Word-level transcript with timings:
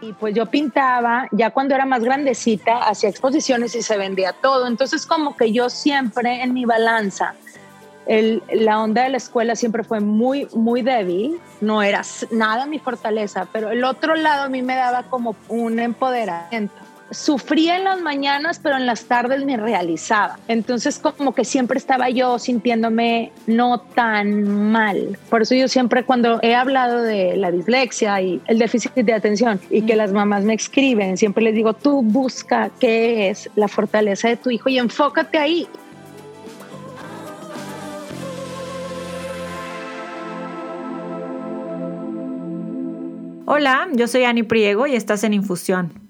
Y 0.00 0.12
pues 0.14 0.34
yo 0.34 0.46
pintaba, 0.46 1.28
ya 1.30 1.50
cuando 1.50 1.74
era 1.74 1.84
más 1.84 2.02
grandecita, 2.02 2.88
hacía 2.88 3.10
exposiciones 3.10 3.74
y 3.74 3.82
se 3.82 3.98
vendía 3.98 4.32
todo. 4.32 4.66
Entonces 4.66 5.06
como 5.06 5.36
que 5.36 5.52
yo 5.52 5.68
siempre 5.68 6.42
en 6.42 6.54
mi 6.54 6.64
balanza, 6.64 7.34
el, 8.06 8.42
la 8.52 8.80
onda 8.80 9.02
de 9.02 9.10
la 9.10 9.18
escuela 9.18 9.54
siempre 9.56 9.84
fue 9.84 10.00
muy, 10.00 10.48
muy 10.54 10.82
débil, 10.82 11.38
no 11.60 11.82
era 11.82 12.02
nada 12.30 12.66
mi 12.66 12.78
fortaleza, 12.78 13.46
pero 13.52 13.70
el 13.70 13.84
otro 13.84 14.14
lado 14.14 14.44
a 14.44 14.48
mí 14.48 14.62
me 14.62 14.74
daba 14.74 15.04
como 15.04 15.36
un 15.48 15.78
empoderamiento 15.78 16.74
sufría 17.10 17.76
en 17.76 17.84
las 17.84 18.00
mañanas, 18.00 18.60
pero 18.62 18.76
en 18.76 18.86
las 18.86 19.04
tardes 19.04 19.44
me 19.44 19.56
realizaba. 19.56 20.38
Entonces 20.48 20.98
como 20.98 21.34
que 21.34 21.44
siempre 21.44 21.78
estaba 21.78 22.08
yo 22.10 22.38
sintiéndome 22.38 23.32
no 23.46 23.80
tan 23.80 24.70
mal. 24.70 25.18
Por 25.28 25.42
eso 25.42 25.54
yo 25.54 25.68
siempre 25.68 26.04
cuando 26.04 26.38
he 26.42 26.54
hablado 26.54 27.02
de 27.02 27.36
la 27.36 27.50
dislexia 27.50 28.20
y 28.20 28.40
el 28.46 28.58
déficit 28.58 28.92
de 28.92 29.12
atención 29.12 29.60
y 29.70 29.82
que 29.82 29.96
las 29.96 30.12
mamás 30.12 30.44
me 30.44 30.54
escriben, 30.54 31.16
siempre 31.16 31.44
les 31.44 31.54
digo, 31.54 31.74
tú 31.74 32.02
busca 32.02 32.70
qué 32.78 33.30
es 33.30 33.50
la 33.56 33.68
fortaleza 33.68 34.28
de 34.28 34.36
tu 34.36 34.50
hijo 34.50 34.68
y 34.68 34.78
enfócate 34.78 35.38
ahí. 35.38 35.68
Hola, 43.46 43.88
yo 43.94 44.06
soy 44.06 44.22
Ani 44.22 44.44
Priego 44.44 44.86
y 44.86 44.94
estás 44.94 45.24
en 45.24 45.34
Infusión 45.34 46.09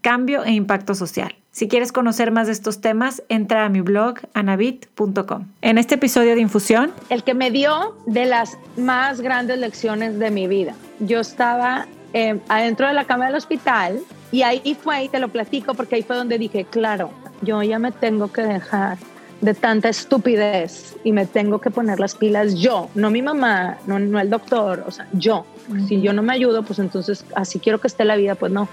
cambio 0.00 0.44
e 0.44 0.52
impacto 0.52 0.94
social. 0.94 1.34
Si 1.52 1.66
quieres 1.66 1.90
conocer 1.90 2.30
más 2.30 2.46
de 2.46 2.52
estos 2.52 2.80
temas, 2.80 3.22
entra 3.28 3.64
a 3.64 3.68
mi 3.68 3.80
blog 3.80 4.20
anabit.com. 4.34 5.48
En 5.62 5.78
este 5.78 5.96
episodio 5.96 6.34
de 6.34 6.40
Infusión, 6.40 6.92
el 7.08 7.24
que 7.24 7.34
me 7.34 7.50
dio 7.50 7.96
de 8.06 8.26
las 8.26 8.56
más 8.76 9.20
grandes 9.20 9.58
lecciones 9.58 10.18
de 10.18 10.30
mi 10.30 10.46
vida. 10.46 10.74
Yo 11.00 11.18
estaba 11.18 11.86
eh, 12.12 12.38
adentro 12.48 12.86
de 12.86 12.92
la 12.92 13.04
cama 13.04 13.26
del 13.26 13.34
hospital 13.34 13.98
y 14.30 14.42
ahí 14.42 14.76
fue, 14.80 15.04
y 15.04 15.08
te 15.08 15.18
lo 15.18 15.28
platico 15.28 15.74
porque 15.74 15.96
ahí 15.96 16.02
fue 16.02 16.16
donde 16.16 16.38
dije, 16.38 16.64
claro, 16.64 17.10
yo 17.42 17.62
ya 17.62 17.80
me 17.80 17.90
tengo 17.90 18.32
que 18.32 18.42
dejar 18.42 18.98
de 19.40 19.54
tanta 19.54 19.88
estupidez 19.88 20.96
y 21.02 21.12
me 21.12 21.26
tengo 21.26 21.60
que 21.60 21.70
poner 21.70 21.98
las 21.98 22.14
pilas 22.14 22.54
yo, 22.54 22.90
no 22.94 23.10
mi 23.10 23.22
mamá, 23.22 23.78
no, 23.86 23.98
no 23.98 24.20
el 24.20 24.28
doctor, 24.30 24.84
o 24.86 24.90
sea, 24.90 25.08
yo. 25.12 25.46
Si 25.88 26.00
yo 26.00 26.12
no 26.12 26.22
me 26.22 26.32
ayudo, 26.32 26.62
pues 26.62 26.78
entonces 26.78 27.24
así 27.34 27.58
quiero 27.58 27.80
que 27.80 27.86
esté 27.86 28.04
la 28.04 28.16
vida, 28.16 28.34
pues 28.34 28.52
no. 28.52 28.68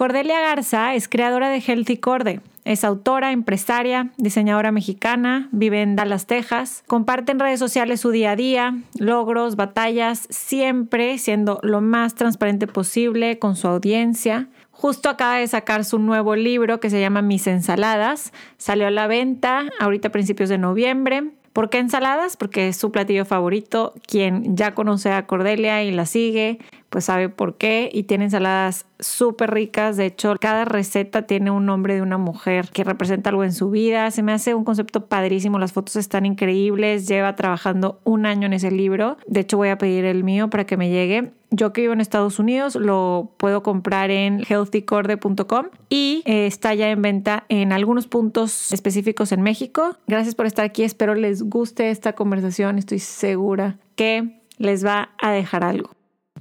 Cordelia 0.00 0.40
Garza 0.40 0.94
es 0.94 1.08
creadora 1.08 1.50
de 1.50 1.60
Healthy 1.60 1.98
Corde. 1.98 2.40
Es 2.64 2.84
autora, 2.84 3.32
empresaria, 3.32 4.12
diseñadora 4.16 4.72
mexicana, 4.72 5.50
vive 5.52 5.82
en 5.82 5.94
Dallas, 5.94 6.26
Texas. 6.26 6.82
Comparte 6.86 7.32
en 7.32 7.38
redes 7.38 7.58
sociales 7.58 8.00
su 8.00 8.10
día 8.10 8.30
a 8.30 8.36
día, 8.36 8.78
logros, 8.98 9.56
batallas, 9.56 10.26
siempre 10.30 11.18
siendo 11.18 11.60
lo 11.62 11.82
más 11.82 12.14
transparente 12.14 12.66
posible 12.66 13.38
con 13.38 13.56
su 13.56 13.68
audiencia. 13.68 14.48
Justo 14.70 15.10
acaba 15.10 15.36
de 15.36 15.46
sacar 15.48 15.84
su 15.84 15.98
nuevo 15.98 16.34
libro 16.34 16.80
que 16.80 16.88
se 16.88 16.98
llama 16.98 17.20
Mis 17.20 17.46
ensaladas. 17.46 18.32
Salió 18.56 18.86
a 18.86 18.90
la 18.90 19.06
venta 19.06 19.64
ahorita 19.80 20.08
a 20.08 20.12
principios 20.12 20.48
de 20.48 20.56
noviembre. 20.56 21.24
¿Por 21.52 21.68
qué 21.68 21.76
ensaladas? 21.76 22.38
Porque 22.38 22.68
es 22.68 22.76
su 22.78 22.90
platillo 22.90 23.26
favorito. 23.26 23.92
Quien 24.06 24.56
ya 24.56 24.72
conoce 24.72 25.12
a 25.12 25.26
Cordelia 25.26 25.82
y 25.82 25.90
la 25.90 26.06
sigue, 26.06 26.58
pues 26.90 27.04
sabe 27.04 27.28
por 27.28 27.56
qué. 27.56 27.88
Y 27.92 28.02
tiene 28.02 28.24
ensaladas 28.24 28.86
súper 28.98 29.52
ricas. 29.52 29.96
De 29.96 30.06
hecho, 30.06 30.34
cada 30.40 30.64
receta 30.64 31.22
tiene 31.22 31.50
un 31.50 31.64
nombre 31.64 31.94
de 31.94 32.02
una 32.02 32.18
mujer 32.18 32.68
que 32.72 32.84
representa 32.84 33.30
algo 33.30 33.44
en 33.44 33.52
su 33.52 33.70
vida. 33.70 34.10
Se 34.10 34.22
me 34.22 34.32
hace 34.32 34.54
un 34.54 34.64
concepto 34.64 35.06
padrísimo. 35.06 35.58
Las 35.58 35.72
fotos 35.72 35.96
están 35.96 36.26
increíbles. 36.26 37.08
Lleva 37.08 37.36
trabajando 37.36 38.00
un 38.04 38.26
año 38.26 38.46
en 38.46 38.52
ese 38.52 38.70
libro. 38.70 39.16
De 39.26 39.40
hecho, 39.40 39.56
voy 39.56 39.68
a 39.68 39.78
pedir 39.78 40.04
el 40.04 40.24
mío 40.24 40.50
para 40.50 40.66
que 40.66 40.76
me 40.76 40.90
llegue. 40.90 41.32
Yo 41.52 41.72
que 41.72 41.80
vivo 41.80 41.92
en 41.92 42.00
Estados 42.00 42.38
Unidos 42.38 42.76
lo 42.76 43.32
puedo 43.36 43.64
comprar 43.64 44.12
en 44.12 44.44
healthycorde.com 44.48 45.66
y 45.88 46.22
eh, 46.24 46.46
está 46.46 46.74
ya 46.74 46.90
en 46.90 47.02
venta 47.02 47.44
en 47.48 47.72
algunos 47.72 48.06
puntos 48.06 48.72
específicos 48.72 49.32
en 49.32 49.42
México. 49.42 49.96
Gracias 50.06 50.36
por 50.36 50.46
estar 50.46 50.64
aquí. 50.64 50.84
Espero 50.84 51.16
les 51.16 51.42
guste 51.42 51.90
esta 51.90 52.12
conversación. 52.12 52.78
Estoy 52.78 53.00
segura 53.00 53.78
que 53.96 54.40
les 54.58 54.86
va 54.86 55.10
a 55.20 55.32
dejar 55.32 55.64
algo. 55.64 55.90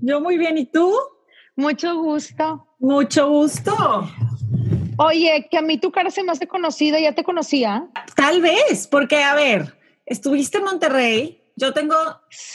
Yo 0.01 0.21
muy 0.21 0.37
bien. 0.37 0.57
¿Y 0.57 0.65
tú? 0.65 0.93
Mucho 1.55 1.97
gusto. 2.01 2.67
Mucho 2.79 3.29
gusto. 3.29 3.73
Oye, 4.97 5.47
que 5.49 5.57
a 5.57 5.61
mí 5.61 5.77
tu 5.77 5.91
cara 5.91 6.11
se 6.11 6.23
me 6.23 6.31
hace 6.31 6.47
conocida, 6.47 6.99
¿ya 6.99 7.13
te 7.13 7.23
conocía? 7.23 7.87
Tal 8.15 8.41
vez, 8.41 8.87
porque 8.87 9.23
a 9.23 9.33
ver, 9.33 9.77
estuviste 10.05 10.57
en 10.57 10.65
Monterrey, 10.65 11.41
yo 11.55 11.73
tengo 11.73 11.95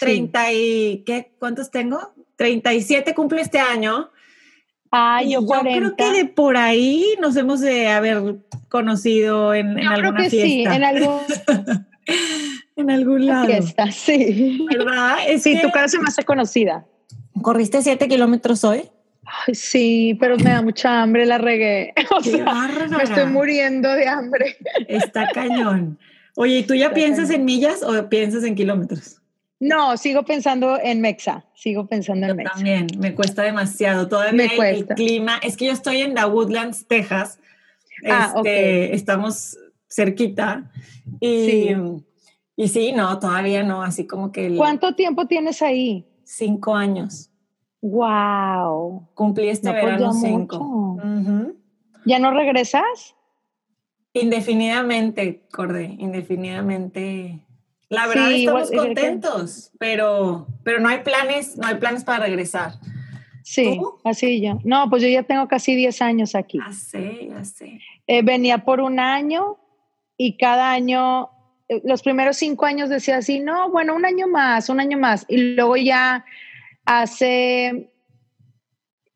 30 0.00 0.52
y, 0.52 1.04
¿qué? 1.06 1.34
¿Cuántos 1.38 1.70
tengo? 1.70 2.14
37 2.36 3.14
cumple 3.14 3.40
este 3.40 3.58
año. 3.58 4.10
Ah, 4.90 5.22
yo, 5.22 5.40
yo 5.40 5.60
creo 5.60 5.96
que 5.96 6.12
de 6.12 6.24
por 6.26 6.56
ahí 6.56 7.04
nos 7.20 7.36
hemos 7.36 7.60
de 7.60 7.88
haber 7.88 8.36
conocido 8.68 9.54
en, 9.54 9.78
en 9.78 9.88
alguna 9.88 10.10
creo 10.10 10.24
que 10.24 10.30
fiesta. 10.30 10.70
Sí, 10.70 10.76
en 10.76 10.84
algún... 10.84 11.20
en 12.76 12.90
algún 12.90 13.26
lado. 13.26 13.46
Fiesta, 13.46 13.90
sí. 13.90 14.66
¿Verdad? 14.70 15.16
sí, 15.38 15.60
tu 15.60 15.70
cara 15.70 15.88
se 15.88 15.98
me 15.98 16.08
hace 16.08 16.24
conocida. 16.24 16.86
¿Corriste 17.42 17.82
siete 17.82 18.08
kilómetros 18.08 18.64
hoy? 18.64 18.90
Ay, 19.26 19.54
sí, 19.54 20.16
pero 20.20 20.36
me 20.36 20.50
da 20.50 20.62
mucha 20.62 21.02
hambre, 21.02 21.26
la 21.26 21.38
regué. 21.38 21.92
O 22.10 22.22
sea, 22.22 22.68
me 22.90 23.02
estoy 23.02 23.26
muriendo 23.26 23.92
de 23.92 24.06
hambre. 24.06 24.56
Está 24.88 25.28
cañón. 25.34 25.98
Oye, 26.36 26.58
¿y 26.58 26.62
tú 26.64 26.74
ya 26.74 26.92
piensas 26.92 27.30
en 27.30 27.44
millas 27.44 27.82
o 27.82 28.08
piensas 28.08 28.44
en 28.44 28.54
kilómetros? 28.54 29.20
No, 29.60 29.96
sigo 29.96 30.24
pensando 30.24 30.78
en 30.80 31.00
Mexa, 31.00 31.44
sigo 31.54 31.86
pensando 31.86 32.26
en 32.26 32.36
Mexa. 32.36 32.52
También, 32.54 32.86
me 32.98 33.14
cuesta 33.14 33.42
demasiado. 33.42 34.08
Todavía 34.08 34.32
me 34.32 34.70
el 34.70 34.86
clima, 34.88 35.38
es 35.42 35.56
que 35.56 35.66
yo 35.66 35.72
estoy 35.72 36.02
en 36.02 36.14
la 36.14 36.26
Woodlands, 36.26 36.86
Texas. 36.86 37.38
Ah, 38.06 38.34
este, 38.36 38.94
Estamos 38.94 39.56
cerquita. 39.88 40.70
Y 41.20 41.46
sí. 41.46 41.76
y 42.56 42.68
sí, 42.68 42.92
no, 42.92 43.18
todavía 43.18 43.62
no, 43.62 43.82
así 43.82 44.06
como 44.06 44.32
que... 44.32 44.54
¿Cuánto 44.56 44.94
tiempo 44.94 45.26
tienes 45.26 45.62
ahí? 45.62 46.04
Cinco 46.24 46.74
años. 46.74 47.30
Wow. 47.80 49.08
Cumplí 49.14 49.48
este 49.48 49.70
pues 49.70 49.84
verano 49.84 50.12
cinco. 50.12 50.98
¿Ya 52.06 52.18
no 52.18 52.30
regresas? 52.32 53.14
Indefinidamente, 54.12 55.46
Corde, 55.50 55.96
indefinidamente. 55.98 57.40
La 57.88 58.06
verdad 58.06 58.32
estamos 58.32 58.70
contentos, 58.70 59.72
pero, 59.78 60.46
pero 60.62 60.80
no 60.80 60.88
hay 60.88 61.00
planes, 61.02 61.56
no 61.56 61.66
hay 61.66 61.76
planes 61.76 62.04
para 62.04 62.24
regresar. 62.24 62.72
Sí, 63.42 63.78
así 64.04 64.40
yo. 64.40 64.58
No, 64.64 64.88
pues 64.88 65.02
yo 65.02 65.08
ya 65.08 65.22
tengo 65.22 65.46
casi 65.48 65.74
10 65.74 66.00
años 66.00 66.34
aquí. 66.34 66.58
Ya 66.58 66.72
sé. 67.44 67.80
Eh, 68.06 68.22
venía 68.22 68.64
por 68.64 68.80
un 68.80 68.98
año 68.98 69.58
y 70.16 70.38
cada 70.38 70.72
año 70.72 71.30
los 71.84 72.02
primeros 72.02 72.36
cinco 72.36 72.66
años 72.66 72.88
decía 72.88 73.16
así, 73.16 73.40
no, 73.40 73.70
bueno, 73.70 73.94
un 73.94 74.04
año 74.04 74.28
más, 74.28 74.68
un 74.68 74.80
año 74.80 74.98
más. 74.98 75.24
Y 75.28 75.54
luego 75.54 75.76
ya 75.76 76.24
hace 76.84 77.90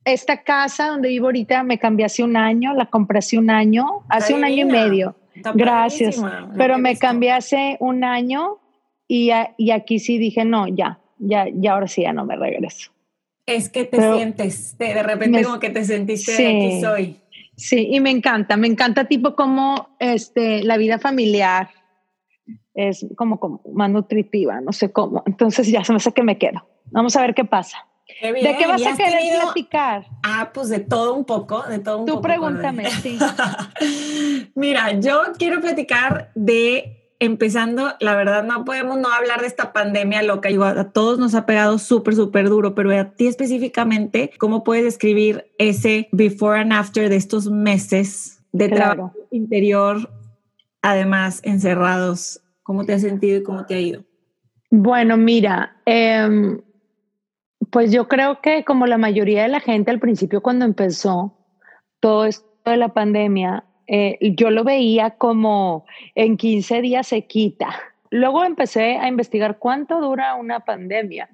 esta 0.04 0.42
casa 0.42 0.88
donde 0.88 1.08
vivo 1.08 1.26
ahorita, 1.26 1.62
me 1.62 1.78
cambié 1.78 2.06
hace 2.06 2.22
un 2.22 2.36
año, 2.36 2.74
la 2.74 2.86
compré 2.86 3.18
hace 3.18 3.38
un 3.38 3.50
año, 3.50 4.04
hace 4.08 4.34
un 4.34 4.44
año 4.44 4.66
y 4.66 4.70
medio. 4.70 5.16
Gracias. 5.54 6.20
Pero 6.56 6.78
me 6.78 6.96
cambié 6.96 7.32
hace 7.32 7.76
un 7.80 8.04
año 8.04 8.58
y, 9.06 9.30
y, 9.56 9.70
aquí 9.70 9.98
sí 9.98 10.18
dije, 10.18 10.44
no, 10.44 10.66
ya, 10.68 11.00
ya, 11.18 11.46
ya 11.52 11.74
ahora 11.74 11.88
sí 11.88 12.02
ya 12.02 12.12
no 12.12 12.24
me 12.24 12.36
regreso. 12.36 12.90
Es 13.46 13.70
que 13.70 13.84
te 13.84 13.96
sientes, 13.96 14.76
de, 14.76 15.02
repente 15.02 15.42
como 15.42 15.58
que 15.58 15.70
te 15.70 15.84
sentiste 15.84 16.32
de 16.32 16.46
aquí 16.46 16.80
soy. 16.80 17.16
Sí, 17.56 17.88
y 17.90 18.00
me 18.00 18.10
encanta, 18.10 18.56
me 18.56 18.66
encanta 18.66 19.06
tipo 19.06 19.34
como 19.34 19.96
este, 19.98 20.62
la 20.62 20.76
vida 20.76 20.98
familiar, 20.98 21.70
es 22.74 23.06
como, 23.16 23.40
como 23.40 23.60
más 23.72 23.90
nutritiva, 23.90 24.60
no 24.60 24.72
sé 24.72 24.92
cómo. 24.92 25.22
Entonces 25.26 25.68
ya 25.68 25.84
se 25.84 25.92
me 25.92 25.96
hace 25.96 26.12
que 26.12 26.22
me 26.22 26.38
quedo. 26.38 26.66
Vamos 26.86 27.16
a 27.16 27.22
ver 27.22 27.34
qué 27.34 27.44
pasa. 27.44 27.86
¿De 28.22 28.56
qué 28.56 28.66
vas 28.66 28.84
a 28.84 28.96
querer 28.96 29.40
platicar? 29.42 30.06
Ah, 30.22 30.50
pues 30.52 30.70
de 30.70 30.80
todo 30.80 31.14
un 31.14 31.24
poco, 31.24 31.62
de 31.62 31.78
todo 31.78 31.98
un 31.98 32.06
Tú 32.06 32.12
poco. 32.12 32.22
Tú 32.22 32.26
pregúntame, 32.26 32.90
sí. 32.90 33.18
Mira, 34.54 34.98
yo 34.98 35.20
quiero 35.38 35.60
platicar 35.60 36.30
de 36.34 36.98
empezando, 37.20 37.94
la 38.00 38.14
verdad 38.14 38.44
no 38.44 38.64
podemos 38.64 38.98
no 38.98 39.08
hablar 39.12 39.40
de 39.40 39.46
esta 39.46 39.72
pandemia 39.72 40.22
loca, 40.22 40.48
a 40.48 40.90
todos 40.90 41.18
nos 41.18 41.34
ha 41.34 41.46
pegado 41.46 41.78
súper, 41.78 42.14
súper 42.14 42.48
duro, 42.48 42.74
pero 42.74 42.96
a 42.98 43.10
ti 43.10 43.26
específicamente, 43.26 44.30
¿cómo 44.38 44.62
puedes 44.62 44.84
describir 44.84 45.46
ese 45.58 46.08
before 46.12 46.60
and 46.60 46.72
after 46.72 47.08
de 47.08 47.16
estos 47.16 47.50
meses 47.50 48.40
de 48.52 48.68
trabajo 48.68 49.12
interior, 49.30 50.10
además 50.82 51.40
encerrados? 51.44 52.40
¿Cómo 52.62 52.84
te 52.84 52.92
has 52.92 53.02
sentido 53.02 53.38
y 53.38 53.42
cómo 53.42 53.64
te 53.66 53.74
ha 53.74 53.80
ido? 53.80 54.04
Bueno, 54.70 55.16
mira, 55.16 55.76
em, 55.86 56.60
pues 57.70 57.90
yo 57.90 58.08
creo 58.08 58.40
que 58.40 58.64
como 58.64 58.86
la 58.86 58.98
mayoría 58.98 59.42
de 59.42 59.48
la 59.48 59.60
gente 59.60 59.90
al 59.90 60.00
principio 60.00 60.42
cuando 60.42 60.64
empezó 60.64 61.34
todo 62.00 62.26
esto 62.26 62.46
de 62.66 62.76
la 62.76 62.92
pandemia, 62.92 63.64
eh, 63.86 64.18
yo 64.36 64.50
lo 64.50 64.64
veía 64.64 65.10
como 65.10 65.86
en 66.14 66.36
15 66.36 66.82
días 66.82 67.06
se 67.06 67.26
quita. 67.26 67.68
Luego 68.10 68.44
empecé 68.44 68.96
a 68.96 69.08
investigar 69.08 69.58
cuánto 69.58 70.00
dura 70.00 70.34
una 70.34 70.60
pandemia, 70.60 71.28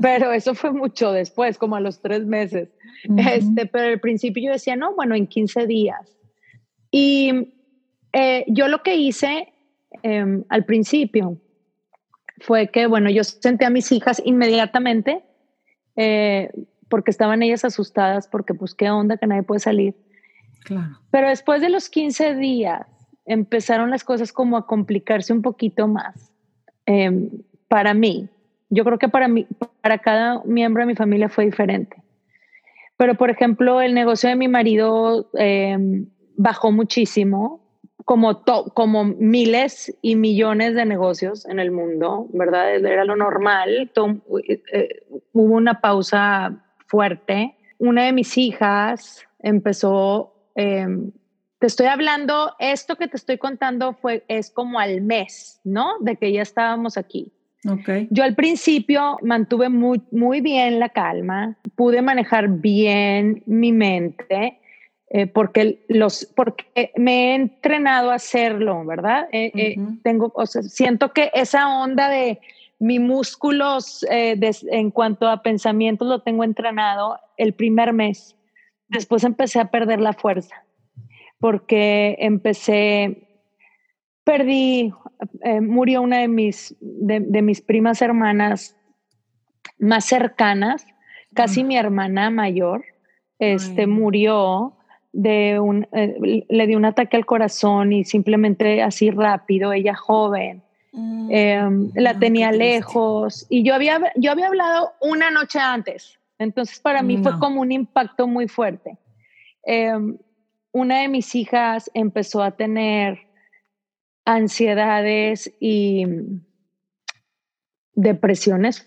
pero 0.00 0.32
eso 0.32 0.54
fue 0.54 0.72
mucho 0.72 1.12
después, 1.12 1.58
como 1.58 1.76
a 1.76 1.80
los 1.80 2.00
tres 2.00 2.24
meses. 2.24 2.68
este, 3.16 3.66
pero 3.66 3.88
al 3.88 4.00
principio 4.00 4.44
yo 4.44 4.52
decía, 4.52 4.76
no, 4.76 4.94
bueno, 4.94 5.14
en 5.14 5.26
15 5.26 5.66
días. 5.66 6.16
Y 6.90 7.54
eh, 8.12 8.44
yo 8.48 8.68
lo 8.68 8.82
que 8.82 8.96
hice 8.96 9.52
em, 10.02 10.44
al 10.48 10.64
principio 10.64 11.36
fue 12.40 12.68
que, 12.68 12.86
bueno, 12.86 13.10
yo 13.10 13.22
senté 13.24 13.66
a 13.66 13.70
mis 13.70 13.92
hijas 13.92 14.22
inmediatamente 14.24 15.22
eh, 15.96 16.50
porque 16.88 17.10
estaban 17.10 17.42
ellas 17.42 17.64
asustadas 17.64 18.26
porque 18.26 18.54
pues 18.54 18.74
qué 18.74 18.90
onda 18.90 19.16
que 19.16 19.26
nadie 19.26 19.42
puede 19.42 19.60
salir. 19.60 19.94
Claro. 20.64 20.98
Pero 21.10 21.28
después 21.28 21.60
de 21.60 21.70
los 21.70 21.88
15 21.88 22.34
días 22.34 22.86
empezaron 23.26 23.90
las 23.90 24.04
cosas 24.04 24.32
como 24.32 24.56
a 24.56 24.66
complicarse 24.66 25.32
un 25.32 25.42
poquito 25.42 25.86
más 25.86 26.32
em, 26.86 27.30
para 27.68 27.94
mí. 27.94 28.28
Yo 28.70 28.84
creo 28.84 28.98
que 28.98 29.08
para 29.08 29.28
mí, 29.28 29.46
para 29.80 29.98
cada 29.98 30.42
miembro 30.44 30.82
de 30.82 30.86
mi 30.86 30.94
familia 30.94 31.28
fue 31.28 31.44
diferente. 31.44 32.02
Pero 32.96 33.14
por 33.14 33.30
ejemplo, 33.30 33.80
el 33.80 33.94
negocio 33.94 34.28
de 34.28 34.36
mi 34.36 34.48
marido 34.48 35.30
em, 35.34 36.06
bajó 36.36 36.72
muchísimo 36.72 37.60
como, 38.10 38.42
como 38.74 39.04
miles 39.04 39.96
y 40.02 40.16
millones 40.16 40.74
de 40.74 40.84
negocios 40.84 41.46
en 41.46 41.60
el 41.60 41.70
mundo, 41.70 42.26
¿verdad? 42.32 42.74
Era 42.74 43.04
lo 43.04 43.14
normal. 43.14 43.88
Eh, 44.48 45.06
hubo 45.32 45.54
una 45.54 45.80
pausa 45.80 46.60
fuerte. 46.88 47.54
Una 47.78 48.06
de 48.06 48.12
mis 48.12 48.36
hijas 48.36 49.24
empezó, 49.38 50.34
em, 50.56 51.12
te 51.60 51.68
estoy 51.68 51.86
hablando, 51.86 52.56
esto 52.58 52.96
que 52.96 53.06
te 53.06 53.16
estoy 53.16 53.38
contando 53.38 53.92
fue, 53.92 54.24
es 54.26 54.50
como 54.50 54.80
al 54.80 55.02
mes, 55.02 55.60
¿no? 55.62 55.92
De 56.00 56.16
que 56.16 56.32
ya 56.32 56.42
estábamos 56.42 56.98
aquí. 56.98 57.32
Okay. 57.64 58.08
Yo 58.10 58.24
al 58.24 58.34
principio 58.34 59.18
mantuve 59.22 59.68
muy, 59.68 60.02
muy 60.10 60.40
bien 60.40 60.80
la 60.80 60.88
calma, 60.88 61.56
pude 61.76 62.02
manejar 62.02 62.48
bien 62.48 63.44
mi 63.46 63.70
mente 63.72 64.59
eh, 65.12 65.26
porque, 65.26 65.84
los, 65.88 66.24
porque 66.36 66.92
me 66.94 67.32
he 67.32 67.34
entrenado 67.34 68.12
a 68.12 68.14
hacerlo, 68.14 68.84
¿verdad? 68.84 69.28
Eh, 69.32 69.50
eh, 69.56 69.76
tengo, 70.04 70.30
o 70.36 70.46
sea, 70.46 70.62
siento 70.62 71.12
que 71.12 71.32
esa 71.34 71.82
onda 71.82 72.08
de 72.08 72.38
mis 72.78 73.00
músculos 73.00 74.06
en 74.08 74.90
cuanto 74.92 75.28
a 75.28 75.42
pensamientos 75.42 76.06
lo 76.06 76.22
tengo 76.22 76.44
entrenado 76.44 77.18
el 77.36 77.54
primer 77.54 77.92
mes. 77.92 78.36
Después 78.86 79.24
empecé 79.24 79.58
a 79.58 79.70
perder 79.72 80.00
la 80.00 80.12
fuerza 80.12 80.64
porque 81.40 82.16
empecé, 82.20 83.42
perdí, 84.22 84.92
murió 85.60 86.02
una 86.02 86.18
de 86.18 86.28
mis, 86.28 86.76
de, 86.80 87.42
mis 87.42 87.60
primas 87.60 88.00
hermanas 88.00 88.76
más 89.78 90.04
cercanas, 90.04 90.86
casi 91.34 91.64
mi 91.64 91.76
hermana 91.76 92.30
mayor, 92.30 92.84
este, 93.38 93.86
murió 93.86 94.76
de 95.12 95.58
un, 95.58 95.88
eh, 95.92 96.44
le 96.48 96.66
dio 96.66 96.76
un 96.76 96.84
ataque 96.84 97.16
al 97.16 97.26
corazón 97.26 97.92
y 97.92 98.04
simplemente 98.04 98.82
así 98.82 99.10
rápido, 99.10 99.72
ella 99.72 99.94
joven, 99.94 100.62
mm, 100.92 101.28
em, 101.30 101.90
la 101.94 102.18
tenía 102.18 102.52
lejos. 102.52 103.46
Y 103.48 103.64
yo 103.64 103.74
había, 103.74 104.00
yo 104.16 104.30
había 104.30 104.46
hablado 104.46 104.92
una 105.00 105.30
noche 105.30 105.58
antes, 105.58 106.18
entonces 106.38 106.78
para 106.80 107.02
mí 107.02 107.18
fue 107.18 107.38
como 107.38 107.60
un 107.60 107.72
impacto 107.72 108.26
muy 108.26 108.48
fuerte. 108.48 108.98
Em, 109.64 110.16
una 110.72 111.00
de 111.00 111.08
mis 111.08 111.34
hijas 111.34 111.90
empezó 111.94 112.42
a 112.42 112.52
tener 112.52 113.18
ansiedades 114.24 115.52
y 115.58 116.06
depresiones, 117.94 118.86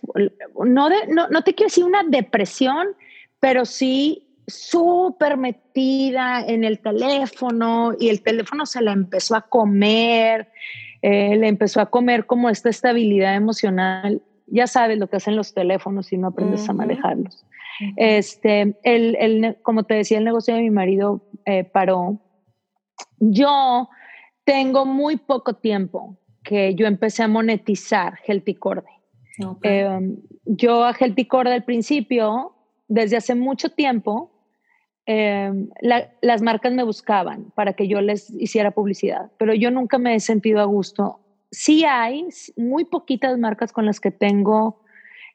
no, 0.56 0.90
de, 0.90 1.08
no, 1.08 1.28
no 1.28 1.44
te 1.44 1.54
quiero 1.54 1.68
decir 1.68 1.84
una 1.84 2.04
depresión, 2.04 2.88
pero 3.40 3.66
sí 3.66 4.23
súper 4.48 5.38
metida 5.38 6.44
en 6.46 6.64
el 6.64 6.80
teléfono 6.80 7.94
y 8.00 8.10
el 8.10 8.22
teléfono 8.22 8.66
se 8.66 8.82
la 8.82 8.92
empezó 8.92 9.36
a 9.36 9.42
comer, 9.42 10.50
eh, 11.02 11.36
le 11.36 11.48
empezó 11.48 11.82
a 11.82 11.90
comer 11.90 12.26
como 12.26 12.50
esta 12.50 12.70
estabilidad 12.70 13.36
emocional. 13.36 14.22
Ya 14.48 14.68
sabes 14.68 14.98
lo 14.98 15.08
que 15.08 15.18
hacen 15.18 15.36
los 15.36 15.54
teléfonos 15.54 16.08
si 16.08 16.18
no 16.18 16.28
aprendes 16.28 16.68
a 16.70 16.74
manejarlos. 16.74 17.46
Este, 17.98 18.78
el, 18.84 19.16
el, 19.20 19.58
como 19.62 19.84
te 19.84 19.96
decía, 19.96 20.18
el 20.18 20.24
negocio 20.24 20.56
de 20.56 20.62
mi 20.62 20.70
marido 20.70 21.26
eh, 21.46 21.64
paró. 21.64 22.20
Yo 23.20 23.90
tengo 24.44 24.86
muy 24.86 25.18
poco 25.18 25.56
tiempo 25.56 26.18
que 26.44 26.76
yo 26.76 26.86
empecé 26.86 27.24
a 27.24 27.28
monetizar 27.28 28.20
Healthy 28.26 28.56
Corde. 28.56 28.90
Em, 29.64 30.18
yo 30.46 30.84
a 30.84 30.94
Healthy 30.94 31.26
Corde 31.26 31.54
al 31.54 31.64
principio, 31.64 32.54
desde 32.88 33.18
hace 33.18 33.34
mucho 33.34 33.70
tiempo, 33.70 34.33
Em, 35.06 35.70
las 36.22 36.42
marcas 36.42 36.72
me 36.72 36.84
buscaban 36.84 37.52
para 37.56 37.74
que 37.74 37.90
yo 37.90 38.00
les 38.00 38.30
hiciera 38.30 38.72
publicidad, 38.72 39.30
pero 39.38 39.54
yo 39.54 39.70
nunca 39.70 39.98
me 39.98 40.16
he 40.16 40.20
sentido 40.22 40.62
a 40.62 40.66
gusto. 40.66 41.20
Sí 41.52 41.84
hay 41.84 42.30
muy 42.56 42.86
poquitas 42.86 43.38
marcas 43.38 43.74
con 43.74 43.86
las 43.86 44.00
que 44.00 44.12
tengo, 44.12 44.80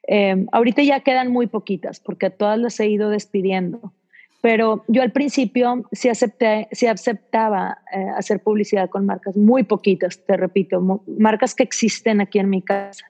em, 0.07 0.47
ahorita 0.51 0.81
ya 0.81 1.01
quedan 1.01 1.31
muy 1.31 1.45
poquitas 1.45 1.99
porque 1.99 2.31
todas 2.31 2.57
las 2.57 2.79
he 2.79 2.87
ido 2.87 3.11
despidiendo, 3.11 3.93
pero 4.41 4.83
yo 4.87 5.03
al 5.03 5.11
principio 5.11 5.83
sí, 5.91 6.09
acepté, 6.09 6.67
sí 6.71 6.87
aceptaba 6.87 7.77
eh, 7.93 8.07
hacer 8.17 8.41
publicidad 8.41 8.89
con 8.89 9.05
marcas 9.05 9.37
muy 9.37 9.63
poquitas, 9.63 10.25
te 10.25 10.35
repito, 10.35 10.81
marcas 11.05 11.53
que 11.53 11.61
existen 11.61 12.21
aquí 12.21 12.39
en 12.39 12.49
mi 12.49 12.63
casa. 12.63 13.05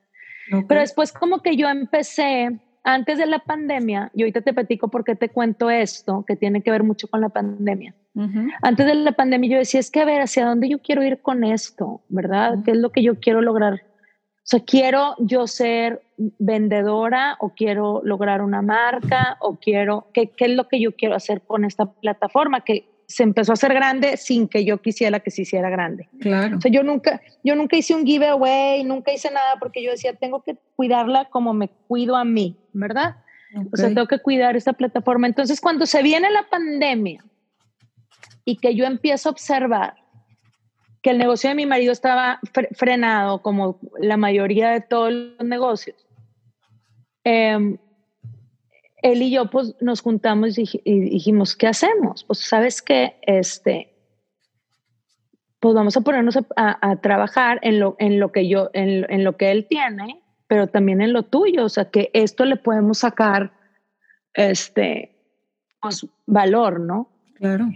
Pero 0.68 0.82
después 0.82 1.14
como 1.14 1.44
que 1.44 1.56
yo 1.56 1.70
empecé 1.70 2.60
antes 2.84 3.18
de 3.18 3.26
la 3.26 3.40
pandemia, 3.40 4.12
y 4.14 4.22
ahorita 4.22 4.42
te 4.42 4.54
platico 4.54 4.88
por 4.90 5.04
qué 5.04 5.16
te 5.16 5.30
cuento 5.30 5.70
esto, 5.70 6.24
que 6.28 6.36
tiene 6.36 6.62
que 6.62 6.72
ver 6.72 6.84
mucho 6.84 7.08
con 7.08 7.22
la 7.22 7.30
pandemia. 7.30 7.94
Antes 8.62 8.86
de 8.86 8.96
la 8.96 9.14
pandemia 9.14 9.50
yo 9.50 9.58
decía, 9.60 9.80
es 9.80 9.92
que 9.92 10.02
a 10.02 10.06
ver, 10.06 10.22
¿hacia 10.22 10.46
dónde 10.46 10.68
yo 10.68 10.80
quiero 10.80 11.04
ir 11.04 11.22
con 11.22 11.44
esto? 11.44 12.02
¿Verdad? 12.10 12.60
¿Qué 12.66 12.72
es 12.72 12.78
lo 12.78 12.92
que 12.92 13.02
yo 13.02 13.20
quiero 13.20 13.42
lograr? 13.42 13.74
O 13.74 14.52
sea, 14.52 14.62
¿quiero 14.62 15.16
yo 15.20 15.46
ser 15.48 16.02
vendedora 16.18 17.38
o 17.40 17.54
quiero 17.54 18.02
lograr 18.04 18.42
una 18.42 18.62
marca 18.62 19.38
o 19.42 19.58
quiero, 19.58 20.08
qué, 20.14 20.32
qué 20.32 20.46
es 20.46 20.52
lo 20.52 20.68
que 20.68 20.82
yo 20.82 20.96
quiero 20.96 21.16
hacer 21.16 21.42
con 21.42 21.66
esta 21.66 21.86
plataforma? 21.86 22.62
Que 22.62 22.90
se 23.10 23.24
empezó 23.24 23.52
a 23.52 23.54
hacer 23.54 23.74
grande 23.74 24.18
sin 24.18 24.48
que 24.48 24.64
yo 24.64 24.84
quisiera 24.84 25.20
que 25.20 25.32
se 25.32 25.42
hiciera 25.42 25.72
grande. 25.72 26.08
Claro. 26.20 26.58
O 26.58 26.62
sea, 26.62 26.72
yo 26.72 26.84
nunca, 26.84 27.20
yo 27.44 27.56
nunca 27.56 27.76
hice 27.76 27.96
un 27.96 28.06
giveaway, 28.06 28.84
nunca 28.84 29.12
hice 29.12 29.32
nada 29.32 29.56
porque 29.60 29.84
yo 29.84 29.90
decía, 29.90 30.14
tengo 30.14 30.44
que 30.44 30.58
cuidarla 30.76 31.26
como 31.26 31.56
me 31.56 31.70
cuido 31.88 32.16
a 32.16 32.24
mí, 32.24 32.56
¿verdad? 32.72 33.16
O 33.74 33.76
sea, 33.76 33.88
tengo 33.88 34.06
que 34.06 34.20
cuidar 34.20 34.56
esta 34.56 34.74
plataforma. 34.74 35.26
Entonces, 35.26 35.60
cuando 35.60 35.88
se 35.88 36.04
viene 36.04 36.30
la 36.30 36.48
pandemia 36.52 37.26
y 38.46 38.58
que 38.58 38.76
yo 38.76 38.86
empiezo 38.86 39.30
a 39.30 39.32
observar 39.32 39.96
que 41.02 41.10
el 41.10 41.18
negocio 41.18 41.50
de 41.50 41.56
mi 41.56 41.66
marido 41.66 41.92
estaba 41.92 42.40
frenado, 42.74 43.42
como 43.42 43.80
la 44.00 44.18
mayoría 44.18 44.70
de 44.70 44.82
todos 44.82 45.12
los 45.12 45.48
negocios, 45.48 45.98
eh, 47.24 47.76
él 49.02 49.22
y 49.22 49.32
yo 49.32 49.50
pues 49.50 49.76
nos 49.82 50.02
juntamos 50.02 50.58
y, 50.58 50.66
dijimos, 50.84 51.56
¿qué 51.56 51.68
hacemos? 51.68 52.24
Pues 52.24 52.40
sabes 52.40 52.82
que 52.82 53.16
este, 53.22 53.94
pues 55.60 55.76
vamos 55.76 55.96
a 55.98 56.02
ponernos 56.02 56.38
a, 56.56 56.96
trabajar 56.98 57.60
en 57.62 57.80
lo, 57.80 57.96
en 58.00 58.20
lo 58.20 58.32
que 58.32 58.48
yo, 58.48 58.70
en, 58.74 59.24
lo 59.24 59.38
que 59.38 59.52
él 59.52 59.68
tiene, 59.70 60.22
pero 60.48 60.68
también 60.68 61.02
en 61.02 61.14
lo 61.14 61.24
tuyo, 61.24 61.66
o 61.66 61.70
sea, 61.70 61.90
que 61.90 62.10
esto 62.14 62.46
le 62.46 62.56
podemos 62.56 63.00
sacar, 63.00 63.54
este, 64.34 65.16
pues, 65.82 66.06
valor, 66.26 66.80
¿no? 66.80 67.10
Claro. 67.36 67.68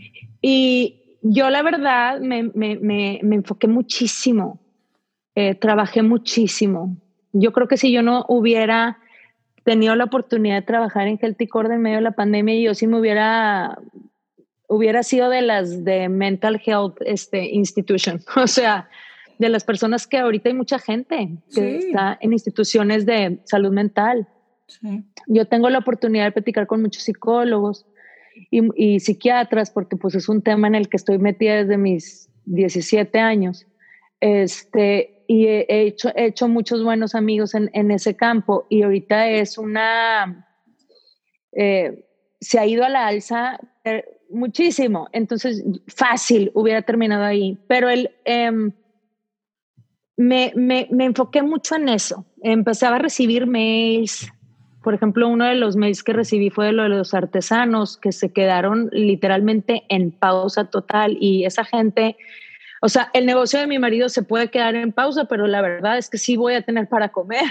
Y 0.42 1.18
yo 1.22 1.50
la 1.50 1.62
verdad 1.62 2.20
me, 2.20 2.44
me, 2.44 2.78
me, 2.78 3.20
me 3.24 3.36
enfoqué 3.36 3.68
muchísimo, 3.68 4.60
eh, 5.36 5.56
trabajé 5.56 6.02
muchísimo. 6.02 6.98
Yo 7.32 7.54
creo 7.54 7.68
que 7.68 7.78
si 7.78 7.92
yo 7.92 8.02
no 8.02 8.26
hubiera 8.28 9.00
tenido 9.64 9.96
la 9.96 10.06
oportunidad 10.06 10.56
de 10.56 10.62
trabajar 10.62 11.08
en 11.08 11.18
Healthy 11.22 11.48
Core 11.48 11.76
en 11.76 11.82
medio 11.82 11.98
de 11.98 12.04
la 12.04 12.12
pandemia 12.12 12.56
y 12.56 12.64
yo 12.64 12.74
sí 12.74 12.88
me 12.88 13.00
hubiera, 13.00 13.78
hubiera 14.68 15.04
sido 15.04 15.30
de 15.30 15.42
las 15.42 15.84
de 15.84 16.10
Mental 16.10 16.62
Health 16.64 16.98
este, 17.06 17.46
Institution, 17.46 18.22
o 18.36 18.48
sea, 18.48 18.90
de 19.40 19.50
las 19.50 19.64
personas 19.64 20.08
que 20.08 20.18
ahorita 20.18 20.50
hay 20.50 20.56
mucha 20.56 20.80
gente 20.80 21.38
que 21.54 21.78
está 21.78 22.18
en 22.22 22.34
instituciones 22.34 23.06
de 23.06 23.40
salud 23.46 23.72
mental. 23.72 24.28
Yo 25.28 25.46
tengo 25.46 25.70
la 25.70 25.80
oportunidad 25.80 26.26
de 26.26 26.32
platicar 26.32 26.68
con 26.68 26.82
muchos 26.82 27.04
psicólogos 27.04 27.86
y, 28.50 29.00
psiquiatras 29.00 29.72
porque 29.72 29.98
pues 29.98 30.16
es 30.16 30.30
un 30.30 30.42
tema 30.42 30.68
en 30.68 30.76
el 30.76 30.90
que 30.90 30.98
estoy 30.98 31.18
metida 31.18 31.56
desde 31.56 31.78
mis 31.78 32.30
17 32.46 33.20
años. 33.20 33.66
Este, 34.20 35.23
y 35.34 35.48
he 35.48 35.66
hecho, 35.68 36.12
he 36.16 36.26
hecho 36.26 36.48
muchos 36.48 36.84
buenos 36.84 37.16
amigos 37.16 37.56
en, 37.56 37.90
ese 37.90 38.16
campo 38.16 38.68
y 38.70 38.84
ahorita 38.84 39.30
es 39.30 39.58
una... 39.58 40.48
Eh, 41.54 42.06
se 42.40 42.60
ha 42.60 42.68
ido 42.68 42.84
a 42.84 42.90
la 42.90 43.08
alza 43.08 43.60
eh, 43.84 44.06
muchísimo, 44.30 45.10
entonces 45.12 45.64
fácil 45.88 46.52
hubiera 46.54 46.84
terminado 46.84 47.24
ahí, 47.24 47.58
pero 47.68 47.90
el, 47.90 48.12
em, 48.26 48.74
me, 50.18 50.54
me, 50.56 50.88
me, 50.92 51.06
enfoqué 51.06 51.42
mucho 51.42 51.78
en 51.78 51.90
eso, 51.90 52.28
empezaba 52.44 52.98
a 52.98 53.00
recibir 53.00 53.48
mails, 53.48 54.32
por 54.84 54.94
ejemplo, 54.94 55.28
uno 55.30 55.46
de 55.46 55.56
los 55.56 55.76
mails 55.76 56.04
que 56.04 56.14
recibí 56.14 56.52
fue 56.52 56.68
de 56.68 56.74
lo 56.74 56.84
de 56.84 56.90
los 56.90 57.16
artesanos 57.16 57.98
que 57.98 58.12
se 58.12 58.32
quedaron 58.32 58.90
literalmente 58.92 59.84
en 59.90 60.12
pausa 60.12 60.66
total 60.66 61.18
y 61.20 61.46
esa 61.46 61.64
gente, 61.64 62.18
o 62.86 62.90
sea, 62.90 63.10
el 63.14 63.26
negocio 63.26 63.62
de 63.62 63.68
mi 63.68 63.80
marido 63.80 64.10
se 64.10 64.24
puede 64.24 64.50
quedar 64.50 64.76
en 64.76 64.92
pausa, 64.92 65.24
pero 65.24 65.48
la 65.48 65.62
verdad 65.62 65.98
es 65.98 66.10
que 66.10 66.18
sí 66.18 66.36
voy 66.36 66.56
a 66.56 66.64
tener 66.64 66.90
para 66.90 67.14
comer, 67.14 67.46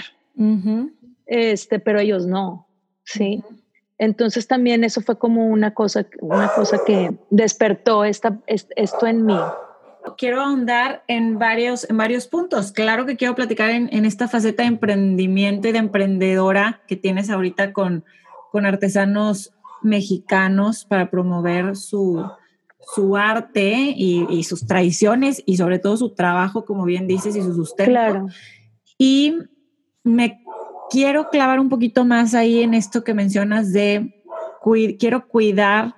este, 1.25 1.79
pero 1.79 1.99
ellos 1.99 2.27
no, 2.27 2.67
¿sí? 3.03 3.43
Entonces 3.97 4.45
también 4.45 4.83
eso 4.83 5.01
fue 5.01 5.17
como 5.17 5.47
una 5.47 5.73
cosa, 5.73 6.05
una 6.21 6.49
cosa 6.49 6.81
que 6.85 7.15
despertó 7.31 8.05
esta, 8.05 8.37
esto 8.45 9.07
en 9.07 9.25
mí. 9.25 9.39
Quiero 10.19 10.39
ahondar 10.39 11.03
en 11.07 11.39
varios, 11.39 11.89
en 11.89 11.97
varios 11.97 12.27
puntos. 12.27 12.71
Claro 12.71 13.07
que 13.07 13.17
quiero 13.17 13.33
platicar 13.33 13.71
en, 13.71 13.89
en 13.91 14.05
esta 14.05 14.27
faceta 14.27 14.61
de 14.61 14.67
emprendimiento 14.67 15.67
y 15.67 15.71
de 15.71 15.79
emprendedora 15.79 16.81
que 16.87 16.95
tienes 16.95 17.31
ahorita 17.31 17.73
con, 17.73 18.05
con 18.51 18.67
artesanos 18.67 19.51
mexicanos 19.81 20.85
para 20.85 21.09
promover 21.09 21.75
su, 21.75 22.23
su 22.95 23.15
arte 23.17 23.93
y, 23.95 24.25
y, 24.29 24.43
sus 24.43 24.65
tradiciones 24.65 25.41
y 25.45 25.57
sobre 25.57 25.79
todo 25.79 25.97
su 25.97 26.13
trabajo, 26.13 26.65
como 26.65 26.85
bien 26.85 27.07
dices, 27.07 27.35
y 27.35 27.41
su 27.41 27.53
sustento. 27.53 27.91
Claro. 27.91 28.27
Y 28.97 29.35
me 30.03 30.43
quiero 30.89 31.29
clavar 31.29 31.59
un 31.59 31.69
poquito 31.69 32.05
más 32.05 32.33
ahí 32.33 32.61
en 32.61 32.73
esto 32.73 33.03
que 33.03 33.13
mencionas 33.13 33.73
de 33.73 34.23
quiero 34.99 35.27
cuidar 35.27 35.95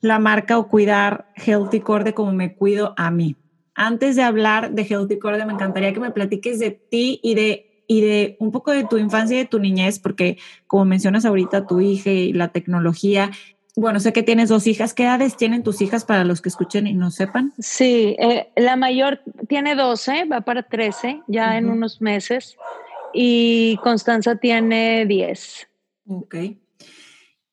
la 0.00 0.18
marca 0.18 0.58
o 0.58 0.68
cuidar 0.68 1.28
Healthy 1.36 1.80
Corde 1.80 2.14
como 2.14 2.32
me 2.32 2.54
cuido 2.54 2.94
a 2.96 3.10
mí. 3.10 3.36
Antes 3.74 4.16
de 4.16 4.22
hablar 4.22 4.72
de 4.72 4.82
Healthy 4.82 5.18
Corde, 5.18 5.44
me 5.46 5.52
encantaría 5.52 5.92
que 5.92 6.00
me 6.00 6.10
platiques 6.10 6.58
de 6.58 6.70
ti 6.70 7.20
y 7.22 7.34
de, 7.34 7.84
y 7.88 8.00
de 8.02 8.36
un 8.38 8.52
poco 8.52 8.70
de 8.70 8.84
tu 8.84 8.98
infancia 8.98 9.34
y 9.34 9.38
de 9.40 9.46
tu 9.46 9.58
niñez, 9.58 9.98
porque 9.98 10.38
como 10.66 10.84
mencionas 10.84 11.24
ahorita, 11.24 11.66
tu 11.66 11.80
hija 11.80 12.10
y 12.10 12.32
la 12.32 12.48
tecnología. 12.48 13.30
Bueno, 13.76 13.98
sé 13.98 14.12
que 14.12 14.22
tienes 14.22 14.48
dos 14.48 14.66
hijas. 14.66 14.94
¿Qué 14.94 15.02
edades 15.02 15.36
tienen 15.36 15.62
tus 15.64 15.80
hijas 15.82 16.04
para 16.04 16.24
los 16.24 16.40
que 16.40 16.48
escuchen 16.48 16.86
y 16.86 16.94
no 16.94 17.10
sepan? 17.10 17.52
Sí, 17.58 18.14
eh, 18.18 18.48
la 18.56 18.76
mayor 18.76 19.20
tiene 19.48 19.74
12, 19.74 20.26
va 20.26 20.42
para 20.42 20.62
13 20.62 21.22
ya 21.26 21.58
en 21.58 21.68
unos 21.68 22.00
meses 22.00 22.56
y 23.12 23.78
Constanza 23.82 24.36
tiene 24.36 25.06
10. 25.06 25.68
Ok. 26.06 26.36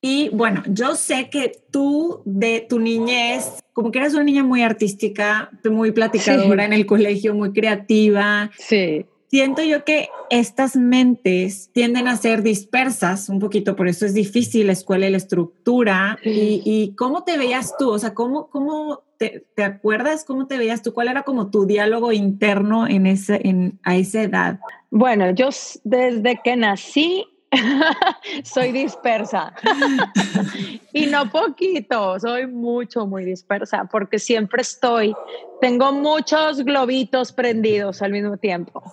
Y 0.01 0.29
bueno, 0.29 0.63
yo 0.67 0.95
sé 0.95 1.29
que 1.29 1.51
tú 1.69 2.23
de 2.25 2.65
tu 2.67 2.79
niñez, 2.79 3.63
como 3.71 3.91
que 3.91 3.99
eras 3.99 4.15
una 4.15 4.23
niña 4.23 4.43
muy 4.43 4.63
artística, 4.63 5.51
muy 5.63 5.91
platicadora 5.91 6.65
en 6.65 6.73
el 6.73 6.87
colegio, 6.87 7.35
muy 7.35 7.53
creativa. 7.53 8.49
Sí. 8.57 9.05
Siento 9.31 9.63
yo 9.63 9.85
que 9.85 10.09
estas 10.29 10.75
mentes 10.75 11.69
tienden 11.71 12.09
a 12.09 12.17
ser 12.17 12.43
dispersas 12.43 13.29
un 13.29 13.39
poquito, 13.39 13.77
por 13.77 13.87
eso 13.87 14.05
es 14.05 14.13
difícil 14.13 14.67
la 14.67 14.73
escuela 14.73 15.07
y 15.07 15.11
la 15.11 15.15
estructura. 15.15 16.19
Y, 16.21 16.61
y, 16.65 16.95
cómo 16.95 17.23
te 17.23 17.37
veías 17.37 17.77
tú? 17.79 17.91
O 17.91 17.97
sea, 17.97 18.13
¿cómo, 18.13 18.49
cómo 18.49 19.03
te, 19.15 19.45
te, 19.55 19.63
acuerdas 19.63 20.25
cómo 20.25 20.47
te 20.47 20.57
veías 20.57 20.81
tú? 20.81 20.93
¿Cuál 20.93 21.07
era 21.07 21.23
como 21.23 21.49
tu 21.49 21.65
diálogo 21.65 22.11
interno 22.11 22.89
en 22.89 23.05
ese, 23.05 23.39
en, 23.47 23.79
a 23.83 23.95
esa 23.95 24.21
edad? 24.23 24.59
Bueno, 24.89 25.31
yo 25.31 25.47
desde 25.85 26.41
que 26.43 26.57
nací 26.57 27.25
soy 28.43 28.71
dispersa. 28.71 29.53
y 30.93 31.05
no 31.07 31.29
poquito, 31.29 32.19
soy 32.19 32.47
mucho, 32.47 33.05
muy 33.05 33.25
dispersa, 33.25 33.87
porque 33.91 34.19
siempre 34.19 34.61
estoy, 34.61 35.13
tengo 35.59 35.91
muchos 35.91 36.63
globitos 36.63 37.31
prendidos 37.31 38.01
al 38.01 38.11
mismo 38.11 38.37
tiempo. 38.37 38.83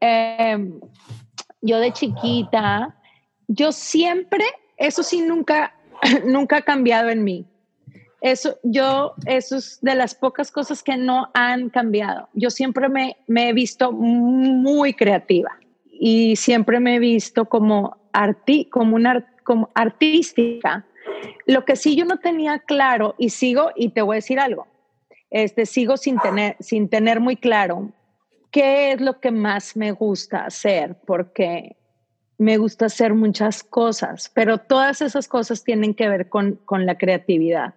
Em, 0.00 0.80
yo 1.60 1.78
de 1.78 1.92
chiquita, 1.92 2.94
yo 3.46 3.72
siempre, 3.72 4.44
eso 4.76 5.02
sí, 5.02 5.22
nunca, 5.22 5.74
nunca 6.24 6.58
ha 6.58 6.62
cambiado 6.62 7.08
en 7.08 7.24
mí. 7.24 7.46
Eso, 8.20 8.58
yo, 8.64 9.14
eso 9.26 9.56
es 9.56 9.78
de 9.80 9.94
las 9.94 10.16
pocas 10.16 10.50
cosas 10.50 10.82
que 10.82 10.96
no 10.96 11.30
han 11.34 11.70
cambiado. 11.70 12.28
Yo 12.34 12.50
siempre 12.50 12.88
me, 12.88 13.16
me 13.28 13.48
he 13.48 13.52
visto 13.52 13.92
muy 13.92 14.92
creativa 14.92 15.56
y 15.98 16.36
siempre 16.36 16.80
me 16.80 16.96
he 16.96 16.98
visto 16.98 17.46
como, 17.46 17.96
arti, 18.12 18.66
como, 18.66 18.96
una, 18.96 19.26
como 19.44 19.70
artística. 19.74 20.86
Lo 21.46 21.64
que 21.64 21.76
sí 21.76 21.96
yo 21.96 22.04
no 22.04 22.18
tenía 22.18 22.60
claro 22.60 23.14
y 23.18 23.30
sigo, 23.30 23.70
y 23.74 23.90
te 23.90 24.02
voy 24.02 24.14
a 24.14 24.22
decir 24.22 24.38
algo, 24.38 24.66
este, 25.30 25.66
sigo 25.66 25.96
sin 25.96 26.18
tener, 26.18 26.56
sin 26.60 26.88
tener 26.88 27.20
muy 27.20 27.36
claro 27.36 27.90
qué 28.50 28.92
es 28.92 29.00
lo 29.00 29.20
que 29.20 29.30
más 29.30 29.76
me 29.76 29.92
gusta 29.92 30.44
hacer, 30.44 30.96
porque 31.06 31.76
me 32.38 32.56
gusta 32.56 32.86
hacer 32.86 33.14
muchas 33.14 33.62
cosas, 33.64 34.30
pero 34.32 34.58
todas 34.58 35.02
esas 35.02 35.26
cosas 35.26 35.64
tienen 35.64 35.94
que 35.94 36.08
ver 36.08 36.28
con, 36.28 36.54
con 36.64 36.86
la 36.86 36.96
creatividad. 36.96 37.74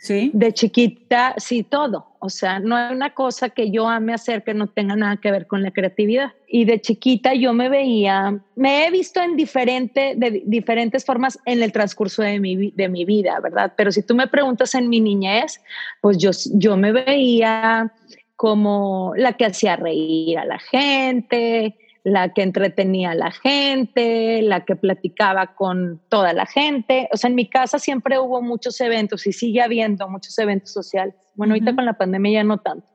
Sí. 0.00 0.30
De 0.32 0.54
chiquita, 0.54 1.34
sí, 1.36 1.62
todo. 1.62 2.06
O 2.20 2.30
sea, 2.30 2.58
no 2.58 2.74
hay 2.74 2.94
una 2.94 3.12
cosa 3.12 3.50
que 3.50 3.70
yo 3.70 3.86
ame 3.86 4.14
hacer 4.14 4.42
que 4.42 4.54
no 4.54 4.66
tenga 4.66 4.96
nada 4.96 5.18
que 5.18 5.30
ver 5.30 5.46
con 5.46 5.62
la 5.62 5.72
creatividad. 5.72 6.32
Y 6.48 6.64
de 6.64 6.80
chiquita 6.80 7.34
yo 7.34 7.52
me 7.52 7.68
veía, 7.68 8.40
me 8.56 8.86
he 8.86 8.90
visto 8.90 9.20
en 9.20 9.36
diferente, 9.36 10.14
de 10.16 10.42
diferentes 10.46 11.04
formas 11.04 11.38
en 11.44 11.62
el 11.62 11.70
transcurso 11.70 12.22
de 12.22 12.40
mi, 12.40 12.70
de 12.70 12.88
mi 12.88 13.04
vida, 13.04 13.38
¿verdad? 13.40 13.74
Pero 13.76 13.92
si 13.92 14.02
tú 14.02 14.14
me 14.14 14.26
preguntas 14.26 14.74
en 14.74 14.88
mi 14.88 15.00
niñez, 15.00 15.60
pues 16.00 16.16
yo, 16.16 16.30
yo 16.54 16.78
me 16.78 16.92
veía 16.92 17.92
como 18.36 19.12
la 19.16 19.34
que 19.34 19.44
hacía 19.44 19.76
reír 19.76 20.38
a 20.38 20.46
la 20.46 20.58
gente, 20.58 21.76
la 22.02 22.32
que 22.32 22.42
entretenía 22.42 23.10
a 23.10 23.14
la 23.14 23.30
gente, 23.30 24.42
la 24.42 24.64
que 24.64 24.76
platicaba 24.76 25.54
con 25.54 26.00
toda 26.08 26.32
la 26.32 26.46
gente. 26.46 27.08
O 27.12 27.16
sea, 27.16 27.28
en 27.28 27.36
mi 27.36 27.48
casa 27.48 27.78
siempre 27.78 28.18
hubo 28.18 28.40
muchos 28.42 28.80
eventos 28.80 29.26
y 29.26 29.32
sigue 29.32 29.60
habiendo 29.60 30.08
muchos 30.08 30.38
eventos 30.38 30.72
sociales. 30.72 31.14
Bueno, 31.34 31.54
ahorita 31.54 31.74
con 31.74 31.84
la 31.84 31.94
pandemia 31.94 32.40
ya 32.40 32.44
no 32.44 32.58
tanto. 32.58 32.86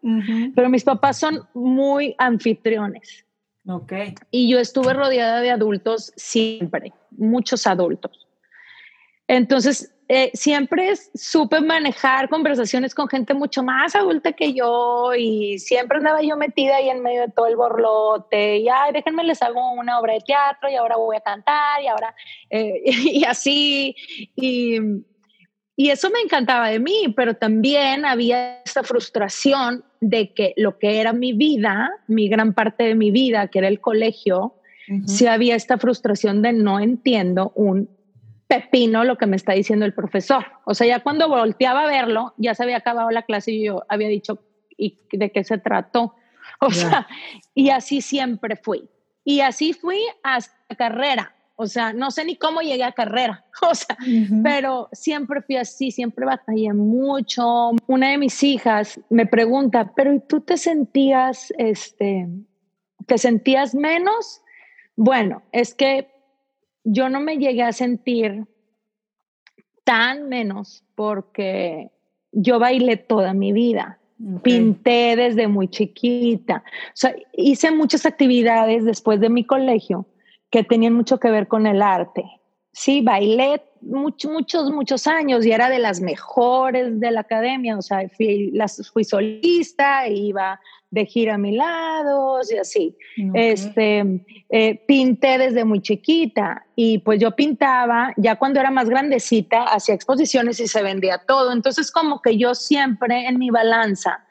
Pero 0.55 0.69
mis 0.69 0.83
papás 0.83 1.17
son 1.17 1.47
muy 1.53 2.15
anfitriones. 2.17 3.25
Ok. 3.67 3.93
Y 4.31 4.49
yo 4.49 4.59
estuve 4.59 4.93
rodeada 4.93 5.41
de 5.41 5.51
adultos 5.51 6.13
siempre, 6.15 6.93
muchos 7.11 7.65
adultos. 7.65 8.27
Entonces, 9.27 9.94
eh, 10.07 10.29
siempre 10.35 10.95
supe 11.15 11.61
manejar 11.61 12.29
conversaciones 12.29 12.93
con 12.93 13.07
gente 13.07 13.33
mucho 13.33 13.63
más 13.63 13.95
adulta 13.95 14.33
que 14.33 14.53
yo 14.53 15.15
y 15.17 15.57
siempre 15.57 15.97
andaba 15.97 16.21
yo 16.21 16.37
metida 16.37 16.75
ahí 16.75 16.89
en 16.89 17.01
medio 17.01 17.21
de 17.21 17.31
todo 17.31 17.47
el 17.47 17.55
borlote 17.55 18.57
y, 18.57 18.69
ay, 18.69 18.93
déjenme 18.93 19.23
les 19.23 19.41
hago 19.41 19.71
una 19.71 19.99
obra 19.99 20.13
de 20.13 20.19
teatro 20.19 20.69
y 20.69 20.75
ahora 20.75 20.97
voy 20.97 21.15
a 21.15 21.21
cantar 21.21 21.81
y 21.81 21.87
ahora, 21.87 22.13
eh, 22.51 22.83
y 22.85 23.23
así. 23.23 23.95
Y, 24.35 24.77
y 25.75 25.89
eso 25.89 26.11
me 26.11 26.19
encantaba 26.19 26.69
de 26.69 26.79
mí, 26.79 27.11
pero 27.15 27.33
también 27.33 28.05
había 28.05 28.61
esta 28.61 28.83
frustración 28.83 29.83
de 30.01 30.33
que 30.33 30.53
lo 30.55 30.77
que 30.77 31.01
era 31.01 31.13
mi 31.13 31.33
vida, 31.33 31.89
mi 32.07 32.29
gran 32.29 32.53
parte 32.53 32.83
de 32.83 32.95
mi 32.95 33.09
vida, 33.09 33.47
que 33.47 33.57
era 33.57 33.67
el 33.67 33.81
colegio, 33.81 34.53
si 35.07 35.25
había 35.25 35.55
esta 35.55 35.79
frustración 35.79 36.43
de 36.43 36.53
no 36.53 36.79
entiendo 36.79 37.51
un 37.55 37.89
pepino 38.47 39.03
lo 39.03 39.17
que 39.17 39.25
me 39.25 39.35
está 39.35 39.53
diciendo 39.53 39.85
el 39.85 39.93
profesor. 39.93 40.45
O 40.65 40.73
sea, 40.73 40.87
ya 40.87 40.99
cuando 40.99 41.27
volteaba 41.27 41.83
a 41.83 41.87
verlo, 41.87 42.33
ya 42.37 42.55
se 42.55 42.63
había 42.63 42.77
acabado 42.77 43.09
la 43.11 43.23
clase 43.23 43.51
y 43.51 43.65
yo 43.65 43.83
había 43.89 44.07
dicho, 44.07 44.39
¿y 44.77 44.99
de 45.11 45.31
qué 45.31 45.43
se 45.43 45.57
trató? 45.57 46.15
O 46.61 46.71
sea, 46.71 47.07
y 47.53 47.69
así 47.69 48.01
siempre 48.01 48.55
fui. 48.55 48.89
Y 49.23 49.41
así 49.41 49.73
fui 49.73 49.99
hasta 50.23 50.75
carrera. 50.75 51.35
O 51.57 51.67
sea, 51.67 51.93
no 51.93 52.11
sé 52.11 52.25
ni 52.25 52.35
cómo 52.35 52.61
llegué 52.61 52.83
a 52.83 52.91
carrera, 52.91 53.45
o 53.61 53.73
sea, 53.73 53.97
pero 54.43 54.89
siempre 54.91 55.41
fui 55.41 55.55
así, 55.55 55.89
siempre 55.89 56.25
batallé 56.25 56.73
mucho. 56.73 57.71
Una 57.87 58.09
de 58.09 58.17
mis 58.17 58.43
hijas 58.43 58.99
me 59.09 59.25
pregunta, 59.25 59.93
pero 59.95 60.13
¿y 60.13 60.19
tú 60.19 60.41
te 60.41 60.57
sentías, 60.57 61.53
este, 61.57 62.27
te 63.05 63.17
sentías 63.17 63.73
menos? 63.73 64.41
Bueno, 64.97 65.43
es 65.53 65.73
que 65.73 66.09
yo 66.85 67.09
no 67.09 67.19
me 67.19 67.37
llegué 67.37 67.63
a 67.63 67.73
sentir 67.73 68.45
tan 69.83 70.29
menos 70.29 70.83
porque 70.95 71.91
yo 72.31 72.59
bailé 72.59 72.95
toda 72.95 73.33
mi 73.33 73.51
vida. 73.51 73.99
Pinté 74.43 75.17
desde 75.17 75.49
muy 75.49 75.67
chiquita. 75.67 76.63
O 76.65 76.91
sea, 76.93 77.13
hice 77.33 77.71
muchas 77.71 78.05
actividades 78.05 78.85
después 78.85 79.19
de 79.19 79.29
mi 79.29 79.43
colegio 79.43 80.05
que 80.49 80.63
tenían 80.63 80.93
mucho 80.93 81.19
que 81.19 81.29
ver 81.29 81.47
con 81.47 81.67
el 81.67 81.81
arte. 81.81 82.23
Sí, 82.71 83.01
bailé 83.01 83.61
muchos, 83.81 84.31
muchos, 84.31 84.71
muchos 84.71 85.07
años 85.07 85.45
y 85.45 85.51
era 85.51 85.69
de 85.69 85.79
las 85.79 85.99
mejores 85.99 86.99
de 86.99 87.11
la 87.11 87.21
academia. 87.21 87.77
O 87.77 87.81
sea, 87.81 88.07
fui, 88.09 88.51
las, 88.51 88.89
fui 88.91 89.03
solista, 89.03 90.07
iba 90.07 90.59
de 90.95 91.05
gira 91.05 91.35
a 91.35 91.37
mi 91.37 91.51
lado 91.51 92.39
y 92.49 92.57
así. 92.57 92.97
Este, 93.33 94.25
eh, 94.49 94.75
pinté 94.87 95.37
desde 95.37 95.65
muy 95.65 95.81
chiquita 95.81 96.65
y 96.73 96.99
pues 96.99 97.19
yo 97.19 97.35
pintaba, 97.35 98.13
ya 98.15 98.37
cuando 98.37 98.61
era 98.61 98.71
más 98.71 98.89
grandecita, 98.89 99.65
hacía 99.65 99.93
exposiciones 99.93 100.59
y 100.61 100.67
se 100.67 100.81
vendía 100.81 101.21
todo. 101.27 101.51
Entonces 101.51 101.91
como 101.91 102.21
que 102.21 102.37
yo 102.37 102.55
siempre 102.55 103.27
en 103.27 103.37
mi 103.37 103.49
balanza, 103.49 104.25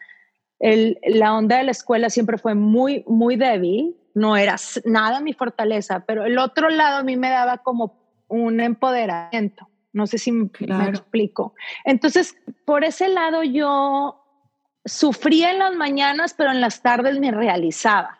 el, 0.59 0.99
la 1.06 1.35
onda 1.35 1.59
de 1.59 1.64
la 1.64 1.73
escuela 1.73 2.09
siempre 2.09 2.38
fue 2.38 2.54
muy, 2.54 3.04
muy 3.06 3.37
débil, 3.37 3.94
no 4.14 4.35
era 4.37 4.56
nada 4.87 5.21
mi 5.21 5.35
fortaleza, 5.35 6.04
pero 6.06 6.25
el 6.25 6.38
otro 6.38 6.71
lado 6.71 6.97
a 6.97 7.02
mí 7.02 7.16
me 7.18 7.28
daba 7.28 7.59
como 7.59 8.25
un 8.28 8.59
empoderamiento. 8.61 9.68
No 9.92 10.06
sé 10.06 10.16
si 10.16 10.33
me 10.33 10.49
explico. 10.88 11.54
Entonces, 11.85 12.35
por 12.64 12.85
ese 12.85 13.09
lado 13.09 13.42
yo 13.44 14.24
sufría 14.85 15.50
en 15.50 15.59
las 15.59 15.75
mañanas, 15.75 16.35
pero 16.37 16.50
en 16.50 16.61
las 16.61 16.83
tardes 16.83 17.19
me 17.19 17.31
realizaba. 17.31 18.19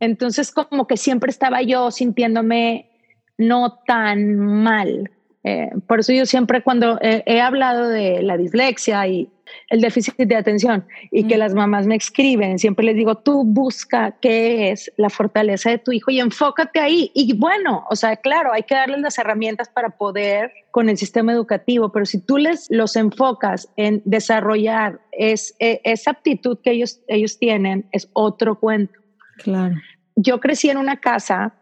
Entonces, 0.00 0.50
como 0.50 0.86
que 0.86 0.96
siempre 0.96 1.30
estaba 1.30 1.62
yo 1.62 1.90
sintiéndome 1.90 2.90
no 3.38 3.80
tan 3.86 4.36
mal. 4.36 5.10
Eh, 5.44 5.70
por 5.86 6.00
eso 6.00 6.12
yo 6.12 6.26
siempre 6.26 6.62
cuando 6.62 6.98
he 7.00 7.40
hablado 7.40 7.88
de 7.88 8.22
la 8.22 8.36
dislexia 8.36 9.06
y 9.08 9.28
el 9.68 9.80
déficit 9.80 10.14
de 10.16 10.36
atención 10.36 10.84
y 11.10 11.26
que 11.26 11.36
las 11.36 11.54
mamás 11.54 11.86
me 11.86 11.96
escriben, 11.96 12.58
siempre 12.58 12.84
les 12.84 12.96
digo, 12.96 13.16
tú 13.16 13.44
busca 13.44 14.16
qué 14.20 14.70
es 14.70 14.92
la 14.96 15.10
fortaleza 15.10 15.70
de 15.70 15.78
tu 15.78 15.92
hijo 15.92 16.10
y 16.10 16.20
enfócate 16.20 16.80
ahí. 16.80 17.10
Y 17.14 17.36
bueno, 17.36 17.84
o 17.90 17.96
sea, 17.96 18.16
claro, 18.16 18.52
hay 18.52 18.62
que 18.64 18.74
darles 18.74 19.00
las 19.00 19.18
herramientas 19.18 19.68
para 19.68 19.90
poder 19.90 20.52
con 20.70 20.88
el 20.88 20.96
sistema 20.96 21.32
educativo, 21.32 21.92
pero 21.92 22.06
si 22.06 22.18
tú 22.18 22.38
les 22.38 22.66
los 22.70 22.96
enfocas 22.96 23.68
en 23.76 24.02
desarrollar 24.04 25.00
es, 25.12 25.54
e, 25.58 25.80
esa 25.84 26.12
aptitud 26.12 26.58
que 26.62 26.70
ellos, 26.72 27.00
ellos 27.08 27.38
tienen, 27.38 27.86
es 27.92 28.08
otro 28.12 28.58
cuento. 28.58 28.98
Claro. 29.38 29.74
Yo 30.16 30.40
crecí 30.40 30.70
en 30.70 30.78
una 30.78 31.00
casa 31.00 31.54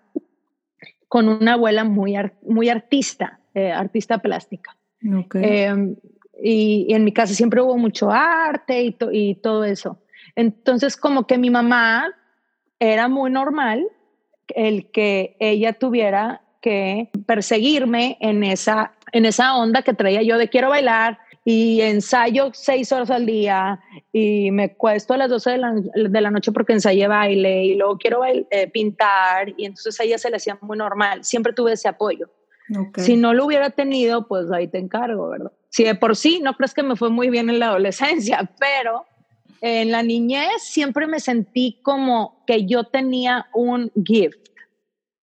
con 1.08 1.28
una 1.28 1.54
abuela 1.54 1.84
muy, 1.84 2.14
muy 2.42 2.68
artista, 2.68 3.40
eh, 3.54 3.72
artista 3.72 4.18
plástica. 4.18 4.76
Okay. 5.24 5.42
Em, 5.42 5.96
y, 6.42 6.92
en 6.92 7.04
mi 7.04 7.12
casa 7.12 7.34
siempre 7.34 7.60
hubo 7.60 7.76
mucho 7.76 8.10
arte 8.10 8.82
y, 8.82 8.96
y 9.12 9.34
todo 9.36 9.64
eso. 9.64 9.98
Entonces, 10.36 10.96
como 10.96 11.26
que 11.26 11.38
mi 11.38 11.50
mamá 11.50 12.14
era 12.78 13.08
muy 13.08 13.30
normal 13.30 13.86
el 14.48 14.90
que 14.90 15.36
ella 15.38 15.74
tuviera 15.74 16.42
que 16.60 17.10
perseguirme 17.26 18.18
en 18.20 18.44
esa, 18.44 18.92
en 19.12 19.26
esa 19.26 19.56
onda 19.56 19.82
que 19.82 19.94
traía 19.94 20.22
yo 20.22 20.38
de 20.38 20.48
quiero 20.48 20.70
bailar 20.70 21.18
y 21.44 21.80
ensayo 21.80 22.50
seis 22.52 22.92
horas 22.92 23.10
al 23.10 23.24
día 23.24 23.80
y 24.12 24.50
me 24.50 24.74
cuesto 24.74 25.14
a 25.14 25.16
las 25.16 25.30
12 25.30 25.50
de 25.50 25.58
la, 25.58 25.72
de 25.72 26.20
la 26.20 26.30
noche 26.30 26.52
porque 26.52 26.74
ensayé 26.74 27.08
baile 27.08 27.64
y 27.64 27.74
luego 27.76 27.96
quiero 27.96 28.22
eh, 28.26 28.68
pintar 28.68 29.54
y 29.56 29.64
entonces 29.64 29.98
a 30.00 30.04
ella 30.04 30.18
se 30.18 30.30
le 30.30 30.36
hacía 30.36 30.58
muy 30.60 30.76
normal. 30.76 31.24
Siempre 31.24 31.52
tuve 31.52 31.72
ese 31.72 31.88
apoyo. 31.88 32.28
Si 32.96 33.16
no 33.16 33.34
lo 33.34 33.46
hubiera 33.46 33.70
tenido, 33.70 34.28
pues 34.28 34.52
ahí 34.52 34.68
te 34.68 34.78
encargo, 34.78 35.30
¿verdad? 35.30 35.50
Si 35.70 35.84
de 35.84 35.94
por 35.94 36.16
sí 36.16 36.40
no 36.42 36.54
crees 36.54 36.74
que 36.74 36.82
me 36.82 36.96
fue 36.96 37.10
muy 37.10 37.30
bien 37.30 37.48
en 37.48 37.58
la 37.58 37.68
adolescencia, 37.68 38.50
pero 38.60 39.06
en 39.62 39.90
la 39.90 40.02
niñez 40.02 40.62
siempre 40.62 41.06
me 41.06 41.20
sentí 41.20 41.80
como 41.82 42.42
que 42.46 42.66
yo 42.66 42.84
tenía 42.84 43.46
un 43.54 43.90
gift, 44.04 44.38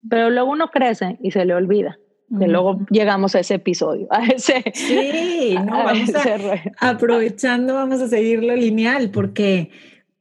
pero 0.08 0.30
luego 0.30 0.50
uno 0.50 0.70
crece 0.70 1.18
y 1.22 1.30
se 1.30 1.44
le 1.44 1.54
olvida. 1.54 1.98
Que 2.38 2.46
luego 2.46 2.78
llegamos 2.90 3.34
a 3.34 3.40
ese 3.40 3.54
episodio, 3.54 4.06
a 4.10 4.24
ese. 4.24 4.62
Sí, 4.72 5.56
no, 5.66 5.84
vamos 5.84 6.14
a, 6.14 6.88
aprovechando, 6.90 7.74
vamos 7.74 8.00
a 8.00 8.06
seguirlo 8.06 8.54
lineal, 8.54 9.10
porque 9.10 9.70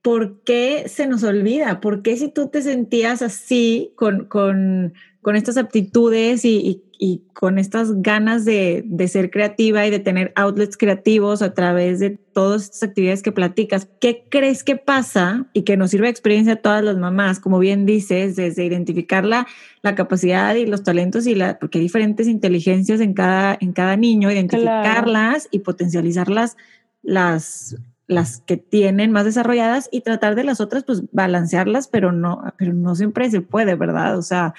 ¿por 0.01 0.43
qué 0.43 0.85
se 0.87 1.05
nos 1.05 1.23
olvida? 1.23 1.79
¿Por 1.79 2.01
qué 2.01 2.17
si 2.17 2.29
tú 2.29 2.49
te 2.49 2.63
sentías 2.63 3.21
así 3.21 3.93
con, 3.95 4.25
con, 4.25 4.95
con 5.21 5.35
estas 5.35 5.57
aptitudes 5.57 6.45
y, 6.45 6.57
y 6.57 6.88
con 7.33 7.57
estas 7.57 8.01
ganas 8.01 8.43
de, 8.43 8.83
de, 8.85 9.07
ser 9.07 9.31
creativa 9.31 9.87
y 9.87 9.89
de 9.89 9.99
tener 9.99 10.33
outlets 10.35 10.75
creativos 10.75 11.41
a 11.41 11.53
través 11.53 11.99
de 11.99 12.09
todas 12.09 12.63
estas 12.63 12.89
actividades 12.89 13.23
que 13.23 13.31
platicas, 13.31 13.87
¿qué 14.01 14.25
crees 14.29 14.65
que 14.65 14.75
pasa 14.75 15.45
y 15.53 15.61
que 15.61 15.77
nos 15.77 15.91
sirve 15.91 16.07
de 16.07 16.11
experiencia 16.11 16.53
a 16.53 16.55
todas 16.57 16.83
las 16.83 16.97
mamás, 16.97 17.39
como 17.39 17.57
bien 17.57 17.85
dices, 17.85 18.35
desde 18.35 18.65
identificar 18.65 19.23
la, 19.23 19.47
la 19.81 19.95
capacidad 19.95 20.53
y 20.55 20.65
los 20.65 20.83
talentos 20.83 21.25
y 21.25 21.35
la, 21.35 21.57
porque 21.57 21.77
hay 21.77 21.83
diferentes 21.83 22.27
inteligencias 22.27 22.99
en 22.99 23.13
cada, 23.13 23.57
en 23.61 23.71
cada 23.71 23.95
niño, 23.95 24.29
identificarlas 24.29 25.47
y 25.51 25.59
potencializarlas 25.59 26.57
las, 27.01 27.77
las 28.07 28.41
que 28.41 28.57
tienen 28.57 29.13
más 29.13 29.23
desarrolladas 29.23 29.87
y 29.89 30.01
tratar 30.01 30.35
de 30.35 30.43
las 30.43 30.59
otras, 30.59 30.83
pues 30.83 31.03
balancearlas, 31.13 31.87
pero 31.87 32.11
no, 32.11 32.43
pero 32.57 32.73
no 32.73 32.93
siempre 32.95 33.31
se 33.31 33.39
puede, 33.39 33.75
¿verdad? 33.75 34.17
O 34.17 34.21
sea, 34.21 34.53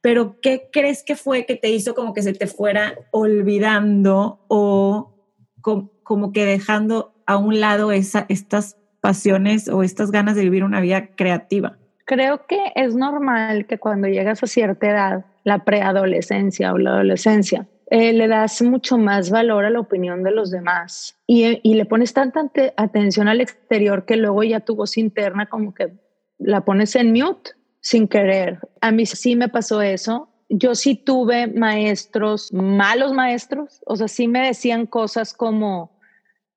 pero 0.00 0.40
¿qué 0.40 0.68
crees 0.72 1.02
que 1.02 1.16
fue 1.16 1.46
que 1.46 1.56
te 1.56 1.70
hizo 1.70 1.94
como 1.94 2.14
que 2.14 2.22
se 2.22 2.32
te 2.32 2.46
fuera 2.46 2.94
olvidando 3.10 4.40
o 4.48 5.14
como 5.60 6.32
que 6.32 6.44
dejando 6.44 7.12
a 7.26 7.36
un 7.36 7.60
lado 7.60 7.92
esa, 7.92 8.26
estas 8.28 8.76
pasiones 9.00 9.68
o 9.68 9.82
estas 9.82 10.10
ganas 10.10 10.36
de 10.36 10.42
vivir 10.42 10.64
una 10.64 10.80
vida 10.80 11.08
creativa? 11.14 11.76
Creo 12.06 12.46
que 12.46 12.72
es 12.74 12.94
normal 12.94 13.66
que 13.66 13.78
cuando 13.78 14.08
llegas 14.08 14.42
a 14.42 14.46
cierta 14.46 14.90
edad, 14.90 15.24
la 15.44 15.64
preadolescencia 15.64 16.72
o 16.72 16.78
la 16.78 16.90
adolescencia, 16.90 17.68
eh, 17.90 18.12
le 18.12 18.28
das 18.28 18.62
mucho 18.62 18.98
más 18.98 19.30
valor 19.30 19.64
a 19.64 19.70
la 19.70 19.80
opinión 19.80 20.22
de 20.22 20.30
los 20.30 20.50
demás 20.50 21.16
y, 21.26 21.60
y 21.62 21.74
le 21.74 21.84
pones 21.86 22.12
tanta 22.12 22.50
atención 22.76 23.28
al 23.28 23.40
exterior 23.40 24.04
que 24.04 24.16
luego 24.16 24.42
ya 24.44 24.60
tu 24.60 24.76
voz 24.76 24.96
interna 24.96 25.46
como 25.46 25.74
que 25.74 25.92
la 26.38 26.64
pones 26.64 26.94
en 26.96 27.12
mute 27.12 27.52
sin 27.80 28.08
querer. 28.08 28.58
A 28.80 28.92
mí 28.92 29.06
sí 29.06 29.36
me 29.36 29.48
pasó 29.48 29.82
eso. 29.82 30.28
Yo 30.48 30.74
sí 30.74 30.96
tuve 30.96 31.46
maestros, 31.46 32.52
malos 32.52 33.12
maestros, 33.12 33.82
o 33.86 33.96
sea, 33.96 34.08
sí 34.08 34.26
me 34.26 34.44
decían 34.46 34.86
cosas 34.86 35.32
como, 35.32 35.96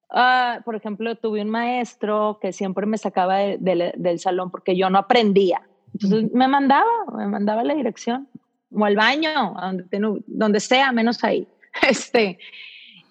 ah, 0.09 0.61
por 0.65 0.75
ejemplo, 0.75 1.15
tuve 1.15 1.41
un 1.41 1.49
maestro 1.49 2.39
que 2.41 2.53
siempre 2.53 2.87
me 2.87 2.97
sacaba 2.97 3.37
del 3.37 4.19
salón 4.19 4.49
porque 4.49 4.75
yo 4.75 4.89
no 4.89 4.97
aprendía. 4.97 5.61
Entonces 5.93 6.31
me 6.33 6.47
mandaba, 6.47 6.89
me 7.15 7.27
mandaba 7.27 7.61
a 7.61 7.65
la 7.65 7.75
dirección 7.75 8.27
o 8.71 8.83
al 8.83 8.95
baño, 8.95 9.53
donde, 9.61 10.23
donde 10.25 10.59
sea, 10.59 10.91
menos 10.91 11.23
ahí. 11.23 11.47
Este, 11.89 12.37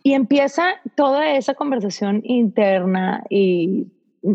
y 0.04 0.14
empieza 0.14 0.80
toda 0.94 1.32
esa 1.34 1.54
conversación 1.54 2.22
interna 2.24 3.24
y 3.28 3.86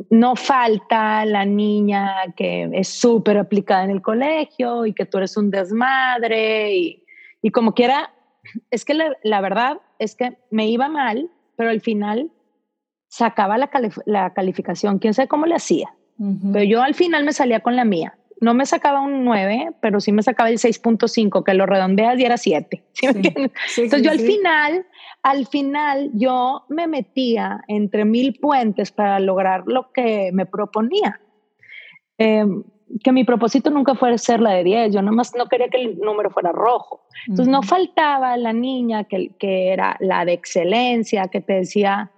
no 0.10 0.36
falta 0.36 1.26
la 1.26 1.45
niña 1.45 2.34
que 2.36 2.69
es 2.73 2.89
súper 2.89 3.38
aplicada 3.38 3.86
en 3.86 3.91
el 3.91 4.02
colegio 4.02 4.86
y 4.86 4.93
que 4.93 5.06
tú 5.06 5.17
eres 5.17 5.38
un 5.38 5.50
desmadre 5.50 6.76
y, 6.76 7.06
y 7.41 7.52
como 7.52 7.73
quiera, 7.73 8.12
es 8.71 8.86
que 8.86 8.93
la, 8.93 9.41
verdad 9.41 9.80
es 10.00 10.15
que 10.15 10.38
me 10.52 10.67
iba 10.67 10.89
mal, 10.89 11.30
pero 11.56 11.69
al 11.69 11.82
final 11.82 12.32
sacaba 13.08 13.58
la, 13.58 13.69
la 14.06 14.34
calificación, 14.34 15.00
quién 15.00 15.13
sabe 15.13 15.28
cómo 15.28 15.45
le 15.45 15.56
hacía, 15.56 15.93
pero 16.52 16.65
yo 16.65 16.82
al 16.82 16.93
final 16.93 17.23
me 17.23 17.32
salía 17.32 17.62
con 17.62 17.76
la 17.76 17.86
mía. 17.86 18.17
No 18.39 18.54
me 18.54 18.65
sacaba 18.65 19.02
un 19.02 19.26
9, 19.26 19.71
pero 19.82 20.00
sí 20.00 20.12
me 20.12 20.21
sacaba 20.23 20.50
el 20.50 20.60
6.5, 20.60 21.43
que 21.43 21.54
lo 21.54 21.65
redondeas 21.65 22.19
y 22.19 22.26
era 22.26 22.38
7. 22.38 22.84
Entonces 23.02 24.02
yo 24.02 24.12
al 24.12 24.19
final 24.19 24.86
al 25.28 25.45
final 25.47 26.10
yo 26.13 26.63
me 26.69 26.88
metía 26.88 27.62
entre 27.67 28.06
mil 28.06 28.38
puentes 28.39 28.91
para 28.91 29.19
lograr 29.19 29.63
lo 29.65 29.91
que 29.91 30.32
me 30.32 30.45
proponía. 30.45 31.19
Em, 32.17 32.63
que 33.04 33.12
mi 33.12 33.26
propósito 33.26 33.69
nunca 33.69 33.95
fuera 33.95 34.17
ser 34.17 34.39
la 34.39 34.52
de 34.52 34.63
10, 34.63 34.93
yo 34.93 35.04
más 35.04 35.36
no 35.36 35.47
quería 35.47 35.67
que 35.67 35.82
el 35.82 36.00
número 36.00 36.30
fuera 36.30 36.54
rojo. 36.54 37.06
Entonces 37.28 37.50
no 37.50 37.62
faltaba 37.62 38.38
la 38.38 38.54
niña 38.54 39.04
que, 39.04 39.36
que 39.38 39.73
era 39.73 39.97
la 40.00 40.23
de 40.23 40.32
excelencia, 40.32 41.28
que 41.28 41.41
te 41.41 41.54
decía, 41.54 42.12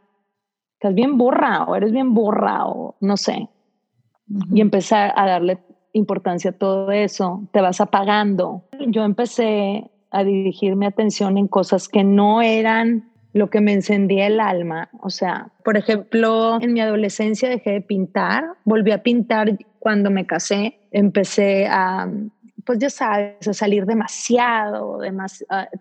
estás 0.74 0.94
bien 0.94 1.18
burra 1.18 1.64
o 1.64 1.76
eres 1.76 1.92
bien 1.92 2.14
burra 2.14 2.68
o 2.68 2.96
no 3.02 3.18
sé. 3.18 3.50
Y 4.54 4.62
empezar 4.62 5.12
a 5.16 5.26
darle 5.26 5.58
importancia 5.94 6.52
todo 6.52 6.92
eso, 6.92 7.48
te 7.52 7.62
vas 7.62 7.82
apagando. 7.82 8.64
Yo 8.88 9.04
empecé 9.04 9.90
a 10.12 10.24
dirigir 10.24 10.76
mi 10.76 10.86
atención 10.86 11.38
en 11.38 11.48
cosas 11.48 11.88
que 11.88 12.04
no 12.04 12.42
eran 12.42 13.10
lo 13.34 13.50
que 13.50 13.62
me 13.62 13.74
encendía 13.74 14.28
el 14.28 14.40
alma. 14.40 14.90
O 15.02 15.10
sea, 15.10 15.50
por 15.64 15.78
ejemplo, 15.78 16.60
en 16.62 16.74
mi 16.74 16.82
adolescencia 16.82 17.50
dejé 17.50 17.72
de 17.72 17.82
pintar, 17.82 18.44
volví 18.66 18.92
a 18.92 19.04
pintar 19.04 19.58
cuando 19.78 20.10
me 20.10 20.26
casé, 20.26 20.80
empecé 20.92 21.68
a 21.68 22.10
pues 22.66 22.78
ya 22.78 22.92
sabes, 22.92 23.48
a 23.48 23.54
salir 23.54 23.88
demasiado, 23.88 25.00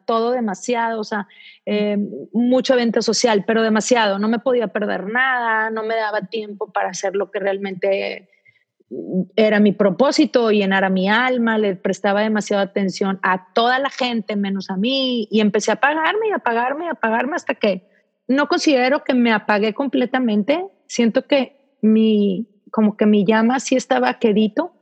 todo 0.07 0.31
demasiado, 0.31 1.01
o 1.01 1.05
sea, 1.05 1.29
eh, 1.67 1.99
mucho 2.33 2.73
evento 2.73 3.03
social, 3.03 3.45
pero 3.47 3.63
demasiado, 3.63 4.19
no 4.19 4.27
me 4.27 4.39
podía 4.39 4.69
perder 4.69 5.07
nada, 5.07 5.69
no 5.69 5.83
me 5.83 5.97
daba 5.97 6.23
tiempo 6.23 6.73
para 6.73 6.89
hacer 6.89 7.15
lo 7.15 7.31
que 7.31 7.41
realmente 7.41 8.31
era 9.37 9.61
mi 9.61 9.73
propósito, 9.73 10.51
llenar 10.51 10.85
a 10.85 10.89
mi 10.89 11.09
alma, 11.09 11.59
le 11.59 11.77
prestaba 11.77 12.23
demasiada 12.23 12.63
atención 12.63 13.19
a 13.23 13.53
toda 13.53 13.79
la 13.79 13.91
gente 13.91 14.35
menos 14.35 14.71
a 14.71 14.77
mí 14.77 15.29
y 15.31 15.41
empecé 15.41 15.71
a 15.71 15.75
apagarme 15.75 16.29
y 16.29 16.33
apagarme 16.33 16.87
y 16.87 16.89
apagarme 16.89 17.37
hasta 17.37 17.55
que 17.55 17.89
no 18.29 18.47
considero 18.47 19.05
que 19.05 19.15
me 19.15 19.33
apagué 19.33 19.75
completamente, 19.75 20.65
siento 20.87 21.27
que 21.27 21.77
mi, 21.83 22.49
como 22.71 22.97
que 22.97 23.07
mi 23.07 23.25
llama 23.25 23.61
sí 23.61 23.77
estaba 23.77 24.15
quedito 24.15 24.73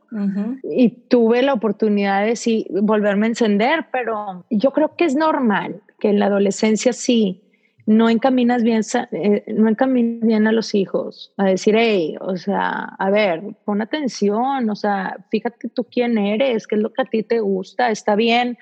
y 0.63 0.89
tuve 1.09 1.41
la 1.41 1.53
oportunidad 1.53 2.23
de 2.23 2.37
sí 2.37 2.65
volverme 2.69 3.25
a 3.25 3.29
encender, 3.29 3.87
pero 3.91 4.45
yo 4.49 4.71
creo 4.71 4.95
que 4.95 5.03
es 5.03 5.15
normal 5.15 5.81
que 5.99 6.09
en 6.09 6.19
la 6.19 6.27
adolescencia 6.27 6.93
sí 6.93 7.43
no 7.87 8.09
encaminas 8.09 8.63
bien, 8.63 8.81
eh, 9.13 9.45
no 9.47 9.69
encaminas 9.69 10.27
bien 10.27 10.45
a 10.45 10.51
los 10.51 10.75
hijos 10.75 11.33
a 11.37 11.45
decir, 11.45 11.73
hey, 11.77 12.17
o 12.19 12.35
sea, 12.35 12.83
a 12.99 13.09
ver, 13.09 13.41
pon 13.63 13.81
atención, 13.81 14.69
o 14.69 14.75
sea, 14.75 15.17
fíjate 15.31 15.69
tú 15.69 15.85
quién 15.85 16.17
eres, 16.17 16.67
qué 16.67 16.75
es 16.75 16.81
lo 16.81 16.91
que 16.91 17.01
a 17.01 17.05
ti 17.05 17.23
te 17.23 17.39
gusta, 17.39 17.89
está 17.89 18.15
bien 18.15 18.57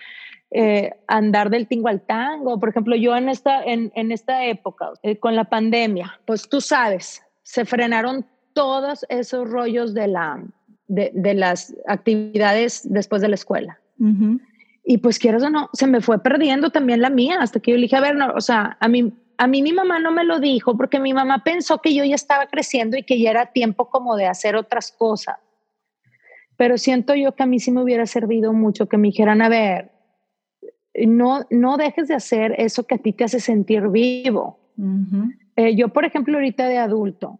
eh, 0.51 0.93
andar 1.07 1.49
del 1.49 1.67
tingo 1.67 1.87
al 1.87 2.01
tango. 2.01 2.59
Por 2.59 2.69
ejemplo, 2.69 2.95
yo 2.95 3.17
en 3.17 3.27
esta, 3.27 3.63
en, 3.63 3.91
en 3.95 4.11
esta 4.11 4.45
época, 4.45 4.91
eh, 5.01 5.17
con 5.17 5.35
la 5.35 5.45
pandemia, 5.45 6.19
pues 6.25 6.47
tú 6.47 6.61
sabes, 6.61 7.23
se 7.41 7.65
frenaron 7.65 8.27
todos 8.53 9.07
esos 9.09 9.49
rollos 9.49 9.95
de, 9.95 10.07
la, 10.07 10.43
de, 10.87 11.09
de 11.15 11.33
las 11.33 11.75
actividades 11.87 12.81
después 12.83 13.23
de 13.23 13.29
la 13.29 13.35
escuela. 13.35 13.79
Y 14.85 14.99
pues 14.99 15.17
quieras 15.17 15.43
o 15.43 15.49
no, 15.49 15.69
se 15.73 15.87
me 15.87 15.99
fue 15.99 16.21
perdiendo 16.21 16.69
también 16.69 17.01
la 17.01 17.09
mía, 17.09 17.39
hasta 17.41 17.59
que 17.59 17.71
yo 17.71 17.77
le 17.77 17.83
dije, 17.83 17.95
a 17.95 18.01
ver, 18.01 18.15
no, 18.15 18.31
o 18.33 18.41
sea, 18.41 18.77
a 18.79 18.87
mí, 18.87 19.13
a 19.37 19.47
mí 19.47 19.63
mi 19.63 19.73
mamá 19.73 19.99
no 19.99 20.11
me 20.11 20.23
lo 20.23 20.39
dijo 20.39 20.77
porque 20.77 20.99
mi 20.99 21.13
mamá 21.13 21.43
pensó 21.43 21.81
que 21.81 21.95
yo 21.95 22.05
ya 22.05 22.13
estaba 22.13 22.45
creciendo 22.45 22.95
y 22.95 23.03
que 23.03 23.19
ya 23.19 23.31
era 23.31 23.47
tiempo 23.47 23.89
como 23.89 24.15
de 24.15 24.27
hacer 24.27 24.55
otras 24.55 24.91
cosas. 24.91 25.37
Pero 26.55 26.77
siento 26.77 27.15
yo 27.15 27.33
que 27.35 27.43
a 27.43 27.47
mí 27.47 27.59
sí 27.59 27.71
me 27.71 27.81
hubiera 27.81 28.05
servido 28.05 28.53
mucho 28.53 28.87
que 28.87 28.97
me 28.97 29.07
dijeran, 29.07 29.41
a 29.41 29.49
ver, 29.49 29.91
no, 30.93 31.45
no 31.49 31.77
dejes 31.77 32.07
de 32.07 32.13
hacer 32.13 32.55
eso 32.57 32.85
que 32.85 32.95
a 32.95 32.99
ti 32.99 33.11
te 33.11 33.23
hace 33.25 33.39
sentir 33.39 33.89
vivo. 33.89 34.59
Eh, 35.55 35.75
yo, 35.75 35.89
por 35.89 36.05
ejemplo, 36.05 36.35
ahorita 36.35 36.67
de 36.67 36.77
adulto, 36.77 37.39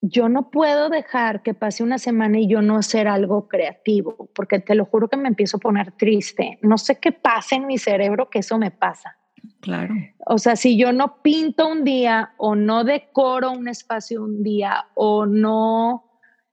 yo 0.00 0.28
no 0.28 0.50
puedo 0.50 0.88
dejar 0.88 1.42
que 1.42 1.54
pase 1.54 1.82
una 1.82 1.98
semana 1.98 2.38
y 2.38 2.48
yo 2.48 2.62
no 2.62 2.76
hacer 2.76 3.08
algo 3.08 3.48
creativo, 3.48 4.28
porque 4.34 4.60
te 4.60 4.74
lo 4.74 4.84
juro 4.84 5.08
que 5.08 5.16
me 5.16 5.28
empiezo 5.28 5.56
a 5.56 5.60
poner 5.60 5.92
triste. 5.92 6.58
No 6.62 6.78
sé 6.78 6.98
qué 6.98 7.12
pasa 7.12 7.56
en 7.56 7.66
mi 7.66 7.78
cerebro 7.78 8.28
que 8.30 8.40
eso 8.40 8.58
me 8.58 8.70
pasa. 8.70 9.16
Claro. 9.60 9.94
O 10.26 10.38
sea, 10.38 10.56
si 10.56 10.76
yo 10.76 10.92
no 10.92 11.22
pinto 11.22 11.68
un 11.68 11.84
día 11.84 12.34
o 12.36 12.54
no 12.54 12.84
decoro 12.84 13.52
un 13.52 13.68
espacio 13.68 14.22
un 14.22 14.42
día 14.42 14.86
o 14.94 15.26
no, 15.26 16.04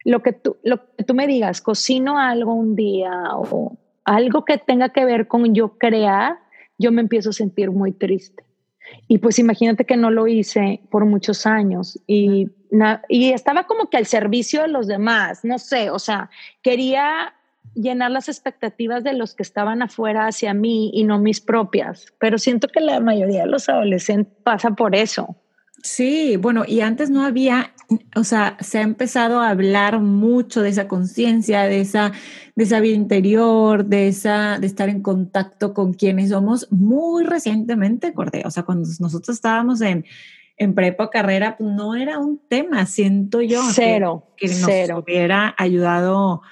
lo 0.06 0.22
que 0.22 0.34
tú, 0.34 0.58
lo 0.64 0.96
que 0.96 1.04
tú 1.04 1.14
me 1.14 1.28
digas, 1.28 1.62
cocino 1.62 2.18
algo 2.18 2.54
un 2.54 2.76
día 2.76 3.12
o 3.36 3.78
algo 4.06 4.46
que 4.46 4.58
tenga 4.58 4.90
que 4.90 5.06
ver 5.06 5.28
con 5.28 5.54
yo 5.54 5.78
crear, 5.78 6.38
yo 6.78 6.92
me 6.92 7.02
empiezo 7.02 7.30
a 7.30 7.34
sentir 7.34 7.72
muy 7.72 7.92
triste. 7.94 8.44
Y 9.08 9.20
pues 9.20 9.40
imagínate 9.40 9.86
que 9.86 9.98
no 9.98 10.12
lo 10.12 10.28
hice 10.28 10.82
por 10.90 11.06
muchos 11.06 11.46
años 11.46 12.00
y, 12.08 12.50
y 13.10 13.32
estaba 13.32 13.66
como 13.66 13.90
que 13.90 13.98
al 13.98 14.06
servicio 14.06 14.62
de 14.62 14.68
los 14.68 14.88
demás, 14.88 15.44
no 15.44 15.60
sé, 15.60 15.90
o 15.90 16.00
sea, 16.00 16.30
quería 16.62 17.34
llenar 17.76 18.12
las 18.12 18.30
expectativas 18.30 19.04
de 19.04 19.14
los 19.14 19.34
que 19.34 19.44
estaban 19.44 19.82
afuera 19.82 20.28
hacia 20.28 20.54
mí 20.54 20.92
y 20.94 21.04
no 21.04 21.20
mis 21.20 21.42
propias, 21.42 22.14
pero 22.20 22.38
siento 22.38 22.68
que 22.68 22.80
la 22.80 23.00
mayoría 23.00 23.42
de 23.42 23.48
los 23.48 23.70
adolescentes 23.70 24.34
pasa 24.44 24.72
por 24.72 24.96
eso. 24.96 25.36
Sí, 25.84 26.38
bueno, 26.38 26.64
y 26.66 26.80
antes 26.80 27.10
no 27.10 27.26
había, 27.26 27.74
o 28.16 28.24
sea, 28.24 28.56
se 28.62 28.78
ha 28.78 28.84
empezado 28.84 29.42
a 29.42 29.50
hablar 29.50 30.00
mucho 30.00 30.62
de 30.62 30.70
esa 30.70 30.88
conciencia, 30.88 31.64
de 31.64 31.82
esa, 31.82 32.14
de 32.56 32.64
esa 32.64 32.80
vida 32.80 32.96
interior, 32.96 33.86
de 33.86 34.08
esa, 34.08 34.60
de 34.60 34.68
estar 34.68 34.88
en 34.88 35.02
contacto 35.02 35.74
con 35.74 35.94
quienes 35.94 36.30
somos 36.30 36.72
muy 36.72 37.26
recientemente, 37.26 38.14
Cordea. 38.14 38.48
O 38.48 38.52
sea, 38.52 38.64
cuando 38.64 38.88
nosotros 39.02 39.36
estábamos 39.36 39.82
en, 39.82 40.06
en 40.56 40.74
prepa 40.74 41.10
carrera, 41.10 41.58
pues 41.58 41.70
no 41.74 41.96
era 41.96 42.18
un 42.18 42.40
tema, 42.48 42.86
siento 42.86 43.42
yo. 43.42 43.62
Cero. 43.74 44.34
Que, 44.38 44.48
nos 44.48 45.04
hubiera 45.04 45.54
ayudado 45.58 46.44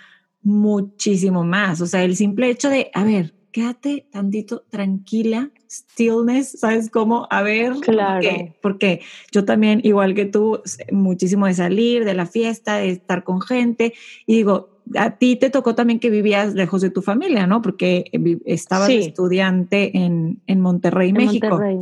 muchísimo 0.41 1.45
más. 1.45 1.79
O 1.79 1.87
sea, 1.87 2.03
el 2.03 2.17
simple 2.17 2.49
hecho 2.49 2.69
de, 2.69 2.91
a 2.93 3.05
ver, 3.05 3.33
quédate 3.53 4.07
tantito 4.11 4.65
tranquila, 4.69 5.51
stillness, 5.71 6.59
¿sabes 6.59 6.89
cómo? 6.89 7.27
A 7.29 7.41
ver, 7.41 7.73
claro. 7.81 8.27
porque 8.61 9.01
yo 9.31 9.45
también, 9.45 9.79
igual 9.83 10.13
que 10.13 10.25
tú, 10.25 10.61
muchísimo 10.91 11.47
de 11.47 11.53
salir, 11.53 12.03
de 12.03 12.13
la 12.13 12.25
fiesta, 12.25 12.77
de 12.77 12.89
estar 12.89 13.23
con 13.23 13.41
gente, 13.41 13.93
y 14.25 14.35
digo, 14.35 14.81
a 14.95 15.17
ti 15.17 15.37
te 15.37 15.49
tocó 15.49 15.75
también 15.75 15.99
que 15.99 16.09
vivías 16.09 16.53
lejos 16.53 16.81
de 16.81 16.89
tu 16.89 17.01
familia, 17.01 17.47
¿no? 17.47 17.61
Porque 17.61 18.11
estabas 18.45 18.89
estudiante 18.89 19.97
en, 19.97 20.41
en 20.47 20.59
Monterrey, 20.59 21.13
México. 21.13 21.49
Monterrey. 21.49 21.77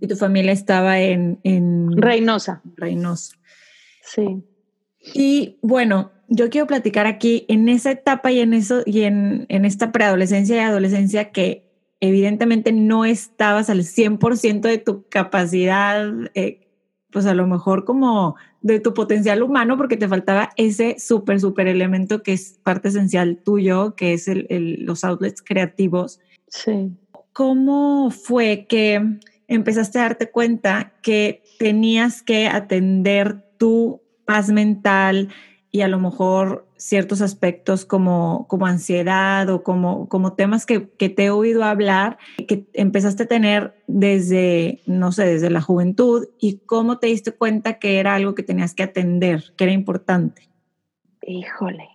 Y 0.00 0.06
tu 0.06 0.16
familia 0.16 0.52
estaba 0.52 0.98
en, 1.00 1.38
en 1.42 1.96
Reynosa. 1.96 2.62
Reynosa. 2.76 3.36
Sí. 4.02 4.42
Y 5.14 5.58
bueno, 5.62 6.10
yo 6.28 6.50
quiero 6.50 6.66
platicar 6.66 7.06
aquí 7.06 7.44
en 7.48 7.68
esa 7.68 7.90
etapa 7.90 8.32
y 8.32 8.40
en 8.40 8.54
eso 8.54 8.82
y 8.84 9.02
en, 9.02 9.46
en 9.48 9.64
esta 9.64 9.92
preadolescencia 9.92 10.56
y 10.56 10.60
adolescencia 10.60 11.30
que 11.30 11.65
evidentemente 12.00 12.72
no 12.72 13.04
estabas 13.04 13.70
al 13.70 13.80
100% 13.84 14.60
de 14.62 14.78
tu 14.78 15.06
capacidad, 15.08 16.06
eh, 16.34 16.68
pues 17.10 17.26
a 17.26 17.34
lo 17.34 17.46
mejor 17.46 17.84
como 17.84 18.36
de 18.60 18.80
tu 18.80 18.94
potencial 18.94 19.42
humano, 19.42 19.76
porque 19.76 19.96
te 19.96 20.08
faltaba 20.08 20.50
ese 20.56 20.98
súper, 20.98 21.40
súper 21.40 21.68
elemento 21.68 22.22
que 22.22 22.32
es 22.32 22.58
parte 22.62 22.88
esencial 22.88 23.38
tuyo, 23.44 23.94
que 23.94 24.12
es 24.12 24.28
el, 24.28 24.78
los 24.80 25.04
outlets 25.04 25.42
creativos. 25.42 26.20
Sí. 26.48 26.92
¿Cómo 27.32 28.10
fue 28.10 28.66
que 28.68 29.18
empezaste 29.48 29.98
a 29.98 30.02
darte 30.02 30.30
cuenta 30.30 30.92
que 31.02 31.42
tenías 31.58 32.22
que 32.22 32.48
atender 32.48 33.44
tu 33.56 34.02
paz 34.26 34.50
mental, 34.50 35.30
y 35.70 35.80
a 35.80 35.88
lo 35.88 35.98
mejor 35.98 36.65
ciertos 36.76 37.20
aspectos 37.20 37.84
como, 37.84 38.46
como 38.48 38.66
ansiedad 38.66 39.48
o 39.50 39.62
como, 39.62 40.08
como 40.08 40.34
temas 40.34 40.66
que, 40.66 40.88
que, 40.90 41.08
te 41.08 41.26
he 41.26 41.30
oído 41.30 41.64
hablar, 41.64 42.18
que 42.48 42.66
empezaste 42.74 43.24
a 43.24 43.26
tener 43.26 43.74
desde, 43.86 44.80
no 44.86 45.12
sé, 45.12 45.26
desde 45.26 45.50
la 45.50 45.60
juventud 45.60 46.26
y 46.38 46.58
cómo 46.66 46.98
te 46.98 47.08
diste 47.08 47.32
cuenta 47.32 47.78
que 47.78 47.98
era 47.98 48.14
algo 48.14 48.34
que 48.34 48.42
tenías 48.42 48.74
que 48.74 48.82
atender, 48.82 49.44
que 49.56 49.64
era 49.64 49.72
importante. 49.72 50.48
Híjole, 51.22 51.88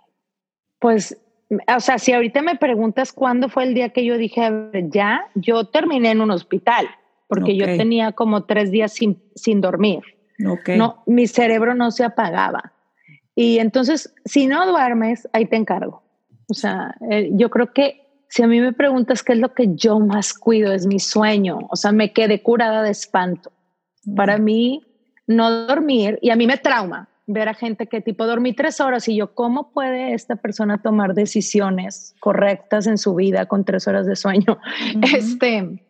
pues, 0.79 1.17
o 1.75 1.79
sea, 1.79 1.99
si 1.99 2.11
ahorita 2.11 2.41
me 2.41 2.55
preguntas 2.55 3.13
cuándo 3.13 3.49
fue 3.49 3.63
el 3.63 3.73
día 3.73 3.89
que 3.89 4.03
yo 4.03 4.17
dije, 4.17 4.49
ya, 4.89 5.25
yo 5.35 5.65
terminé 5.65 6.11
en 6.11 6.21
un 6.21 6.31
hospital, 6.31 6.87
porque 7.27 7.55
yo 7.55 7.65
tenía 7.65 8.11
como 8.11 8.45
tres 8.45 8.71
días 8.71 8.93
sin, 8.93 9.21
sin 9.35 9.61
dormir. 9.61 10.01
No, 10.37 11.03
mi 11.05 11.27
cerebro 11.27 11.75
no 11.75 11.91
se 11.91 12.03
apagaba. 12.03 12.73
Y 13.35 13.59
entonces, 13.59 14.13
si 14.25 14.47
no 14.47 14.67
duermes, 14.67 15.27
ahí 15.33 15.45
te 15.45 15.55
encargo. 15.55 16.03
O 16.47 16.53
sea, 16.53 16.95
eh, 17.09 17.29
yo 17.33 17.49
creo 17.49 17.71
que 17.73 18.01
si 18.27 18.43
a 18.43 18.47
mí 18.47 18.59
me 18.59 18.73
preguntas 18.73 19.23
qué 19.23 19.33
es 19.33 19.39
lo 19.39 19.53
que 19.53 19.75
yo 19.75 19.99
más 19.99 20.33
cuido, 20.33 20.73
es 20.73 20.85
mi 20.85 20.99
sueño. 20.99 21.59
O 21.69 21.75
sea, 21.75 21.91
me 21.91 22.13
quedé 22.13 22.41
curada 22.41 22.81
de 22.83 22.91
espanto. 22.91 23.51
Para 24.15 24.37
mí, 24.37 24.85
no 25.27 25.65
dormir, 25.67 26.17
y 26.21 26.29
a 26.29 26.35
mí 26.35 26.47
me 26.47 26.57
trauma 26.57 27.09
ver 27.27 27.49
a 27.49 27.53
gente 27.53 27.87
que 27.87 28.01
tipo 28.01 28.25
dormí 28.25 28.53
tres 28.53 28.79
horas 28.79 29.07
y 29.07 29.15
yo, 29.15 29.33
¿cómo 29.33 29.71
puede 29.71 30.13
esta 30.13 30.35
persona 30.35 30.81
tomar 30.81 31.13
decisiones 31.13 32.15
correctas 32.19 32.87
en 32.87 32.97
su 32.97 33.15
vida 33.15 33.45
con 33.45 33.63
tres 33.63 33.87
horas 33.87 34.05
de 34.05 34.15
sueño? 34.15 34.59
Este, 35.15 35.83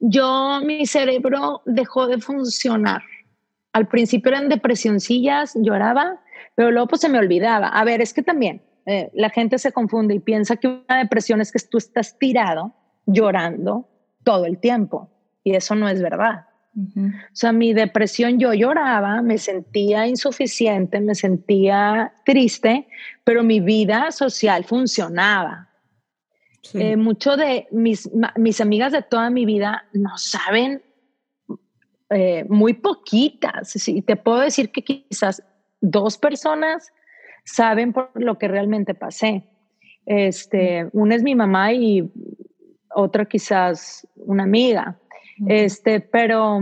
yo, 0.00 0.60
mi 0.64 0.86
cerebro 0.86 1.62
dejó 1.66 2.06
de 2.06 2.18
funcionar 2.18 3.02
al 3.72 3.88
principio 3.88 4.30
eran 4.30 4.48
depresioncillas, 4.48 5.54
lloraba, 5.54 6.20
pero 6.54 6.70
luego 6.70 6.88
pues 6.88 7.00
se 7.00 7.08
me 7.08 7.18
olvidaba. 7.18 7.68
A 7.68 7.84
ver, 7.84 8.00
es 8.00 8.12
que 8.12 8.22
también 8.22 8.62
eh, 8.86 9.10
la 9.14 9.30
gente 9.30 9.58
se 9.58 9.72
confunde 9.72 10.14
y 10.14 10.20
piensa 10.20 10.56
que 10.56 10.68
una 10.68 10.98
depresión 10.98 11.40
es 11.40 11.52
que 11.52 11.58
tú 11.60 11.78
estás 11.78 12.18
tirado 12.18 12.74
llorando 13.06 13.88
todo 14.24 14.44
el 14.46 14.58
tiempo 14.58 15.10
y 15.44 15.54
eso 15.54 15.74
no 15.74 15.88
es 15.88 16.00
verdad. 16.02 16.46
O 16.74 17.34
sea, 17.34 17.52
mi 17.52 17.74
depresión 17.74 18.38
yo 18.38 18.54
lloraba, 18.54 19.20
me 19.20 19.36
sentía 19.36 20.06
insuficiente, 20.06 21.00
me 21.00 21.14
sentía 21.14 22.14
triste, 22.24 22.88
pero 23.24 23.42
mi 23.42 23.60
vida 23.60 24.10
social 24.10 24.64
funcionaba. 24.64 25.68
Eh, 26.72 26.96
mucho 26.96 27.36
de 27.36 27.66
mis, 27.72 28.08
mis 28.36 28.60
amigas 28.62 28.92
de 28.92 29.02
toda 29.02 29.28
mi 29.28 29.44
vida 29.44 29.84
no 29.92 30.16
saben 30.16 30.82
eh, 32.12 32.44
muy 32.48 32.74
poquitas. 32.74 33.88
Y 33.88 34.02
te 34.02 34.16
puedo 34.16 34.40
decir 34.40 34.70
que 34.70 34.82
quizás 34.82 35.42
dos 35.80 36.18
personas 36.18 36.92
saben 37.44 37.92
por 37.92 38.10
lo 38.14 38.38
que 38.38 38.48
realmente 38.48 38.94
pasé. 38.94 39.44
Este, 40.06 40.88
una 40.92 41.14
es 41.14 41.22
mi 41.22 41.34
mamá 41.34 41.72
y 41.72 42.10
otra 42.94 43.24
quizás 43.24 44.06
una 44.16 44.44
amiga. 44.44 44.98
Este, 45.46 46.00
pero 46.00 46.60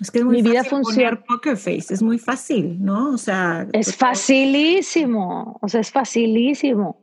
es 0.00 0.10
que 0.10 0.18
es 0.18 0.24
muy 0.24 0.42
mi 0.42 0.50
vida 0.50 0.64
funciona. 0.64 1.22
Poker 1.26 1.56
face, 1.56 1.94
es 1.94 2.02
muy 2.02 2.18
fácil, 2.18 2.82
¿no? 2.84 3.12
O 3.12 3.18
sea, 3.18 3.66
es 3.72 3.96
facilísimo, 3.96 5.58
o 5.60 5.68
sea, 5.68 5.80
es 5.80 5.90
facilísimo. 5.90 7.00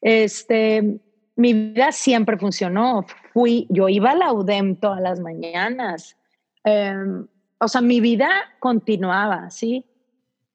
Este, 0.00 1.00
mi 1.36 1.52
vida 1.52 1.92
siempre 1.92 2.38
funcionó. 2.38 3.04
Fui, 3.32 3.66
yo 3.68 3.88
iba 3.88 4.12
a 4.12 4.14
la 4.14 4.32
UDEM 4.32 4.76
todas 4.76 5.00
las 5.00 5.20
mañanas. 5.20 6.16
Em, 6.64 7.26
o 7.58 7.68
sea, 7.68 7.80
mi 7.80 8.00
vida 8.00 8.28
continuaba, 8.58 9.50
¿sí? 9.50 9.84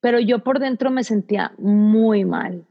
Pero 0.02 0.20
yo 0.20 0.40
por 0.40 0.60
dentro 0.60 0.92
me 0.92 1.04
sentía 1.04 1.54
muy 1.58 2.26
mal. 2.26 2.66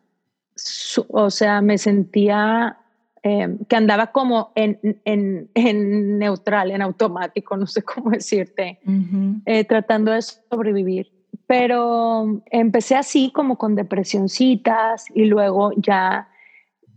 o 1.09 1.31
sea, 1.31 1.61
me 1.61 1.77
sentía 1.77 2.79
em, 3.23 3.59
que 3.67 3.77
andaba 3.77 4.09
como 4.09 4.53
en, 4.55 4.79
en, 5.05 5.51
en, 5.55 6.19
neutral, 6.19 6.71
en 6.71 6.83
automático, 6.83 7.57
no 7.57 7.67
sé 7.67 7.83
cómo 7.83 8.11
decirte, 8.11 8.79
eh, 9.45 9.65
tratando 9.65 10.13
de 10.13 10.23
sobrevivir. 10.23 11.13
Pero 11.47 12.43
empecé 12.51 12.97
así 12.97 13.31
como 13.31 13.57
con 13.57 13.75
depresioncitas 13.75 15.05
y 15.15 15.27
luego 15.27 15.73
ya 15.77 16.29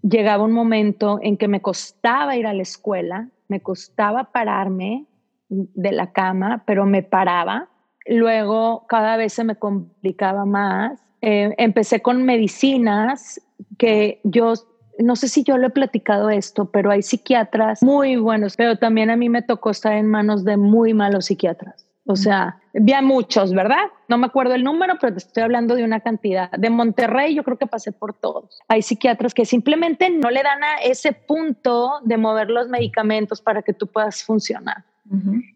llegaba 0.02 0.44
un 0.44 0.54
momento 0.54 1.20
en 1.22 1.38
que 1.38 1.48
me 1.48 1.62
costaba 1.62 2.36
ir 2.36 2.48
a 2.48 2.54
la 2.54 2.64
escuela, 2.64 3.30
me 3.48 3.62
costaba 3.62 4.32
pararme 4.32 5.06
de 5.50 5.92
la 5.92 6.12
cama, 6.12 6.64
pero 6.66 6.86
me 6.86 7.04
paraba. 7.04 7.70
Luego 8.06 8.86
cada 8.88 9.18
vez 9.18 9.34
se 9.34 9.44
me 9.44 9.56
complicaba 9.56 10.46
más. 10.46 11.00
Eh, 11.22 11.54
empecé 11.58 12.02
con 12.02 12.24
medicinas 12.24 13.42
que 13.78 14.22
yo, 14.24 14.54
no 15.00 15.16
sé 15.16 15.28
si 15.28 15.44
yo 15.44 15.58
lo 15.58 15.68
he 15.68 15.72
platicado 15.72 16.30
esto, 16.30 16.72
pero 16.72 16.92
hay 16.92 17.02
psiquiatras 17.02 17.84
muy 17.84 18.16
buenos, 18.16 18.56
pero 18.56 18.78
también 18.78 19.10
a 19.10 19.16
mí 19.16 19.30
me 19.30 19.42
tocó 19.42 19.72
estar 19.72 19.94
en 19.94 20.08
manos 20.08 20.46
de 20.46 20.58
muy 20.58 20.94
malos 20.94 21.26
psiquiatras. 21.26 21.90
O 22.12 22.16
sea, 22.16 22.60
vi 22.74 22.94
a 22.94 23.04
muchos, 23.04 23.54
¿verdad? 23.54 23.84
No 24.08 24.18
me 24.18 24.26
acuerdo 24.26 24.56
el 24.56 24.64
número, 24.64 24.96
pero 25.00 25.14
te 25.14 25.20
estoy 25.20 25.44
hablando 25.44 25.76
de 25.76 25.84
una 25.84 26.00
cantidad. 26.00 26.50
De 26.50 26.72
Monterrey 26.72 27.36
yo 27.36 27.44
creo 27.44 27.60
que 27.60 27.68
pasé 27.68 27.92
por 27.92 28.16
todos. 28.16 28.60
Hay 28.68 28.82
psiquiatras 28.82 29.36
que 29.36 29.46
simplemente 29.46 30.10
no 30.10 30.32
le 30.32 30.42
dan 30.42 30.64
a 30.64 30.78
ese 30.78 31.14
punto 31.14 32.00
de 32.04 32.18
mover 32.18 32.50
los 32.50 32.68
medicamentos 32.68 33.42
para 33.42 33.62
que 33.62 33.74
tú 33.74 33.86
puedas 33.86 34.24
funcionar. 34.24 34.86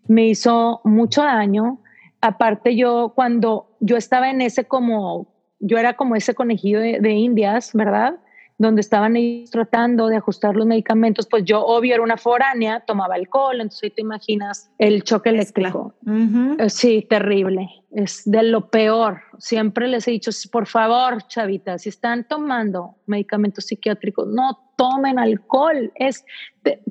Me 0.07 0.27
hizo 0.27 0.81
mucho 0.83 1.23
daño. 1.23 1.79
Aparte 2.21 2.75
yo 2.75 3.13
cuando 3.15 3.75
yo 3.79 3.97
estaba 3.97 4.29
en 4.29 4.41
ese 4.41 4.65
como, 4.65 5.27
yo 5.59 5.77
era 5.77 5.95
como 5.95 6.15
ese 6.15 6.33
conejillo 6.33 6.79
de 6.79 7.11
indias, 7.11 7.71
¿verdad? 7.73 8.15
donde 8.57 8.81
estaban 8.81 9.15
ellos 9.15 9.49
tratando 9.49 10.07
de 10.07 10.17
ajustar 10.17 10.55
los 10.55 10.65
medicamentos, 10.65 11.27
pues 11.27 11.43
yo 11.43 11.63
obvio 11.65 11.95
era 11.95 12.03
una 12.03 12.17
foránea, 12.17 12.81
tomaba 12.81 13.15
alcohol, 13.15 13.55
entonces 13.55 13.83
ahí 13.83 13.89
te 13.91 14.01
imaginas 14.01 14.71
el 14.77 15.03
choque 15.03 15.29
eléctrico. 15.29 15.95
Eh, 16.59 16.69
sí, 16.69 17.05
terrible, 17.09 17.69
es 17.91 18.23
de 18.25 18.43
lo 18.43 18.69
peor. 18.69 19.21
Siempre 19.39 19.87
les 19.87 20.07
he 20.07 20.11
dicho, 20.11 20.31
por 20.51 20.67
favor, 20.67 21.23
chavitas, 21.27 21.83
si 21.83 21.89
están 21.89 22.27
tomando 22.27 22.95
medicamentos 23.05 23.65
psiquiátricos, 23.65 24.27
no 24.27 24.71
tomen 24.77 25.19
alcohol, 25.19 25.91
es 25.95 26.25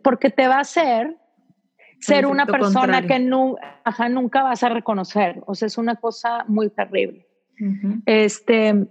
porque 0.03 0.31
te 0.31 0.49
va 0.49 0.57
a 0.57 0.61
hacer 0.61 1.17
ser 2.03 2.27
una 2.27 2.47
persona 2.47 3.07
que 3.07 3.19
nunca 3.19 4.43
vas 4.43 4.63
a 4.63 4.69
reconocer, 4.69 5.43
o 5.47 5.55
sea, 5.55 5.67
es 5.67 5.79
una 5.79 5.97
cosa 5.97 6.45
muy 6.49 6.69
terrible. 6.69 7.27
Este, 8.07 8.87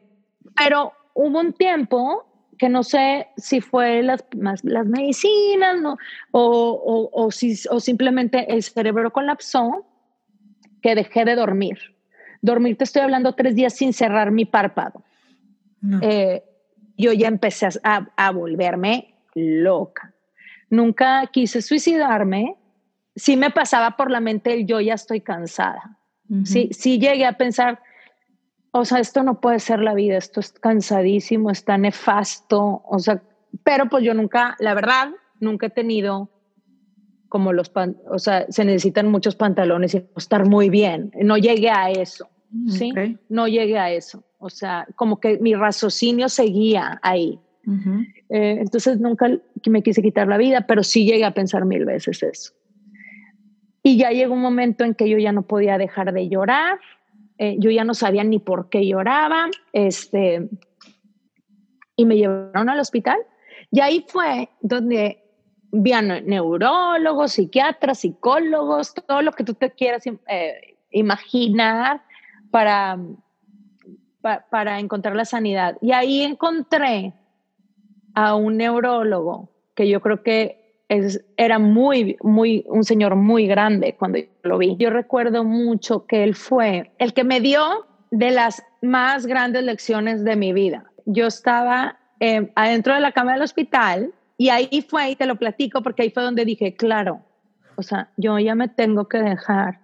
pero 0.56 0.94
hubo 1.14 1.40
un 1.40 1.54
tiempo 1.54 2.26
que 2.58 2.70
no 2.70 2.84
sé 2.84 3.28
si 3.38 3.60
fue 3.60 4.02
las, 4.02 4.24
las 4.32 4.86
medicinas 4.86 5.82
¿no? 5.82 5.98
o, 6.32 7.10
o, 7.12 7.32
si, 7.32 7.56
o 7.70 7.80
simplemente 7.80 8.54
el 8.54 8.64
cerebro 8.64 9.12
colapsó, 9.12 9.86
que 10.82 10.96
dejé 10.96 11.26
de 11.26 11.36
dormir. 11.36 11.80
Dormir, 12.42 12.78
te 12.78 12.84
estoy 12.84 13.02
hablando 13.02 13.34
tres 13.34 13.56
días 13.56 13.74
sin 13.74 13.94
cerrar 13.94 14.32
mi 14.32 14.46
párpado. 14.46 15.04
Eh, 16.02 16.44
yo 16.98 17.12
ya 17.14 17.28
empecé 17.28 17.68
a, 17.84 18.08
a, 18.16 18.32
volverme 18.32 19.16
loca. 19.34 20.14
Nunca 20.70 21.28
quise 21.32 21.62
suicidarme. 21.62 22.56
Sí 23.16 23.38
me 23.38 23.50
pasaba 23.50 23.98
por 23.98 24.10
la 24.10 24.20
mente 24.20 24.54
el 24.54 24.66
yo 24.66 24.80
ya 24.80 24.94
estoy 24.94 25.22
cansada. 25.22 25.98
sí, 26.46 26.70
sí 26.72 26.98
llegué 26.98 27.26
a 27.26 27.34
pensar, 27.34 27.82
o 28.72 28.86
sea, 28.86 29.00
esto 29.00 29.22
no 29.24 29.42
puede 29.42 29.60
ser 29.60 29.80
la 29.80 29.94
vida, 29.94 30.18
esto 30.18 30.40
es 30.40 30.54
cansadísimo, 30.54 31.52
está 31.52 31.78
nefasto, 31.78 32.82
o 32.86 33.00
sea, 33.00 33.22
pero 33.64 33.90
pues 33.90 34.04
yo 34.04 34.14
nunca, 34.14 34.56
la 34.60 34.74
verdad, 34.74 35.10
nunca 35.40 35.68
he 35.68 35.70
tenido 35.70 36.30
como 37.28 37.54
los, 37.54 37.72
o 38.10 38.20
sea, 38.20 38.46
se 38.50 38.66
necesitan 38.66 39.10
muchos 39.10 39.36
pantalones 39.36 39.94
y 39.94 40.06
estar 40.16 40.48
muy 40.48 40.70
bien, 40.70 41.12
no 41.22 41.38
llegué 41.38 41.70
a 41.70 41.92
eso, 41.92 42.30
¿sí? 42.68 42.94
No 43.30 43.48
llegué 43.48 43.78
a 43.78 43.92
eso, 43.92 44.24
o 44.38 44.50
sea, 44.50 44.88
como 44.96 45.20
que 45.20 45.38
mi 45.40 45.54
raciocinio 45.54 46.30
seguía 46.30 47.00
ahí. 47.04 47.40
Eh, 48.30 48.58
entonces 48.60 49.00
nunca 49.00 49.30
me 49.68 49.84
quise 49.84 50.02
quitar 50.02 50.28
la 50.28 50.38
vida, 50.38 50.66
pero 50.66 50.84
sí 50.84 51.06
llegué 51.06 51.26
a 51.26 51.34
pensar 51.34 51.66
mil 51.66 51.86
veces 51.86 52.24
eso. 52.24 52.54
Y 53.84 53.98
ya 53.98 54.12
llegó 54.12 54.34
un 54.34 54.42
momento 54.42 54.84
en 54.84 54.94
que 54.94 55.10
yo 55.10 55.18
ya 55.18 55.32
no 55.32 55.44
podía 55.44 55.78
dejar 55.78 56.14
de 56.14 56.30
llorar, 56.30 56.80
eh, 57.38 57.56
yo 57.58 57.72
ya 57.72 57.84
no 57.84 57.94
sabía 57.94 58.24
ni 58.24 58.38
por 58.38 58.70
qué 58.70 58.86
lloraba, 58.86 59.50
este, 59.74 60.48
y 61.96 62.06
me 62.06 62.16
llevaron 62.16 62.70
al 62.70 62.80
hospital. 62.80 63.18
Y 63.72 63.80
ahí 63.80 64.06
fue 64.08 64.50
donde 64.62 65.24
vi 65.72 65.94
a 65.94 66.02
neurólogos, 66.02 67.32
psiquiatras, 67.32 68.00
psicólogos, 68.00 68.94
todo 68.94 69.22
lo 69.22 69.32
que 69.32 69.44
tú 69.44 69.54
te 69.54 69.72
quieras 69.72 70.04
eh, 70.28 70.78
imaginar 70.92 72.04
para, 72.52 73.00
para 74.22 74.80
encontrar 74.80 75.16
la 75.16 75.26
sanidad. 75.26 75.78
Y 75.82 75.94
ahí 75.94 76.22
encontré 76.22 77.14
a 78.14 78.36
un 78.36 78.58
neurólogo 78.58 79.50
que 79.74 79.88
yo 79.88 80.02
creo 80.02 80.22
que 80.22 80.61
era 81.38 81.60
muy, 81.60 82.18
muy, 82.22 82.66
un 82.68 82.84
señor 82.84 83.16
muy 83.16 83.48
grande 83.48 83.96
cuando 83.98 84.20
lo 84.44 84.58
vi. 84.58 84.76
Yo 84.78 84.90
recuerdo 84.90 85.44
mucho 85.44 86.06
que 86.06 86.24
él 86.24 86.36
fue 86.36 86.92
el 86.98 87.14
que 87.14 87.24
me 87.24 87.40
dio 87.40 87.88
de 88.10 88.32
las 88.32 88.64
más 88.82 89.26
grandes 89.26 89.64
lecciones 89.64 90.24
de 90.24 90.36
mi 90.36 90.54
vida. 90.54 90.84
Yo 91.06 91.28
estaba 91.28 91.98
eh, 92.20 92.52
adentro 92.56 92.94
de 92.94 93.00
la 93.00 93.14
cama 93.14 93.34
del 93.34 93.42
hospital 93.42 94.14
y 94.38 94.50
ahí 94.50 94.86
fue, 94.88 95.12
y 95.12 95.16
te 95.16 95.26
lo 95.26 95.36
platico, 95.36 95.82
porque 95.82 96.04
ahí 96.04 96.10
fue 96.10 96.24
donde 96.24 96.46
dije, 96.46 96.76
claro, 96.76 97.22
o 97.76 97.84
sea, 97.84 98.10
yo 98.18 98.38
ya 98.40 98.56
me 98.56 98.68
tengo 98.68 99.08
que 99.08 99.20
dejar 99.20 99.81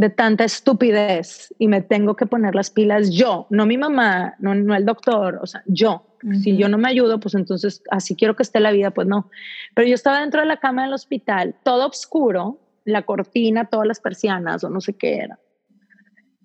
de 0.00 0.08
tanta 0.08 0.44
estupidez 0.44 1.54
y 1.58 1.68
me 1.68 1.82
tengo 1.82 2.16
que 2.16 2.24
poner 2.24 2.54
las 2.54 2.70
pilas 2.70 3.10
yo, 3.10 3.46
no 3.50 3.66
mi 3.66 3.76
mamá, 3.76 4.34
no, 4.38 4.54
no 4.54 4.74
el 4.74 4.86
doctor, 4.86 5.38
o 5.42 5.46
sea, 5.46 5.62
yo. 5.66 6.06
Si 6.42 6.56
yo 6.56 6.68
no 6.68 6.76
me 6.76 6.88
ayudo, 6.88 7.18
pues 7.18 7.34
entonces 7.34 7.82
así 7.90 8.14
quiero 8.14 8.36
que 8.36 8.42
esté 8.42 8.60
la 8.60 8.72
vida, 8.72 8.90
pues 8.90 9.06
no. 9.06 9.30
Pero 9.74 9.88
yo 9.88 9.94
estaba 9.94 10.20
dentro 10.20 10.40
de 10.40 10.46
la 10.46 10.58
cama 10.58 10.84
del 10.84 10.94
hospital, 10.94 11.54
todo 11.62 11.86
oscuro, 11.86 12.58
la 12.84 13.02
cortina, 13.02 13.66
todas 13.66 13.86
las 13.86 14.00
persianas 14.00 14.64
o 14.64 14.70
no 14.70 14.80
sé 14.80 14.94
qué 14.94 15.18
era. 15.18 15.38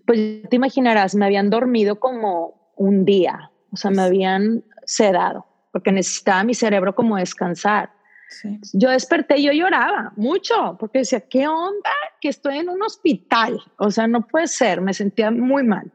Pues 0.06 0.44
te 0.50 0.56
imaginarás, 0.56 1.16
me 1.16 1.26
habían 1.26 1.50
dormido 1.50 2.00
como 2.00 2.74
un 2.76 3.06
día, 3.06 3.52
o 3.72 3.78
sea, 3.78 3.92
me 3.92 4.02
habían 4.02 4.66
sedado, 4.86 5.46
porque 5.72 5.94
necesitaba 5.94 6.44
mi 6.44 6.54
cerebro 6.56 6.94
como 6.94 7.16
descansar. 7.18 7.92
Yo 8.74 8.90
desperté 8.90 9.40
y 9.40 9.44
yo 9.44 9.52
lloraba 9.52 10.14
mucho, 10.16 10.78
porque 10.80 11.00
decía, 11.00 11.22
¿qué 11.22 11.48
onda? 11.48 11.92
Que 12.20 12.30
estoy 12.30 12.58
en 12.58 12.70
un 12.70 12.82
hospital. 12.84 13.60
O 13.78 13.92
sea, 13.92 14.08
no 14.08 14.28
puede 14.28 14.48
ser, 14.48 14.82
me 14.82 14.94
sentía 14.94 15.32
muy 15.32 15.64
mal. 15.64 15.92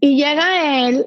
Y 0.00 0.16
llega 0.16 0.86
él 0.86 1.06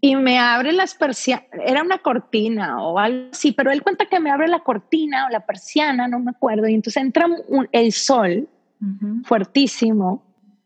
y 0.00 0.16
me 0.16 0.38
abre 0.38 0.72
las 0.72 0.94
persianas, 0.96 1.46
era 1.64 1.80
una 1.80 1.98
cortina 1.98 2.82
o 2.82 2.98
algo 2.98 3.30
así, 3.30 3.52
pero 3.52 3.70
él 3.70 3.84
cuenta 3.84 4.06
que 4.06 4.18
me 4.18 4.32
abre 4.32 4.48
la 4.48 4.58
cortina 4.58 5.26
o 5.26 5.28
la 5.28 5.46
persiana, 5.46 6.08
no 6.08 6.18
me 6.18 6.32
acuerdo, 6.32 6.66
y 6.66 6.74
entonces 6.74 7.00
entra 7.00 7.26
el 7.70 7.92
sol 7.92 8.48
fuertísimo 9.24 10.24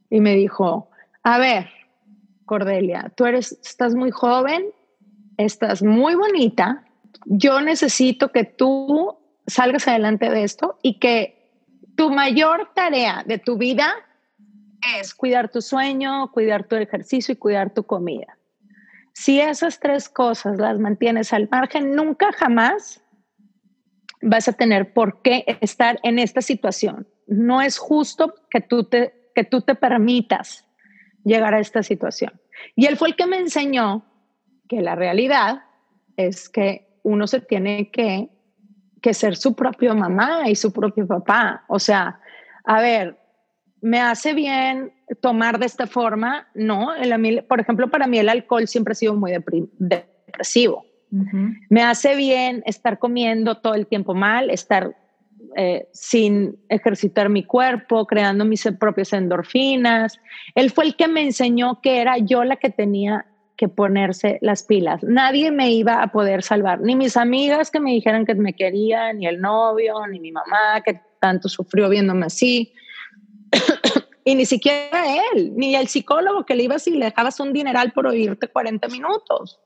y 0.09 0.21
me 0.21 0.35
dijo, 0.37 0.89
a 1.23 1.37
ver, 1.39 1.69
Cordelia, 2.47 3.13
tú 3.15 3.27
eres, 3.27 3.53
estás 3.63 3.95
muy 3.95 4.11
joven, 4.11 4.65
estás 5.37 5.83
muy 5.83 6.15
bonita, 6.15 6.86
yo 7.25 7.61
necesito 7.61 8.33
que 8.33 8.45
tú 8.45 9.19
salgas 9.47 9.89
adelante 9.89 10.31
de 10.31 10.45
esto 10.45 10.79
y 10.83 10.99
que 10.99 11.51
tu 11.97 12.11
mayor 12.11 12.71
tarea 12.75 13.25
de 13.27 13.39
tu 13.39 13.57
vida 13.57 13.95
es 15.01 15.15
cuidar 15.15 15.51
tu 15.51 15.63
sueño, 15.63 16.31
cuidar 16.33 16.69
tu 16.69 16.77
ejercicio 16.77 17.33
y 17.33 17.37
cuidar 17.37 17.73
tu 17.73 17.85
comida. 17.85 18.39
Si 19.15 19.41
esas 19.41 19.81
tres 19.81 20.09
cosas 20.09 20.59
las 20.59 20.79
mantienes 20.79 21.33
al 21.33 21.49
margen, 21.51 21.95
nunca 21.95 22.33
jamás 22.33 23.03
vas 24.21 24.49
a 24.49 24.53
tener 24.53 24.93
por 24.93 25.23
qué 25.23 25.59
estar 25.61 25.99
en 26.03 26.19
esta 26.19 26.43
situación. 26.43 27.09
No 27.27 27.63
es 27.63 27.79
justo 27.79 28.35
que 28.51 28.61
tú 28.61 28.85
te, 28.85 29.31
que 29.35 29.45
tú 29.45 29.63
te 29.63 29.75
permitas 29.75 30.67
llegar 31.25 31.55
a 31.55 31.61
esta 31.61 31.83
situación. 31.83 32.41
Y 32.75 32.87
él 32.87 32.97
fue 32.97 33.09
el 33.09 33.17
que 33.17 33.27
me 33.27 33.39
enseñó 33.39 34.05
que 34.69 34.83
la 34.83 34.95
realidad 34.95 35.65
es 36.17 36.49
que 36.49 36.86
uno 37.07 37.29
se 37.29 37.41
tiene 37.41 37.89
que, 37.93 38.29
que 39.01 39.15
ser 39.15 39.37
su 39.37 39.55
propio 39.55 39.95
mamá 39.95 40.51
y 40.51 40.57
su 40.57 40.73
propio 40.73 41.07
papá. 41.07 41.65
O 41.69 41.79
sea, 41.79 42.19
a 42.65 42.81
ver, 42.81 43.17
¿me 43.81 44.01
hace 44.01 44.35
bien 44.35 44.93
tomar 45.21 45.61
de 45.61 45.67
esta 45.67 45.87
forma? 45.87 46.49
No, 46.55 46.93
el, 46.97 47.45
por 47.45 47.61
ejemplo, 47.61 47.89
para 47.89 48.09
mí 48.09 48.19
el 48.19 48.29
alcohol 48.29 48.67
siempre 48.67 48.93
ha 48.93 48.97
sido 48.97 49.15
muy 49.15 49.33
depresivo. 49.79 50.85
Me 51.71 51.83
hace 51.83 52.17
bien 52.17 52.65
estar 52.67 52.99
comiendo 52.99 53.59
todo 53.59 53.75
el 53.75 53.87
tiempo 53.87 54.13
mal, 54.13 54.51
estar 54.51 54.97
eh, 55.57 55.87
sin 55.93 56.59
ejercitar 56.69 57.29
mi 57.29 57.45
cuerpo, 57.45 58.05
creando 58.05 58.45
mis 58.45 58.69
propias 58.81 59.13
endorfinas. 59.13 60.19
Él 60.57 60.73
fue 60.73 60.87
el 60.87 60.97
que 60.97 61.07
me 61.07 61.23
enseñó 61.23 61.81
que 61.81 62.01
era 62.01 62.19
yo 62.19 62.43
la 62.43 62.57
que 62.57 62.71
tenía 62.71 63.27
que 63.57 63.69
ponerse 63.69 64.39
las 64.43 64.63
pilas. 64.63 65.03
Nadie 65.03 65.51
me 65.51 65.73
iba 65.73 66.03
a 66.03 66.09
poder 66.09 66.43
salvar, 66.43 66.81
ni 66.81 66.95
mis 66.95 67.17
amigas 67.17 67.71
que 67.71 67.81
me 67.81 67.93
dijeran 67.93 68.27
que 68.27 68.35
me 68.35 68.53
querían, 68.53 69.19
ni 69.19 69.27
el 69.27 69.41
novio, 69.41 70.07
ni 70.07 70.21
mi 70.21 70.31
mamá 70.31 70.83
que 70.85 71.01
tanto 71.21 71.49
sufrió 71.49 71.89
viéndome 71.89 72.27
así. 72.27 72.73
y 74.25 74.35
ni 74.35 74.45
siquiera 74.45 75.05
él, 75.33 75.53
ni 75.57 75.75
el 75.75 75.89
psicólogo 75.89 76.45
que 76.45 76.55
le 76.55 76.65
ibas 76.65 76.87
y 76.87 76.93
le 76.93 77.07
dejabas 77.07 77.41
un 77.41 77.53
dineral 77.53 77.93
por 77.93 78.07
oírte 78.07 78.49
40 78.49 78.89
minutos. 78.89 79.61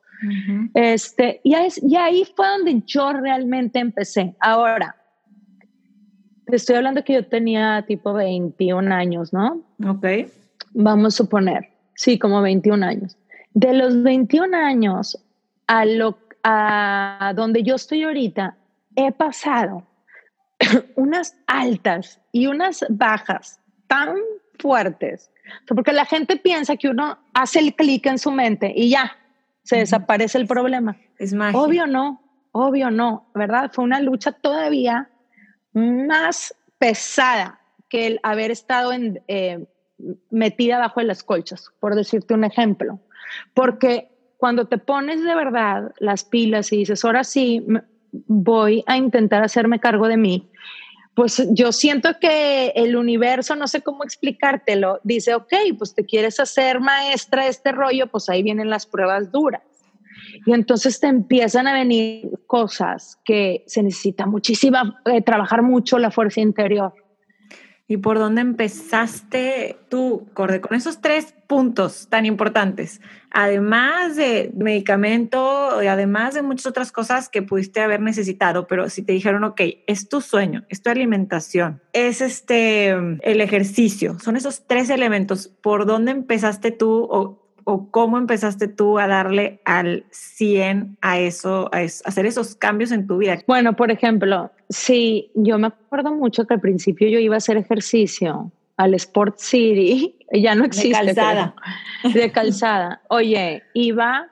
este, 0.75 1.41
y, 1.43 1.55
y 1.83 1.97
ahí 1.97 2.25
fue 2.37 2.47
donde 2.47 2.83
yo 2.87 3.13
realmente 3.13 3.79
empecé. 3.79 4.37
Ahora, 4.39 4.95
te 6.47 6.57
estoy 6.57 6.77
hablando 6.77 7.03
que 7.05 7.15
yo 7.15 7.27
tenía 7.27 7.85
tipo 7.87 8.13
21 8.13 8.93
años, 8.95 9.33
¿no? 9.33 9.65
Ok. 9.87 10.07
Vamos 10.75 11.15
a 11.15 11.17
suponer, 11.17 11.71
sí, 11.95 12.19
como 12.19 12.43
21 12.43 12.87
años. 12.87 13.17
De 13.53 13.73
los 13.73 14.03
21 14.03 14.57
años 14.57 15.19
a, 15.67 15.85
lo, 15.85 16.19
a 16.43 17.33
donde 17.35 17.63
yo 17.63 17.75
estoy 17.75 18.05
ahorita, 18.05 18.57
he 18.97 19.13
pasado 19.13 19.87
unas 20.97 21.37
altas 21.47 22.21
y 22.33 22.47
unas 22.47 22.85
bajas 22.89 23.61
tan 23.87 24.17
fuertes, 24.59 25.31
porque 25.67 25.93
la 25.93 26.05
gente 26.05 26.37
piensa 26.37 26.77
que 26.77 26.89
uno 26.89 27.19
hace 27.35 27.59
el 27.59 27.75
clic 27.75 28.07
en 28.07 28.19
su 28.19 28.31
mente 28.31 28.73
y 28.75 28.91
ya, 28.91 29.17
se 29.63 29.77
desaparece 29.77 30.39
el 30.39 30.47
problema. 30.47 30.97
Es 31.19 31.33
más. 31.33 31.55
Obvio 31.55 31.87
no, 31.87 32.23
obvio 32.53 32.91
no, 32.91 33.27
¿verdad? 33.35 33.71
Fue 33.73 33.85
una 33.85 34.01
lucha 34.01 34.33
todavía 34.33 35.11
más 35.73 36.55
pesada 36.79 37.61
que 37.89 38.07
el 38.07 38.21
haber 38.23 38.51
estado 38.51 38.93
en, 38.93 39.23
eh, 39.29 39.67
metida 40.31 40.79
bajo 40.79 41.03
las 41.03 41.23
colchas, 41.23 41.71
por 41.81 41.95
decirte 41.95 42.35
un 42.35 42.45
ejemplo. 42.45 43.01
Porque 43.55 44.11
cuando 44.37 44.67
te 44.67 44.79
pones 44.79 45.23
de 45.23 45.35
verdad 45.35 45.93
las 45.99 46.25
pilas 46.25 46.73
y 46.73 46.79
dices, 46.79 47.05
ahora 47.05 47.25
sí, 47.25 47.65
voy 48.13 48.83
a 48.87 48.97
intentar 48.97 49.43
hacerme 49.43 49.81
cargo 49.81 50.09
de 50.09 50.17
mí, 50.17 50.51
pues 51.15 51.47
yo 51.51 51.73
siento 51.73 52.19
que 52.21 52.69
el 52.77 52.97
universo, 52.97 53.57
no 53.57 53.69
sé 53.69 53.83
cómo 53.83 54.05
explicártelo, 54.05 55.01
dice, 55.03 55.35
ok, 55.35 55.53
pues 55.77 55.95
te 55.95 56.07
quieres 56.07 56.41
hacer 56.41 56.81
maestra 56.81 57.45
de 57.45 57.51
este 57.51 57.73
rollo, 57.73 58.07
pues 58.07 58.29
ahí 58.29 58.43
vienen 58.43 58.71
las 58.71 58.87
pruebas 58.87 59.31
duras. 59.31 59.63
Y 60.47 60.53
entonces 60.53 61.01
te 61.01 61.09
empiezan 61.09 61.67
a 61.67 61.75
venir 61.75 62.31
cosas 62.47 63.19
que 63.25 63.65
se 63.67 63.83
necesita 63.83 64.27
muchísima, 64.27 65.01
eh, 65.05 65.21
trabajar 65.21 65.63
mucho 65.63 65.99
la 65.99 66.11
fuerza 66.11 66.41
interior. 66.41 66.95
¿Y 67.91 67.97
por 67.97 68.21
dónde 68.21 68.41
empezaste 68.41 69.77
tú, 69.89 70.29
Corde, 70.33 70.61
con 70.61 70.77
esos 70.77 71.01
tres 71.01 71.35
puntos 71.49 72.07
tan 72.09 72.25
importantes? 72.25 73.01
Además 73.33 74.15
de 74.15 74.53
medicamento 74.57 75.83
y 75.83 75.89
además 75.89 76.35
de 76.35 76.43
muchas 76.43 76.67
otras 76.67 76.93
cosas 76.93 77.29
que 77.29 77.43
pudiste 77.43 77.81
haber 77.81 78.01
necesitado, 78.01 78.69
pero 78.69 78.89
si 78.91 79.03
te 79.03 79.13
dijeron, 79.13 79.43
ok, 79.43 79.63
es 79.89 80.09
tu 80.09 80.21
sueño, 80.21 80.63
es 80.69 80.83
tu 80.83 80.91
alimentación, 80.91 81.83
es 81.93 82.21
este, 82.21 82.91
el 82.91 83.41
ejercicio, 83.41 84.21
son 84.21 84.37
esos 84.37 84.69
tres 84.69 84.89
elementos, 84.89 85.49
¿por 85.49 85.85
dónde 85.85 86.13
empezaste 86.13 86.71
tú 86.71 87.09
o 87.11 87.50
o 87.65 87.91
cómo 87.91 88.19
empezaste 88.19 88.69
tú 88.69 88.99
a 88.99 89.07
darle 89.07 89.61
al 89.65 90.05
100 90.11 90.99
a 91.01 91.19
eso, 91.19 91.69
a, 91.73 91.79
hacer 91.79 92.27
esos 92.27 92.55
cambios 92.55 92.93
en 92.93 93.07
tu 93.07 93.19
vida? 93.19 93.39
Bueno, 93.47 93.77
por 93.77 93.91
ejemplo, 93.91 94.51
sí, 94.69 95.31
yo 95.35 95.59
me 95.59 95.69
acuerdo 95.69 96.15
mucho 96.15 96.47
que 96.47 96.55
al 96.55 96.61
principio 96.61 97.09
yo 97.09 97.19
iba 97.19 97.35
a 97.35 97.39
hacer 97.39 97.57
ejercicio 97.57 98.51
al 98.77 98.95
Sport 98.95 99.39
City, 99.39 100.17
ya 100.33 100.55
no 100.55 100.65
existe. 100.65 100.89
De 100.89 101.15
calzada. 101.15 101.55
de 102.15 102.33
calzada. 102.33 103.03
Oye, 103.09 103.63
iba 103.75 104.29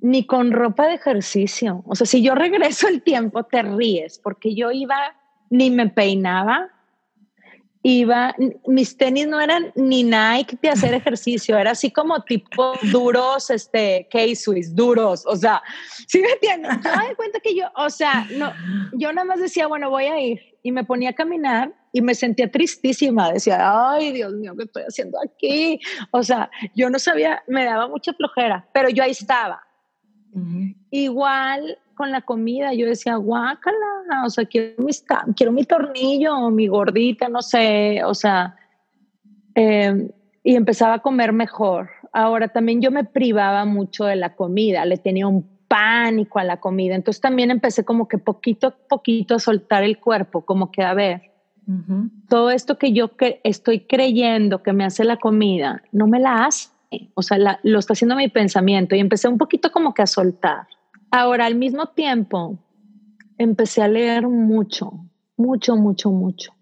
ni 0.00 0.26
con 0.26 0.52
ropa 0.52 0.86
de 0.86 0.94
ejercicio. 0.94 1.82
O 1.86 1.94
sea, 1.94 2.06
si 2.06 2.22
yo 2.22 2.34
regreso 2.34 2.88
el 2.88 3.02
tiempo, 3.02 3.42
te 3.44 3.62
ríes, 3.62 4.18
porque 4.18 4.54
yo 4.54 4.70
iba, 4.70 4.96
ni 5.50 5.70
me 5.70 5.88
peinaba, 5.88 6.70
iba, 7.88 8.34
mis 8.66 8.96
tenis 8.96 9.26
no 9.26 9.40
eran 9.40 9.72
ni 9.74 10.02
Nike 10.02 10.58
de 10.60 10.68
hacer 10.68 10.94
ejercicio, 11.02 11.56
era 11.56 11.70
así 11.70 11.90
como 11.90 12.20
tipo 12.22 12.74
duros, 12.92 13.50
este, 13.50 14.06
K-Swiss, 14.10 14.74
duros, 14.74 15.24
o 15.26 15.36
sea, 15.36 15.62
¿sí 16.06 16.20
me 16.20 16.30
entiendes? 16.32 16.72
Yo 16.84 17.08
me 17.08 17.14
cuenta 17.16 17.40
que 17.40 17.54
yo, 17.54 17.64
o 17.76 17.90
sea, 17.90 18.26
no, 18.36 18.52
yo 18.92 19.12
nada 19.12 19.24
más 19.24 19.40
decía, 19.40 19.66
bueno, 19.66 19.90
voy 19.90 20.04
a 20.04 20.20
ir, 20.20 20.40
y 20.62 20.72
me 20.72 20.84
ponía 20.84 21.10
a 21.10 21.12
caminar 21.14 21.72
y 21.92 22.02
me 22.02 22.14
sentía 22.14 22.50
tristísima, 22.50 23.32
decía, 23.32 23.58
ay, 23.90 24.12
Dios 24.12 24.34
mío, 24.34 24.54
¿qué 24.56 24.64
estoy 24.64 24.82
haciendo 24.82 25.18
aquí? 25.24 25.80
O 26.10 26.22
sea, 26.22 26.50
yo 26.74 26.90
no 26.90 26.98
sabía, 26.98 27.42
me 27.46 27.64
daba 27.64 27.88
mucha 27.88 28.12
flojera, 28.12 28.68
pero 28.72 28.90
yo 28.90 29.02
ahí 29.02 29.12
estaba. 29.12 29.62
Igual 30.90 31.78
con 31.98 32.12
la 32.12 32.22
comida, 32.22 32.72
yo 32.72 32.86
decía, 32.86 33.16
guácala, 33.16 33.76
o 34.24 34.30
sea, 34.30 34.44
quiero 34.44 34.84
mi, 34.84 34.92
quiero 35.34 35.50
mi 35.50 35.64
tornillo, 35.64 36.48
mi 36.48 36.68
gordita, 36.68 37.28
no 37.28 37.42
sé, 37.42 38.04
o 38.04 38.14
sea, 38.14 38.54
em, 39.56 40.08
y 40.44 40.54
empezaba 40.54 40.94
a 40.94 40.98
comer 41.00 41.32
mejor. 41.32 41.90
Ahora 42.12 42.46
también 42.46 42.80
yo 42.80 42.92
me 42.92 43.02
privaba 43.02 43.64
mucho 43.64 44.04
de 44.04 44.14
la 44.14 44.36
comida, 44.36 44.84
le 44.84 44.96
tenía 44.96 45.26
un 45.26 45.44
pánico 45.66 46.38
a 46.38 46.44
la 46.44 46.58
comida, 46.58 46.94
entonces 46.94 47.20
también 47.20 47.50
empecé 47.50 47.84
como 47.84 48.06
que 48.06 48.18
poquito 48.18 48.68
a 48.68 48.70
poquito 48.70 49.34
a 49.34 49.40
soltar 49.40 49.82
el 49.82 49.98
cuerpo, 49.98 50.42
como 50.42 50.70
que 50.70 50.84
a 50.84 50.94
ver, 50.94 51.32
todo 52.28 52.50
esto 52.50 52.78
que 52.78 52.92
yo 52.92 53.16
que 53.16 53.40
estoy 53.42 53.80
creyendo 53.80 54.62
que 54.62 54.72
me 54.72 54.84
hace 54.84 55.04
la 55.04 55.16
comida, 55.16 55.82
no 55.90 56.06
me 56.06 56.20
la 56.20 56.46
hace, 56.46 56.70
o 57.14 57.22
sea, 57.22 57.58
lo 57.62 57.78
está 57.78 57.92
haciendo 57.92 58.14
mi 58.14 58.28
pensamiento 58.28 58.94
y 58.94 59.00
empecé 59.00 59.26
un 59.26 59.36
poquito 59.36 59.72
como 59.72 59.92
que 59.92 60.02
a 60.02 60.06
soltar. 60.06 60.68
Ahora, 61.10 61.46
al 61.46 61.54
mismo 61.54 61.86
tiempo, 61.86 62.58
empecé 63.38 63.82
a 63.82 63.88
leer 63.88 64.28
mucho, 64.28 64.92
mucho, 65.36 65.76
mucho, 65.76 66.10
mucho. 66.10 66.54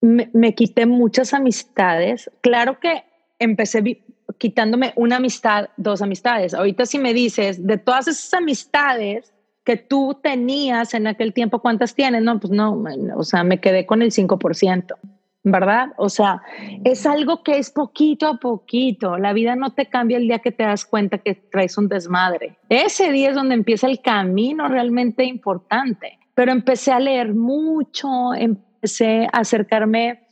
Me, 0.00 0.54
quité 0.54 0.84
muchas 0.86 1.32
amistades. 1.32 2.30
Claro 2.40 2.78
que 2.80 3.04
empecé 3.38 4.02
quitándome 4.38 4.92
una 4.96 5.16
amistad, 5.16 5.70
dos 5.76 6.02
amistades. 6.02 6.54
Ahorita 6.54 6.86
si 6.86 6.98
me 6.98 7.14
dices, 7.14 7.66
de 7.66 7.78
todas 7.78 8.08
esas 8.08 8.34
amistades 8.34 9.32
que 9.64 9.76
tú 9.76 10.18
tenías 10.22 10.92
en 10.92 11.06
aquel 11.06 11.32
tiempo, 11.32 11.60
¿cuántas 11.60 11.94
tienes? 11.94 12.22
No, 12.22 12.38
pues 12.38 12.52
no, 12.52 12.82
o 13.16 13.22
sea, 13.22 13.44
me 13.44 13.60
quedé 13.60 13.86
con 13.86 14.02
el 14.02 14.10
5%. 14.10 14.96
¿Verdad? 15.44 15.92
O 15.98 16.08
sea, 16.08 16.42
es 16.84 17.04
algo 17.04 17.42
que 17.42 17.58
es 17.58 17.70
poquito 17.70 18.26
a 18.26 18.38
poquito. 18.38 19.18
La 19.18 19.34
vida 19.34 19.54
no 19.54 19.74
te 19.74 19.86
cambia 19.86 20.16
el 20.16 20.24
día 20.24 20.38
que 20.38 20.52
te 20.52 20.64
das 20.64 20.86
cuenta 20.86 21.18
que 21.18 21.34
traes 21.34 21.76
un 21.76 21.88
desmadre. 21.88 22.56
Ese 22.70 23.12
día 23.12 23.28
es 23.28 23.34
donde 23.36 23.54
empieza 23.54 23.86
el 23.86 24.00
camino 24.00 24.68
realmente 24.68 25.24
importante. 25.24 26.18
Pero 26.34 26.50
empecé 26.50 26.92
a 26.92 26.98
leer 26.98 27.34
mucho, 27.34 28.34
empecé 28.34 29.26
a 29.26 29.40
acercarme, 29.40 30.26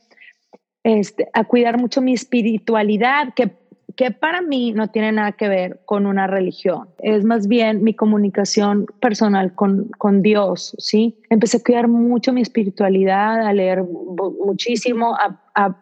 este, 0.83 1.29
a 1.31 1.43
cuidar 1.45 1.79
mucho 1.79 2.01
mi 2.01 2.13
espiritualidad, 2.13 3.33
que 3.35 3.47
que 3.95 4.11
para 4.11 4.41
mí 4.41 4.71
no 4.71 4.87
tiene 4.89 5.11
nada 5.11 5.33
que 5.33 5.47
ver 5.47 5.81
con 5.85 6.05
una 6.05 6.27
religión, 6.27 6.89
es 6.99 7.23
más 7.23 7.47
bien 7.47 7.83
mi 7.83 7.93
comunicación 7.93 8.85
personal 8.99 9.53
con, 9.53 9.89
con 9.97 10.21
Dios, 10.21 10.75
¿sí? 10.79 11.19
Empecé 11.29 11.57
a 11.57 11.63
cuidar 11.63 11.87
mucho 11.87 12.33
mi 12.33 12.41
espiritualidad, 12.41 13.45
a 13.45 13.53
leer 13.53 13.83
muchísimo, 13.83 15.17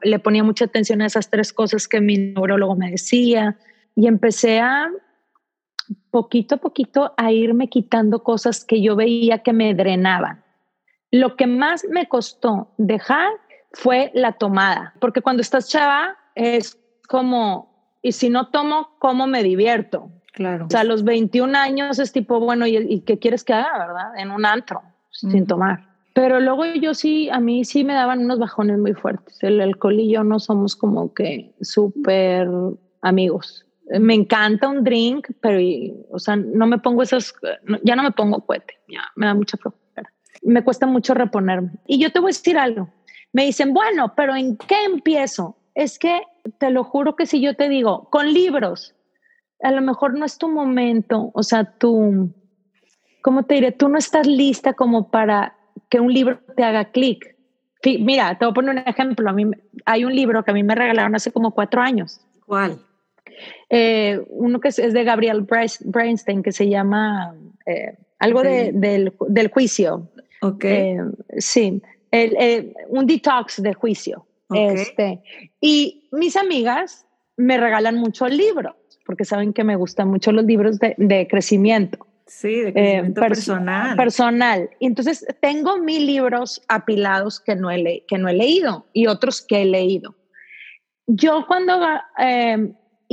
le 0.04 0.20
ponía 0.20 0.44
mucha 0.44 0.66
atención 0.66 1.02
a 1.02 1.06
esas 1.06 1.30
tres 1.30 1.54
cosas 1.54 1.88
que 1.88 2.02
mi 2.02 2.18
neurólogo 2.18 2.76
me 2.76 2.92
decía 2.92 3.58
y 3.96 4.08
empecé 4.08 4.60
a 4.60 4.90
poquito 6.10 6.56
a 6.56 6.58
poquito 6.58 7.14
a 7.18 7.32
irme 7.32 7.70
quitando 7.70 8.24
cosas 8.24 8.64
que 8.66 8.82
yo 8.82 8.96
veía 8.96 9.40
que 9.40 9.54
me 9.54 9.74
drenaban. 9.74 10.44
Lo 11.12 11.36
que 11.36 11.48
más 11.48 11.86
me 11.90 12.08
costó 12.08 12.74
dejar 12.78 13.32
fue 13.74 14.12
la 14.14 14.34
tomada, 14.34 14.94
porque 15.00 15.22
cuando 15.22 15.42
estás 15.42 15.70
chava 15.70 16.18
es 16.36 16.78
como 17.08 17.71
y 18.02 18.14
si 18.14 18.30
no 18.30 18.48
tomo, 18.48 18.90
¿cómo 19.00 19.28
me 19.28 19.44
divierto? 19.44 20.12
Claro. 20.34 20.66
O 20.66 20.70
sea, 20.70 20.82
a 20.82 20.86
los 20.86 21.04
21 21.04 21.56
años 21.58 22.00
es 22.00 22.12
tipo, 22.12 22.40
bueno, 22.40 22.66
¿y, 22.66 23.02
qué 23.02 23.20
quieres 23.20 23.44
que 23.44 23.54
haga, 23.54 23.78
verdad? 23.78 24.18
En 24.18 24.32
un 24.32 24.46
antro, 24.46 24.82
sin 25.12 25.46
tomar. 25.46 25.92
Pero 26.14 26.40
luego 26.40 26.66
yo 26.66 26.94
sí, 26.94 27.30
a 27.30 27.40
mí 27.40 27.64
sí 27.64 27.84
me 27.84 27.94
daban 27.94 28.20
unos 28.20 28.40
bajones 28.40 28.78
muy 28.80 28.94
fuertes. 28.94 29.38
El 29.42 29.62
alcohol 29.62 30.00
y 30.00 30.12
yo 30.12 30.24
no 30.24 30.40
somos 30.40 30.76
como 30.76 31.14
que 31.14 31.54
súper 31.62 32.48
amigos. 33.02 33.66
me 34.00 34.14
encanta 34.14 34.68
un 34.68 34.84
drink, 34.84 35.30
pero, 35.42 35.60
o 36.12 36.20
sea, 36.20 36.36
no 36.36 36.66
me 36.66 36.80
pongo 36.80 37.04
esos, 37.04 37.34
ya 37.84 37.96
no 37.96 38.04
me 38.04 38.12
pongo 38.12 38.46
cohete, 38.46 38.80
ya 38.88 39.02
me 39.16 39.26
da 39.26 39.34
mucha 39.34 39.58
flojera. 39.58 40.12
Me 40.42 40.64
cuesta 40.64 40.86
mucho 40.86 41.14
reponerme. 41.14 41.72
Y 41.88 42.00
yo 42.00 42.12
te 42.12 42.20
voy 42.20 42.30
a 42.30 42.36
decir 42.36 42.58
algo. 42.58 42.90
Me 43.34 43.46
dicen, 43.46 43.74
bueno, 43.74 44.14
pero 44.16 44.36
¿en 44.36 44.58
qué 44.58 44.84
empiezo? 44.86 45.58
Es 45.76 45.98
que 45.98 46.22
te 46.58 46.70
lo 46.70 46.84
juro 46.84 47.16
que 47.16 47.26
si 47.26 47.42
yo 47.42 47.56
te 47.56 47.70
digo, 47.70 48.10
con 48.10 48.34
libros, 48.34 48.96
a 49.62 49.72
lo 49.72 49.82
mejor 49.82 50.18
no 50.18 50.26
es 50.26 50.38
tu 50.38 50.50
momento, 50.50 51.32
o 51.34 51.44
sea, 51.44 51.64
tú, 51.64 52.34
¿cómo 53.22 53.44
te 53.44 53.56
diré? 53.56 53.72
Tú 53.72 53.90
no 53.90 53.98
estás 53.98 54.28
lista 54.28 54.74
como 54.74 55.12
para 55.12 55.56
que 55.90 56.00
un 56.00 56.14
libro 56.14 56.40
te 56.56 56.64
haga 56.64 56.86
clic. 56.86 57.36
Mira, 57.84 58.38
te 58.38 58.46
voy 58.46 58.52
a 58.52 58.54
poner 58.54 58.76
un 58.76 58.88
ejemplo. 58.88 59.30
A 59.30 59.34
mí 59.34 59.50
hay 59.86 60.06
un 60.06 60.16
libro 60.16 60.44
que 60.44 60.52
a 60.52 60.54
mí 60.54 60.64
me 60.64 60.76
regalaron 60.76 61.16
hace 61.16 61.32
como 61.32 61.52
cuatro 61.52 61.82
años. 61.82 62.22
¿Cuál? 62.46 62.80
Eh, 63.70 64.22
uno 64.30 64.60
que 64.60 64.70
es, 64.70 64.76
de 64.76 65.04
Gabriel 65.04 65.48
Brainstein 65.86 66.44
que 66.44 66.52
se 66.52 66.70
llama 66.70 67.36
eh, 67.66 67.98
algo 68.20 68.44
del, 68.44 69.14
juicio. 69.52 70.10
Ok. 70.42 70.64
Eh, 70.66 70.98
sí, 71.38 71.82
un 72.90 73.06
detox 73.06 73.62
de 73.62 73.74
juicio. 73.74 74.26
Este, 74.54 75.22
y 75.60 76.10
mis 76.12 76.36
amigas 76.36 77.06
me 77.38 77.58
regalan 77.58 77.96
mucho 77.96 78.28
libros, 78.28 78.76
porque 79.06 79.26
saben 79.26 79.54
que 79.54 79.64
me 79.64 79.76
gustan 79.76 80.10
mucho 80.10 80.32
los 80.32 80.46
libros 80.46 80.80
de, 80.80 81.28
crecimiento. 81.30 82.06
Sí, 82.28 82.62
de 82.62 82.74
crecimiento 82.74 83.22
personal. 83.22 83.96
Personal. 83.98 84.70
Entonces 84.80 85.26
tengo 85.42 85.78
mil 85.78 86.06
libros 86.06 86.62
apilados 86.68 87.40
que 87.40 87.56
no, 87.56 87.72
he 87.72 88.04
que 88.08 88.18
no 88.18 88.30
he 88.30 88.34
leído 88.34 88.86
y 88.94 89.08
otros 89.08 89.42
que 89.42 89.64
he 89.64 89.66
leído. 89.66 90.16
Yo 91.08 91.46
cuando 91.48 91.78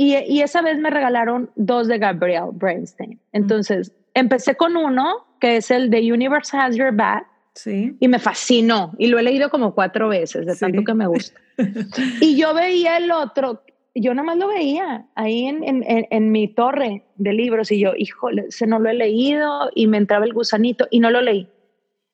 y, 0.01 0.41
esa 0.41 0.61
vez 0.61 0.79
me 0.79 0.89
regalaron 0.89 1.51
dos 1.57 1.89
de 1.89 1.97
Gabriel 1.97 2.51
Brainstein. 2.53 3.19
Entonces, 3.33 3.91
empecé 4.13 4.55
con 4.55 4.77
uno, 4.77 5.27
que 5.41 5.57
es 5.57 5.71
el 5.71 5.89
The 5.89 6.13
Universe 6.13 6.55
Has 6.55 6.77
Your 6.77 6.93
Back. 6.95 7.27
Sí. 7.53 7.95
Y 7.99 8.07
me 8.07 8.19
fascinó. 8.19 8.93
Y 8.97 9.07
lo 9.07 9.19
he 9.19 9.23
leído 9.23 9.49
como 9.49 9.73
cuatro 9.73 10.09
veces, 10.09 10.45
de 10.45 10.55
tanto 10.55 10.83
que 10.83 10.93
me 10.93 11.07
gusta. 11.07 11.39
y 12.21 12.37
yo 12.37 12.53
veía 12.53 12.97
el 12.97 13.11
otro, 13.11 13.63
yo 13.95 14.13
nada 14.13 14.25
más 14.25 14.37
lo 14.37 14.47
veía 14.47 15.07
ahí 15.15 15.45
en, 15.45 15.63
en, 15.63 15.83
en, 15.85 16.31
mi 16.31 16.47
torre 16.47 17.05
de 17.15 17.33
libros. 17.33 17.71
Y 17.71 17.79
yo, 17.79 17.93
híjole, 17.97 18.45
ese 18.49 18.67
no 18.67 18.79
lo 18.79 18.89
he 18.89 18.93
leído. 18.93 19.69
Y 19.75 19.87
me 19.87 19.97
entraba 19.97 20.25
el 20.25 20.33
gusanito 20.33 20.87
y 20.89 20.99
no 20.99 21.11
lo 21.11 21.21
leí. 21.21 21.49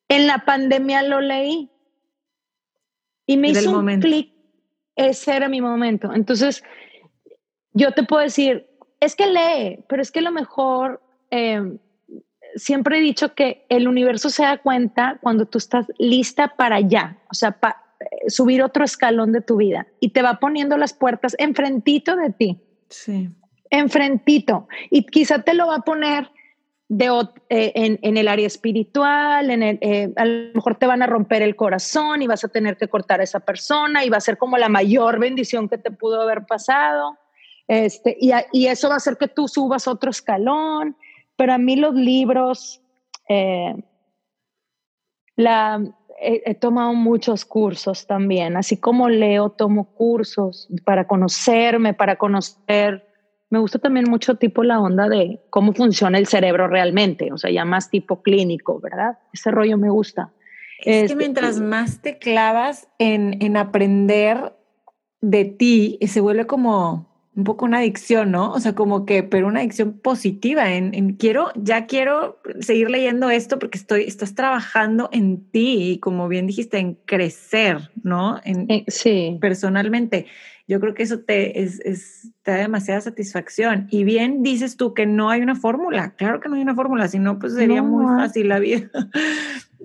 En 0.08 0.28
la 0.28 0.46
pandemia 0.46 1.04
lo 1.04 1.22
leí. 1.22 1.70
Y 3.28 3.38
me 3.38 3.50
hizo 3.50 3.78
un 3.78 4.00
clic. 4.00 4.32
Ese 4.96 5.36
era 5.36 5.50
mi 5.50 5.62
momento. 5.62 6.14
Entonces, 6.14 6.64
yo 7.74 7.92
te 7.92 8.04
puedo 8.04 8.24
decir, 8.24 8.68
es 9.00 9.16
que 9.16 9.28
lee, 9.28 9.84
pero 9.90 10.02
es 10.02 10.12
que 10.12 10.22
lo 10.22 10.32
mejor, 10.32 11.02
eh, 11.32 11.78
siempre 12.56 12.98
he 12.98 13.02
dicho 13.02 13.36
que 13.36 13.66
el 13.70 13.88
universo 13.88 14.30
se 14.30 14.44
da 14.44 14.58
cuenta 14.58 15.20
cuando 15.22 15.46
tú 15.46 15.58
estás 15.58 15.88
lista 15.98 16.56
para 16.56 16.80
ya, 16.80 17.18
o 17.30 17.34
sea, 17.34 17.52
para 17.52 17.84
eh, 18.00 18.30
subir 18.30 18.64
otro 18.64 18.84
escalón 18.84 19.32
de 19.32 19.42
tu 19.42 19.58
vida 19.58 19.88
y 20.00 20.10
te 20.10 20.22
va 20.22 20.40
poniendo 20.40 20.78
las 20.78 20.94
puertas 20.94 21.36
enfrentito 21.40 22.16
de 22.16 22.32
ti. 22.32 22.62
Sí. 22.90 23.30
Enfrentito. 23.70 24.68
Y 24.90 25.06
quizá 25.06 25.42
te 25.42 25.54
lo 25.54 25.68
va 25.68 25.76
a 25.78 25.82
poner 25.82 26.30
de, 26.88 27.08
eh, 27.50 27.72
en, 28.02 28.18
el 28.18 28.28
área 28.28 28.46
espiritual, 28.46 29.50
en 29.50 29.64
el, 29.64 30.14
a 30.16 30.26
lo 30.26 30.54
mejor 30.54 30.76
te 30.76 30.86
van 30.86 31.02
a 31.02 31.08
romper 31.08 31.42
el 31.42 31.56
corazón 31.56 32.22
y 32.22 32.28
vas 32.28 32.44
a 32.44 32.48
tener 32.48 32.78
que 32.78 32.88
cortar 32.88 33.22
a 33.22 33.24
esa 33.24 33.40
persona 33.40 34.06
y 34.06 34.10
va 34.10 34.18
a 34.18 34.22
ser 34.22 34.38
como 34.38 34.58
la 34.58 34.70
mayor 34.70 35.20
bendición 35.20 35.68
que 35.68 35.78
te 35.78 35.92
pudo 35.92 36.22
haber 36.22 36.46
pasado 36.46 37.18
este, 37.68 38.16
y, 38.20 38.68
eso 38.68 38.90
va 38.90 38.96
a 38.96 38.98
hacer 38.98 39.18
que 39.18 39.28
tú 39.28 39.48
subas 39.48 39.88
otro 39.88 40.12
escalón. 40.12 40.96
Pero 41.36 41.54
a 41.54 41.58
mí 41.58 41.76
los 41.76 41.96
libros, 41.96 42.82
eh, 43.28 43.76
la, 45.36 45.82
he, 46.20 46.56
tomado 46.56 46.94
muchos 46.94 47.46
cursos 47.46 48.08
también, 48.08 48.58
así 48.58 48.78
como 48.78 49.10
leo, 49.10 49.50
tomo 49.50 49.94
cursos 49.94 50.70
para 50.86 51.08
conocerme, 51.08 51.94
para 51.94 52.16
conocer. 52.18 53.08
Me 53.50 53.60
gusta 53.60 53.80
también 53.80 54.10
mucho 54.10 54.36
tipo 54.36 54.64
la 54.64 54.80
onda 54.80 55.08
de 55.08 55.42
cómo 55.50 55.74
funciona 55.74 56.18
el 56.18 56.28
cerebro 56.28 56.68
realmente, 56.68 57.32
o 57.32 57.38
sea, 57.38 57.52
ya 57.52 57.66
más 57.66 57.90
tipo 57.90 58.22
clínico, 58.22 58.80
¿verdad? 58.80 59.20
Ese 59.34 59.52
rollo 59.52 59.78
me 59.78 59.90
gusta. 59.90 60.32
Es 60.80 60.86
que 60.86 61.02
este, 61.02 61.16
mientras 61.16 61.60
más 61.60 62.02
te 62.02 62.18
clavas 62.18 62.88
en, 62.98 63.42
en 63.42 63.58
aprender 63.58 64.56
de 65.22 65.46
ti, 65.46 65.98
se 66.02 66.22
vuelve 66.22 66.48
como 66.48 67.15
un 67.36 67.44
poco 67.44 67.66
una 67.66 67.80
adicción, 67.80 68.32
¿no? 68.32 68.52
O 68.52 68.60
sea, 68.60 68.76
como 68.76 69.06
que, 69.06 69.22
pero 69.22 69.48
una 69.48 69.60
adicción 69.60 70.00
positiva 70.00 70.74
en, 70.74 71.16
quiero, 71.16 71.52
ya 71.56 71.86
quiero 71.86 72.40
seguir 72.62 72.90
leyendo 72.90 73.30
esto 73.30 73.60
porque 73.60 73.78
estoy, 73.78 74.04
estás 74.04 74.36
trabajando 74.36 75.10
en 75.12 75.44
ti 75.52 75.92
y 75.92 76.00
como 76.00 76.30
bien 76.30 76.48
dijiste, 76.48 76.78
en 76.78 76.96
crecer, 77.06 77.92
¿no? 78.04 78.40
En, 78.46 78.66
eh, 78.70 78.86
sí. 78.88 79.38
Personalmente. 79.42 80.28
Yo 80.68 80.80
creo 80.80 80.96
que 80.96 81.04
eso 81.04 81.20
te, 81.20 81.62
es, 81.62 81.80
es, 81.82 82.32
te 82.42 82.52
da 82.52 82.58
demasiada 82.58 83.00
satisfacción. 83.02 83.88
Y 83.92 84.04
bien 84.04 84.42
dices 84.42 84.78
tú 84.78 84.96
que 84.96 85.06
no 85.06 85.30
hay 85.30 85.42
una 85.42 85.56
fórmula. 85.56 86.16
Claro 86.16 86.40
que 86.40 86.50
no 86.50 86.56
hay 86.56 86.62
una 86.62 86.74
fórmula, 86.74 87.08
si 87.08 87.20
no, 87.20 87.38
pues 87.38 87.54
sería 87.54 87.84
muy 87.84 88.06
fácil 88.06 88.48
la 88.48 88.60
vida. 88.60 88.90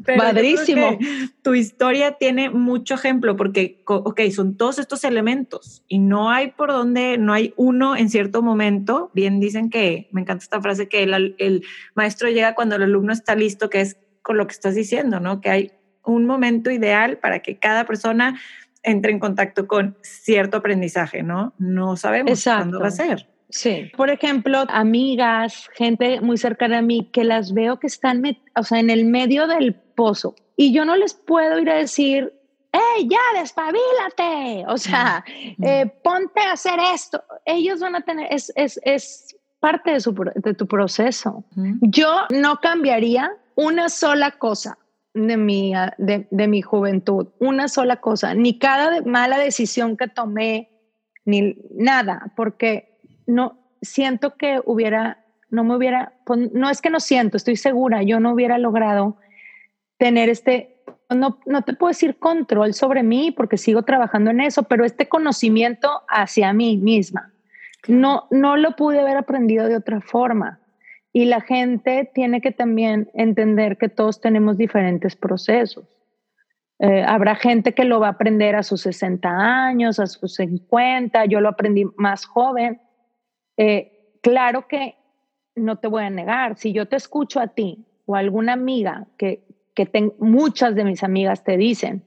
Padrísimo. 0.05 0.99
Tu 1.43 1.55
historia 1.55 2.13
tiene 2.13 2.51
mucho 2.51 2.95
ejemplo 2.95 3.37
porque, 3.37 3.83
ok, 3.87 4.21
son 4.31 4.57
todos 4.57 4.79
estos 4.79 5.05
elementos 5.05 5.85
y 5.89 5.99
no 5.99 6.31
hay 6.31 6.53
por 6.53 6.71
donde, 6.71 7.19
no 7.19 7.33
hay 7.33 7.55
uno 7.57 7.97
en 7.97 8.11
cierto 8.11 8.43
momento. 8.43 9.11
Bien 9.15 9.41
dicen 9.41 9.71
que, 9.71 10.09
me 10.13 10.21
encanta 10.23 10.45
esta 10.45 10.61
frase, 10.61 10.89
que 10.89 11.03
el, 11.03 11.35
el 11.39 11.65
maestro 11.95 12.29
llega 12.29 12.55
cuando 12.55 12.77
el 12.77 12.83
alumno 12.83 13.13
está 13.13 13.35
listo, 13.35 13.71
que 13.71 13.81
es 13.81 13.97
con 14.23 14.37
lo 14.37 14.47
que 14.47 14.53
estás 14.53 14.75
diciendo, 14.75 15.21
¿no? 15.21 15.41
Que 15.41 15.51
hay 15.51 15.73
un 16.05 16.27
momento 16.27 16.71
ideal 16.71 17.19
para 17.19 17.41
que 17.41 17.59
cada 17.59 17.85
persona 17.85 18.41
entre 18.83 19.13
en 19.13 19.19
contacto 19.19 19.67
con 19.67 19.97
cierto 20.03 20.59
aprendizaje, 20.59 21.23
¿no? 21.23 21.53
No 21.59 21.97
sabemos 21.97 22.43
cuándo 22.43 22.81
va 22.81 22.89
a 22.89 22.91
ser. 22.91 23.27
Sí. 23.51 23.91
Por 23.97 24.11
ejemplo, 24.11 24.65
amigas, 24.69 25.69
gente 25.75 26.21
muy 26.21 26.39
cercana 26.39 26.79
a 26.79 26.83
mí 26.83 27.11
que 27.13 27.25
las 27.25 27.53
veo 27.53 27.79
que 27.81 27.89
están, 27.89 28.23
o 28.55 28.63
sea, 28.63 28.79
en 28.79 28.91
el 28.91 29.05
medio 29.05 29.49
del 29.49 29.75
pozo 30.01 30.35
y 30.57 30.73
yo 30.73 30.87
no 30.87 30.97
les 30.97 31.13
puedo 31.13 31.59
ir 31.59 31.69
a 31.69 31.75
decir, 31.75 32.33
¡Hey, 32.73 33.09
ya, 33.11 33.41
despabilate! 33.41 34.65
O 34.69 34.79
sea, 34.79 35.25
eh, 35.63 35.87
ponte 36.03 36.41
a 36.41 36.53
hacer 36.53 36.79
esto. 36.95 37.23
Ellos 37.45 37.81
van 37.81 37.97
a 37.97 38.01
tener, 38.01 38.33
es, 38.33 38.51
es, 38.55 38.81
es 38.85 39.37
parte 39.59 39.91
de, 39.91 40.01
su, 40.01 40.15
de 40.15 40.55
tu 40.55 40.67
proceso. 40.67 41.45
Yo 41.83 42.27
no 42.31 42.61
cambiaría 42.61 43.31
una 43.57 43.89
sola 43.89 44.31
cosa 44.33 44.79
de 45.13 45.37
mi, 45.37 45.73
de, 45.99 46.29
de 46.31 46.49
mi 46.49 46.63
juventud, 46.63 47.29
una 47.41 47.69
sola 47.69 47.97
cosa, 47.97 48.35
ni 48.35 48.59
cada 48.59 49.03
mala 49.03 49.39
decisión 49.39 49.97
que 49.97 50.09
tomé, 50.09 50.71
ni 51.25 51.57
nada, 51.75 52.33
porque 52.37 52.99
no 53.27 53.59
siento 53.83 54.37
que 54.37 54.63
hubiera, 54.65 55.25
no 55.51 55.65
me 55.65 55.77
hubiera, 55.77 56.15
pues, 56.25 56.53
no 56.53 56.71
es 56.71 56.81
que 56.81 56.91
no 56.91 57.01
siento, 57.01 57.37
estoy 57.37 57.57
segura, 57.57 58.03
yo 58.03 58.21
no 58.21 58.33
hubiera 58.33 58.57
logrado 58.59 59.17
tener 60.01 60.31
este, 60.31 60.83
no, 61.11 61.39
no 61.45 61.63
te 61.63 61.75
puedo 61.75 61.91
decir 61.91 62.19
control 62.19 62.73
sobre 62.73 63.03
mí 63.03 63.33
porque 63.33 63.59
sigo 63.59 63.83
trabajando 63.83 64.31
en 64.31 64.41
eso, 64.41 64.63
pero 64.63 64.87
este 64.87 65.11
conocimiento 65.11 66.03
hacia 66.09 66.55
mí 66.55 66.79
misma. 66.79 67.35
No, 67.87 68.27
no 68.31 68.57
lo 68.57 68.77
pude 68.77 68.99
haber 68.99 69.19
aprendido 69.19 69.69
de 69.69 69.77
otra 69.77 70.01
forma. 70.01 70.59
Y 71.13 71.27
la 71.27 71.43
gente 71.43 72.11
tiene 72.15 72.41
que 72.41 72.51
también 72.51 73.11
entender 73.13 73.77
que 73.77 73.91
todos 73.91 74.23
tenemos 74.23 74.57
diferentes 74.57 75.17
procesos. 75.17 75.85
Eh, 76.79 77.05
habrá 77.07 77.35
gente 77.35 77.75
que 77.75 77.85
lo 77.85 78.01
va 78.01 78.07
a 78.07 78.13
aprender 78.13 78.57
a 78.57 78.63
sus 78.63 78.81
60 78.81 79.29
años, 79.29 79.99
a 79.99 80.07
sus 80.07 80.37
50, 80.37 81.27
yo 81.27 81.43
lo 81.43 81.51
aprendí 81.51 81.85
más 81.97 82.25
joven, 82.25 82.81
eh, 83.59 84.17
claro 84.23 84.67
que 84.67 84.97
no 85.55 85.77
te 85.77 85.89
voy 85.89 86.05
a 86.05 86.11
negar, 86.11 86.57
si 86.57 86.73
yo 86.73 86.89
te 86.89 86.97
escucho 86.97 87.39
a 87.39 87.49
ti 87.49 87.85
o 88.07 88.17
a 88.17 88.21
alguna 88.21 88.55
amiga 88.55 89.07
que, 89.19 89.45
que 89.75 90.13
muchas 90.19 90.75
de 90.75 90.85
mis 90.85 91.03
amigas 91.03 91.45
te 91.45 91.57
dicen, 91.57 92.05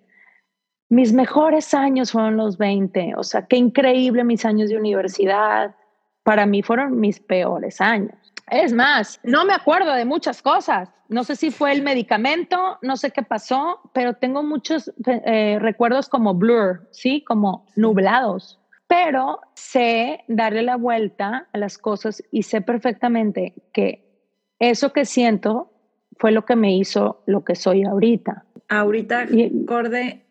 mis 0.89 1.13
mejores 1.13 1.73
años 1.73 2.11
fueron 2.11 2.37
los 2.37 2.57
20, 2.57 3.13
o 3.17 3.23
sea, 3.23 3.45
qué 3.47 3.57
increíble 3.57 4.23
mis 4.23 4.45
años 4.45 4.69
de 4.69 4.77
universidad, 4.77 5.75
para 6.23 6.45
mí 6.45 6.61
fueron 6.61 6.99
mis 6.99 7.19
peores 7.19 7.81
años. 7.81 8.15
Es 8.49 8.73
más, 8.73 9.19
no 9.23 9.45
me 9.45 9.53
acuerdo 9.53 9.93
de 9.93 10.05
muchas 10.05 10.41
cosas. 10.41 10.89
No 11.07 11.23
sé 11.23 11.35
si 11.35 11.49
fue 11.49 11.71
el 11.71 11.81
medicamento, 11.81 12.77
no 12.81 12.97
sé 12.97 13.11
qué 13.11 13.23
pasó, 13.23 13.79
pero 13.93 14.13
tengo 14.13 14.43
muchos 14.43 14.91
eh, 15.05 15.57
recuerdos 15.59 16.09
como 16.09 16.33
blur, 16.33 16.87
¿sí? 16.91 17.23
Como 17.23 17.65
nublados 17.75 18.59
pero 18.93 19.39
sé 19.55 20.23
darle 20.27 20.61
la 20.61 20.75
vuelta 20.75 21.47
a 21.51 21.57
las 21.57 21.79
cosas 21.79 22.23
y 22.29 22.43
sé 22.43 22.61
perfectamente 22.61 23.55
que 23.73 24.29
eso 24.59 24.93
que 24.93 25.05
siento 25.05 25.72
fue 26.17 26.31
lo 26.31 26.45
que 26.45 26.55
me 26.55 26.75
hizo 26.75 27.21
lo 27.25 27.43
que 27.43 27.55
soy 27.55 27.83
ahorita. 27.83 28.45
Ahorita, 28.69 29.27
Corde, 29.67 30.21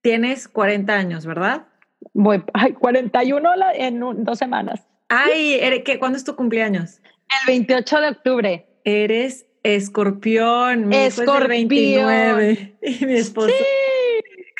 tienes 0.00 0.48
40 0.48 0.92
años, 0.94 1.26
¿verdad? 1.26 1.66
Voy, 2.14 2.42
ay, 2.54 2.72
41 2.72 3.50
en 3.74 4.24
dos 4.24 4.38
semanas. 4.38 4.86
Ay, 5.08 5.60
¿qué, 5.84 5.98
¿cuándo 5.98 6.16
es 6.16 6.24
tu 6.24 6.34
cumpleaños? 6.36 7.00
El 7.42 7.46
28 7.48 8.00
de 8.00 8.08
octubre. 8.08 8.66
Eres 8.84 9.46
escorpión. 9.62 10.88
Mi 10.88 10.96
escorpión. 10.96 11.48
29. 11.48 12.76
Y 12.82 13.06
mi 13.06 13.14
esposo. 13.14 13.48
Sí. 13.48 13.64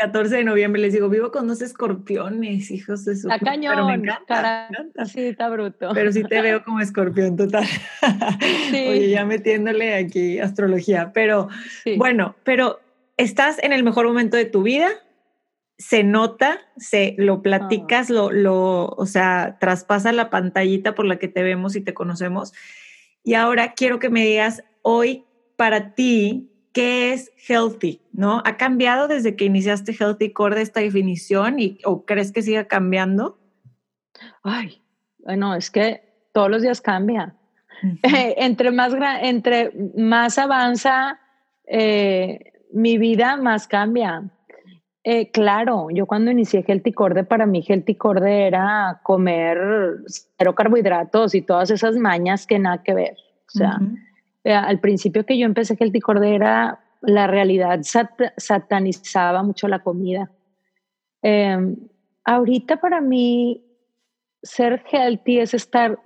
14 0.02 0.36
de 0.36 0.44
noviembre 0.44 0.82
les 0.82 0.92
digo, 0.92 1.08
vivo 1.08 1.30
con 1.30 1.46
dos 1.46 1.62
escorpiones, 1.62 2.72
hijos 2.72 3.04
de 3.04 3.14
su. 3.14 3.28
La 3.28 3.38
cañón, 3.38 3.74
pero 3.74 3.86
me 3.86 3.94
encanta, 3.94 4.68
Sí, 5.06 5.20
está 5.20 5.48
bruto. 5.48 5.90
Pero 5.94 6.10
sí 6.10 6.24
te 6.24 6.42
veo 6.42 6.64
como 6.64 6.80
escorpión 6.80 7.36
total. 7.36 7.64
Sí. 8.70 8.76
Oye, 8.88 9.10
ya 9.10 9.24
metiéndole 9.24 9.94
aquí 9.94 10.40
astrología. 10.40 11.12
Pero 11.14 11.48
bueno, 11.96 12.34
pero 12.42 12.80
estás 13.16 13.62
en 13.62 13.72
el 13.72 13.84
mejor 13.84 14.08
momento 14.08 14.36
de 14.36 14.44
tu 14.44 14.64
vida, 14.64 14.88
se 15.78 16.02
nota, 16.02 16.58
se 16.76 17.14
lo 17.16 17.40
platicas, 17.40 18.10
lo, 18.10 18.32
lo, 18.32 18.86
o 18.88 19.06
sea, 19.06 19.56
traspasa 19.60 20.10
la 20.10 20.30
pantallita 20.30 20.96
por 20.96 21.06
la 21.06 21.20
que 21.20 21.28
te 21.28 21.44
vemos 21.44 21.76
y 21.76 21.80
te 21.80 21.94
conocemos. 21.94 22.52
Y 23.22 23.34
ahora 23.34 23.74
quiero 23.74 24.00
que 24.00 24.10
me 24.10 24.24
digas 24.24 24.64
hoy 24.82 25.24
para 25.56 25.94
ti, 25.94 26.51
¿qué 26.72 27.12
es 27.12 27.32
healthy? 27.48 28.00
¿No? 28.12 28.42
¿Ha 28.44 28.56
cambiado 28.56 29.08
desde 29.08 29.36
que 29.36 29.44
iniciaste 29.44 29.92
Healthy 29.92 30.32
Core 30.32 30.60
esta 30.60 30.80
definición 30.80 31.60
y, 31.60 31.78
o 31.84 32.04
crees 32.04 32.32
que 32.32 32.42
siga 32.42 32.64
cambiando? 32.64 33.38
Ay, 34.42 34.82
bueno, 35.18 35.54
es 35.54 35.70
que 35.70 36.02
todos 36.32 36.50
los 36.50 36.62
días 36.62 36.80
cambia. 36.80 37.34
entre, 38.02 38.70
más 38.70 38.92
entre 39.22 39.72
más 39.96 40.38
avanza 40.38 41.18
eh, 41.66 42.52
mi 42.72 42.98
vida, 42.98 43.36
más 43.36 43.66
cambia. 43.66 44.30
Eh, 45.04 45.32
claro, 45.32 45.88
yo 45.90 46.06
cuando 46.06 46.30
inicié 46.30 46.64
Healthy 46.66 46.92
Corde, 46.92 47.24
para 47.24 47.44
mí 47.44 47.64
Healthy 47.66 47.96
Corde 47.96 48.46
era 48.46 49.00
comer 49.02 49.58
cero 50.06 50.54
carbohidratos 50.54 51.34
y 51.34 51.42
todas 51.42 51.70
esas 51.70 51.96
mañas 51.96 52.46
que 52.46 52.58
nada 52.58 52.82
que 52.84 52.94
ver. 52.94 53.16
O 53.48 53.58
sea, 53.58 53.80
eh, 53.80 54.11
al 54.44 54.80
principio 54.80 55.24
que 55.24 55.38
yo 55.38 55.46
empecé 55.46 55.76
Healthy 55.78 56.00
Corde 56.00 56.34
era 56.34 56.80
la 57.02 57.26
realidad 57.26 57.80
satanizaba 58.36 59.42
mucho 59.42 59.68
la 59.68 59.80
comida. 59.80 60.30
Em, 61.20 61.76
ahorita 62.24 62.80
para 62.80 63.00
mí 63.00 63.64
ser 64.42 64.82
healthy 64.90 65.40
es 65.40 65.54
estar 65.54 65.98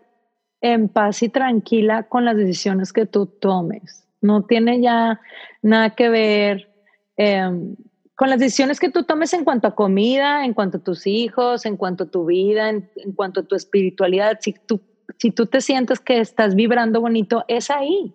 en 0.60 0.88
paz 0.88 1.22
y 1.22 1.28
tranquila 1.28 2.04
con 2.04 2.24
las 2.24 2.36
decisiones 2.36 2.92
que 2.92 3.06
tú 3.06 3.26
tomes. 3.26 4.06
No 4.20 4.44
tiene 4.44 4.80
ya 4.80 5.20
nada 5.62 5.90
que 5.90 6.08
ver. 6.08 6.70
Em, 7.16 7.76
con 8.14 8.30
las 8.30 8.40
decisiones 8.40 8.80
que 8.80 8.90
tú 8.90 9.04
tomes 9.04 9.34
en 9.34 9.44
cuanto 9.44 9.68
a 9.68 9.74
comida, 9.74 10.44
en 10.44 10.54
cuanto 10.54 10.78
a 10.78 10.82
tus 10.82 11.06
hijos, 11.06 11.66
en 11.66 11.76
cuanto 11.76 12.04
a 12.04 12.10
tu 12.10 12.24
vida, 12.24 12.70
en, 12.70 12.88
cuanto 13.14 13.40
a 13.40 13.42
tu 13.42 13.54
espiritualidad, 13.54 14.38
si 14.40 14.54
tú, 14.54 14.80
si 15.18 15.30
tú 15.30 15.46
te 15.46 15.60
sientes 15.60 16.00
que 16.00 16.18
estás 16.18 16.54
vibrando 16.54 17.02
bonito, 17.02 17.44
es 17.46 17.70
ahí, 17.70 18.14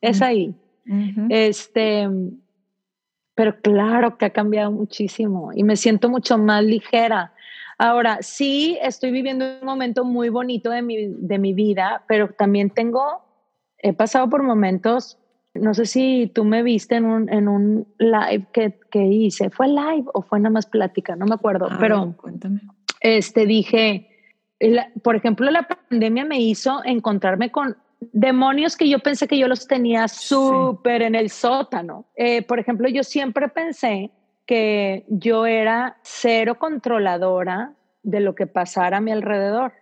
es 0.00 0.22
ahí. 0.22 0.54
Este, 1.28 2.08
pero 3.34 3.60
claro 3.60 4.18
que 4.18 4.26
ha 4.26 4.30
cambiado 4.30 4.72
muchísimo 4.72 5.52
y 5.54 5.62
me 5.62 5.76
siento 5.76 6.08
mucho 6.08 6.36
más 6.36 6.64
ligera. 6.64 7.32
Ahora, 7.78 8.18
sí, 8.20 8.76
estoy 8.82 9.10
viviendo 9.10 9.44
un 9.60 9.66
momento 9.66 10.04
muy 10.04 10.28
bonito 10.28 10.70
de 10.70 10.82
mi, 10.82 11.06
de 11.06 11.38
mi 11.38 11.54
vida, 11.54 12.04
pero 12.08 12.28
también 12.28 12.70
tengo, 12.70 13.22
he 13.78 13.92
pasado 13.92 14.28
por 14.28 14.42
momentos 14.42 15.20
no 15.54 15.74
sé 15.74 15.86
si 15.86 16.30
tú 16.32 16.44
me 16.44 16.62
viste 16.62 16.96
en 16.96 17.04
un, 17.04 17.28
en 17.28 17.48
un 17.48 17.88
live 17.98 18.46
que, 18.52 18.78
que, 18.90 19.04
hice. 19.04 19.50
¿Fue 19.50 19.66
live 19.66 20.04
o 20.14 20.22
fue 20.22 20.38
nada 20.38 20.52
más 20.52 20.66
plática? 20.66 21.16
No 21.16 21.26
me 21.26 21.34
acuerdo, 21.34 21.68
pero 21.80 22.14
cuéntame. 22.16 22.60
Este, 23.00 23.46
dije, 23.46 24.08
por 25.02 25.16
ejemplo, 25.16 25.50
la 25.50 25.66
pandemia 25.66 26.24
me 26.24 26.40
hizo 26.40 26.82
encontrarme 26.84 27.50
con 27.50 27.76
demonios 28.00 28.76
que 28.76 28.88
yo 28.88 28.98
pensé 28.98 29.28
que 29.28 29.38
yo 29.38 29.48
los 29.48 29.66
tenía 29.66 30.08
súper 30.08 31.02
en 31.02 31.14
el 31.14 31.30
sótano. 31.30 32.06
Eh, 32.16 32.42
por 32.42 32.58
ejemplo, 32.58 32.88
yo 32.88 33.02
siempre 33.04 33.48
pensé 33.48 34.10
que 34.46 35.04
yo 35.08 35.46
era 35.46 35.98
cero 36.02 36.58
controladora 36.58 37.74
de 38.02 38.20
lo 38.20 38.34
que 38.34 38.46
pasara 38.46 38.96
a 38.96 39.00
mi 39.00 39.12
alrededor 39.12 39.72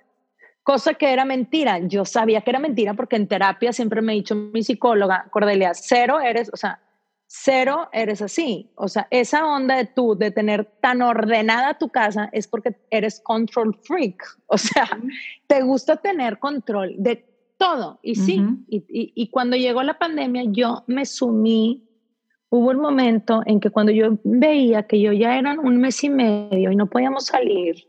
cosa 0.69 0.93
que 0.93 1.11
era 1.11 1.25
mentira. 1.25 1.79
Yo 1.79 2.05
sabía 2.05 2.43
que 2.43 2.51
era 2.51 2.59
mentira 2.59 2.93
porque 2.93 3.16
en 3.16 3.27
terapia 3.27 3.73
siempre 3.73 4.03
me 4.03 4.12
ha 4.12 4.16
dicho 4.16 4.35
mi 4.35 4.62
psicóloga, 4.62 5.27
Cordelia, 5.31 5.73
cero 5.73 6.21
eres, 6.21 6.51
o 6.53 6.59
sea, 6.59 6.79
cero 7.27 7.89
eres 7.91 8.21
así. 8.21 8.71
O 8.75 8.87
sea, 8.87 9.09
esa 9.11 9.47
onda 9.47 9.77
de 9.77 9.87
tú, 9.87 10.14
de 10.14 10.31
tener 10.31 10.66
tan 10.83 11.01
ordenada 11.01 11.79
tu 11.79 11.89
casa, 11.89 12.29
es 12.33 12.47
porque 12.47 12.77
eres 12.91 13.19
control 13.21 13.79
freak. 13.83 14.23
O 14.47 14.59
sea, 14.59 14.87
te 15.47 15.62
gusta 15.62 15.97
tener 15.97 16.39
control 16.39 16.95
de 16.99 17.25
todo. 17.59 17.99
Y 18.03 18.15
sí, 18.15 18.41
y, 18.69 18.85
y 18.89 19.31
cuando 19.31 19.57
llegó 19.57 19.83
la 19.83 19.99
pandemia, 19.99 20.45
yo 20.47 20.85
me 20.87 21.05
sumí. 21.05 21.85
Hubo 22.51 22.71
un 22.71 22.81
momento 22.81 23.43
en 23.45 23.61
que 23.61 23.69
cuando 23.69 23.93
yo 23.93 24.19
veía 24.25 24.85
que 24.85 25.01
yo 25.01 25.13
ya 25.13 25.39
eran 25.39 25.59
un 25.59 25.77
mes 25.77 26.03
y 26.03 26.09
medio 26.09 26.73
y 26.73 26.77
no 26.77 26.87
podíamos 26.87 27.27
salir, 27.27 27.89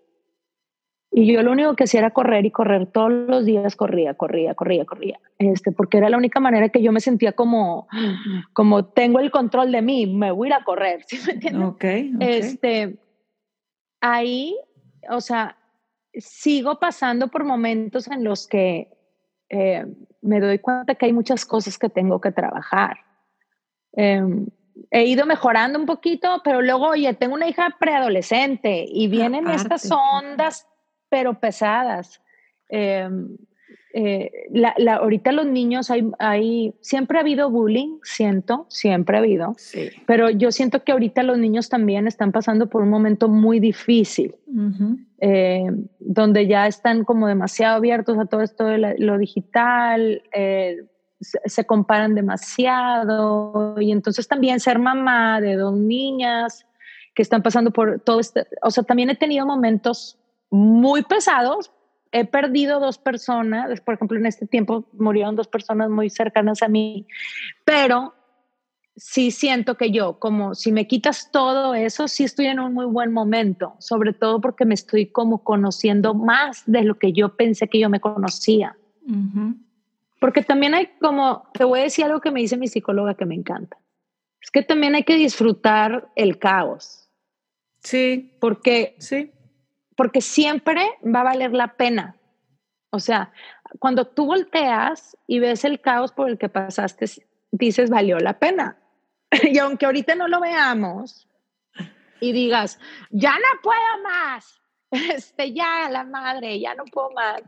y 1.12 1.34
yo 1.34 1.42
lo 1.42 1.52
único 1.52 1.76
que 1.76 1.86
hacía 1.86 2.02
era 2.02 2.12
correr 2.12 2.46
y 2.46 2.52
correr 2.52 2.86
todos 2.86 3.12
los 3.12 3.44
días, 3.46 3.76
corría, 3.76 4.14
corría, 4.14 4.54
corría, 4.54 4.86
corría. 4.86 5.20
Este, 5.40 5.72
porque 5.72 5.98
era 5.98 6.10
la 6.10 6.18
única 6.18 6.40
manera 6.40 6.70
que 6.70 6.84
yo 6.84 6.92
me 6.92 7.00
sentía 7.00 7.32
como, 7.32 7.88
como 8.54 8.86
tengo 8.86 9.20
el 9.20 9.32
control 9.32 9.72
de 9.72 9.82
mí, 9.82 10.06
me 10.06 10.32
voy 10.32 10.48
a 10.48 10.50
ir 10.50 10.54
a 10.54 10.64
correr, 10.64 11.04
¿sí 11.08 11.18
me 11.26 11.34
entiendes? 11.34 11.68
Okay, 11.70 12.14
Este, 12.20 13.00
ahí, 14.02 14.56
o 15.10 15.20
sea, 15.20 15.58
sigo 16.14 16.80
pasando 16.80 17.30
por 17.30 17.44
momentos 17.44 18.08
en 18.08 18.24
los 18.24 18.48
que 18.48 18.90
eh, 19.50 19.86
me 20.22 20.40
doy 20.40 20.60
cuenta 20.60 20.96
que 20.96 21.06
hay 21.06 21.14
muchas 21.14 21.46
cosas 21.46 21.78
que 21.78 21.90
tengo 21.90 22.22
que 22.22 22.32
trabajar. 22.32 22.98
Em, 23.94 24.48
he 24.92 25.06
ido 25.06 25.26
mejorando 25.26 25.80
un 25.80 25.86
poquito, 25.86 26.42
pero 26.44 26.62
luego, 26.62 26.90
oye, 26.90 27.14
tengo 27.14 27.34
una 27.34 27.48
hija 27.48 27.76
preadolescente 27.80 28.86
y 28.88 29.08
vienen 29.08 29.48
estas 29.50 29.90
ondas 29.92 30.68
pero 31.10 31.40
pesadas. 31.40 32.22
Em, 32.70 33.36
eh, 33.94 34.32
la, 34.52 34.76
ahorita 34.96 35.32
los 35.32 35.48
niños 35.48 35.90
hay, 35.90 36.10
hay, 36.20 36.76
siempre 36.82 37.18
ha 37.18 37.22
habido 37.22 37.50
bullying, 37.50 37.98
siento, 38.04 38.68
siempre 38.70 39.18
ha 39.18 39.20
habido, 39.20 39.56
sí. 39.58 39.90
pero 40.06 40.30
yo 40.30 40.52
siento 40.52 40.84
que 40.84 40.92
ahorita 40.92 41.24
los 41.24 41.40
niños 41.40 41.70
también 41.70 42.06
están 42.06 42.32
pasando 42.32 42.68
por 42.68 42.84
un 42.84 42.90
momento 42.90 43.30
muy 43.30 43.60
difícil, 43.60 44.36
em, 45.20 45.88
donde 46.00 46.48
ya 46.48 46.68
están 46.68 47.04
como 47.04 47.28
demasiado 47.28 47.78
abiertos 47.78 48.20
a 48.20 48.26
todo 48.26 48.42
esto 48.42 48.66
de 48.66 48.96
lo 49.00 49.18
digital, 49.18 50.22
eh, 50.34 50.84
se, 51.20 51.40
se, 51.46 51.66
comparan 51.66 52.16
demasiado 52.16 53.76
y 53.80 53.92
entonces 53.92 54.28
también 54.28 54.60
ser 54.60 54.80
mamá 54.80 55.42
de 55.42 55.56
dos 55.56 55.76
niñas 55.76 56.66
que 57.14 57.24
están 57.24 57.42
pasando 57.42 57.72
por 57.72 58.00
todo 58.00 58.20
este, 58.20 58.48
o 58.62 58.72
sea, 58.72 58.84
también 58.84 59.10
he 59.10 59.16
tenido 59.16 59.46
momentos 59.46 60.18
muy 60.50 61.04
pesados. 61.04 61.72
He 62.12 62.26
perdido 62.26 62.80
dos 62.80 62.98
personas, 62.98 63.82
por 63.82 63.94
ejemplo, 63.94 64.18
en 64.18 64.26
este 64.26 64.48
tiempo 64.48 64.90
murieron 64.94 65.36
dos 65.36 65.48
personas 65.48 65.90
muy 65.90 66.10
cercanas 66.10 66.64
a 66.64 66.68
mí, 66.68 67.06
pero 67.66 68.16
sí 68.96 69.30
siento 69.30 69.78
que 69.78 69.92
yo, 69.92 70.18
como 70.18 70.56
si 70.56 70.72
me 70.72 70.88
quitas 70.88 71.30
todo 71.32 71.76
eso, 71.76 72.08
sí 72.08 72.24
estoy 72.24 72.48
en 72.48 72.60
un 72.60 72.74
muy 72.74 72.86
buen 72.86 73.14
momento, 73.14 73.76
sobre 73.80 74.14
todo 74.14 74.42
porque 74.42 74.66
me 74.66 74.74
estoy 74.74 75.06
como 75.06 75.44
conociendo 75.44 76.16
más 76.16 76.64
de 76.66 76.84
lo 76.84 76.98
que 76.98 77.14
yo 77.14 77.36
pensé 77.36 77.68
que 77.68 77.80
yo 77.80 77.90
me 77.90 78.00
conocía. 78.00 78.76
Porque 80.20 80.42
también 80.42 80.74
hay 80.74 80.88
como, 81.00 81.50
te 81.54 81.64
voy 81.64 81.82
a 81.82 81.84
decir 81.84 82.06
algo 82.06 82.22
que 82.22 82.32
me 82.32 82.42
dice 82.42 82.58
mi 82.58 82.68
psicóloga 82.68 83.14
que 83.14 83.26
me 83.26 83.36
encanta, 83.36 83.78
es 84.42 84.50
que 84.50 84.64
también 84.64 84.96
hay 84.96 85.04
que 85.04 85.16
disfrutar 85.16 86.10
el 86.16 86.40
caos. 86.40 87.08
Sí. 87.82 88.36
Porque 88.40 88.96
sí 89.00 89.32
porque 90.00 90.22
siempre 90.22 90.82
va 91.04 91.20
a 91.20 91.24
valer 91.26 91.52
la 91.52 91.76
pena. 91.76 92.16
O 92.90 93.02
sea, 93.02 93.34
cuando 93.80 94.08
tú 94.08 94.28
volteas 94.28 95.18
y 95.28 95.40
ves 95.40 95.66
el 95.66 95.82
caos 95.82 96.14
por 96.14 96.30
el 96.30 96.38
que 96.38 96.48
pasaste, 96.48 97.06
dices, 97.52 97.90
valió 97.90 98.18
la 98.18 98.40
pena. 98.40 98.78
y 99.44 99.58
aunque 99.58 99.86
ahorita 99.86 100.16
no 100.16 100.30
lo 100.30 100.40
veamos 100.40 101.28
y 102.22 102.32
digas, 102.32 102.80
ya 103.10 103.34
no 103.34 103.62
puedo 103.62 104.04
más, 104.06 104.62
este, 104.92 105.52
ya 105.52 105.90
la 105.90 106.06
madre, 106.06 106.58
ya 106.62 106.76
no 106.76 106.86
puedo 106.86 107.12
más. 107.12 107.42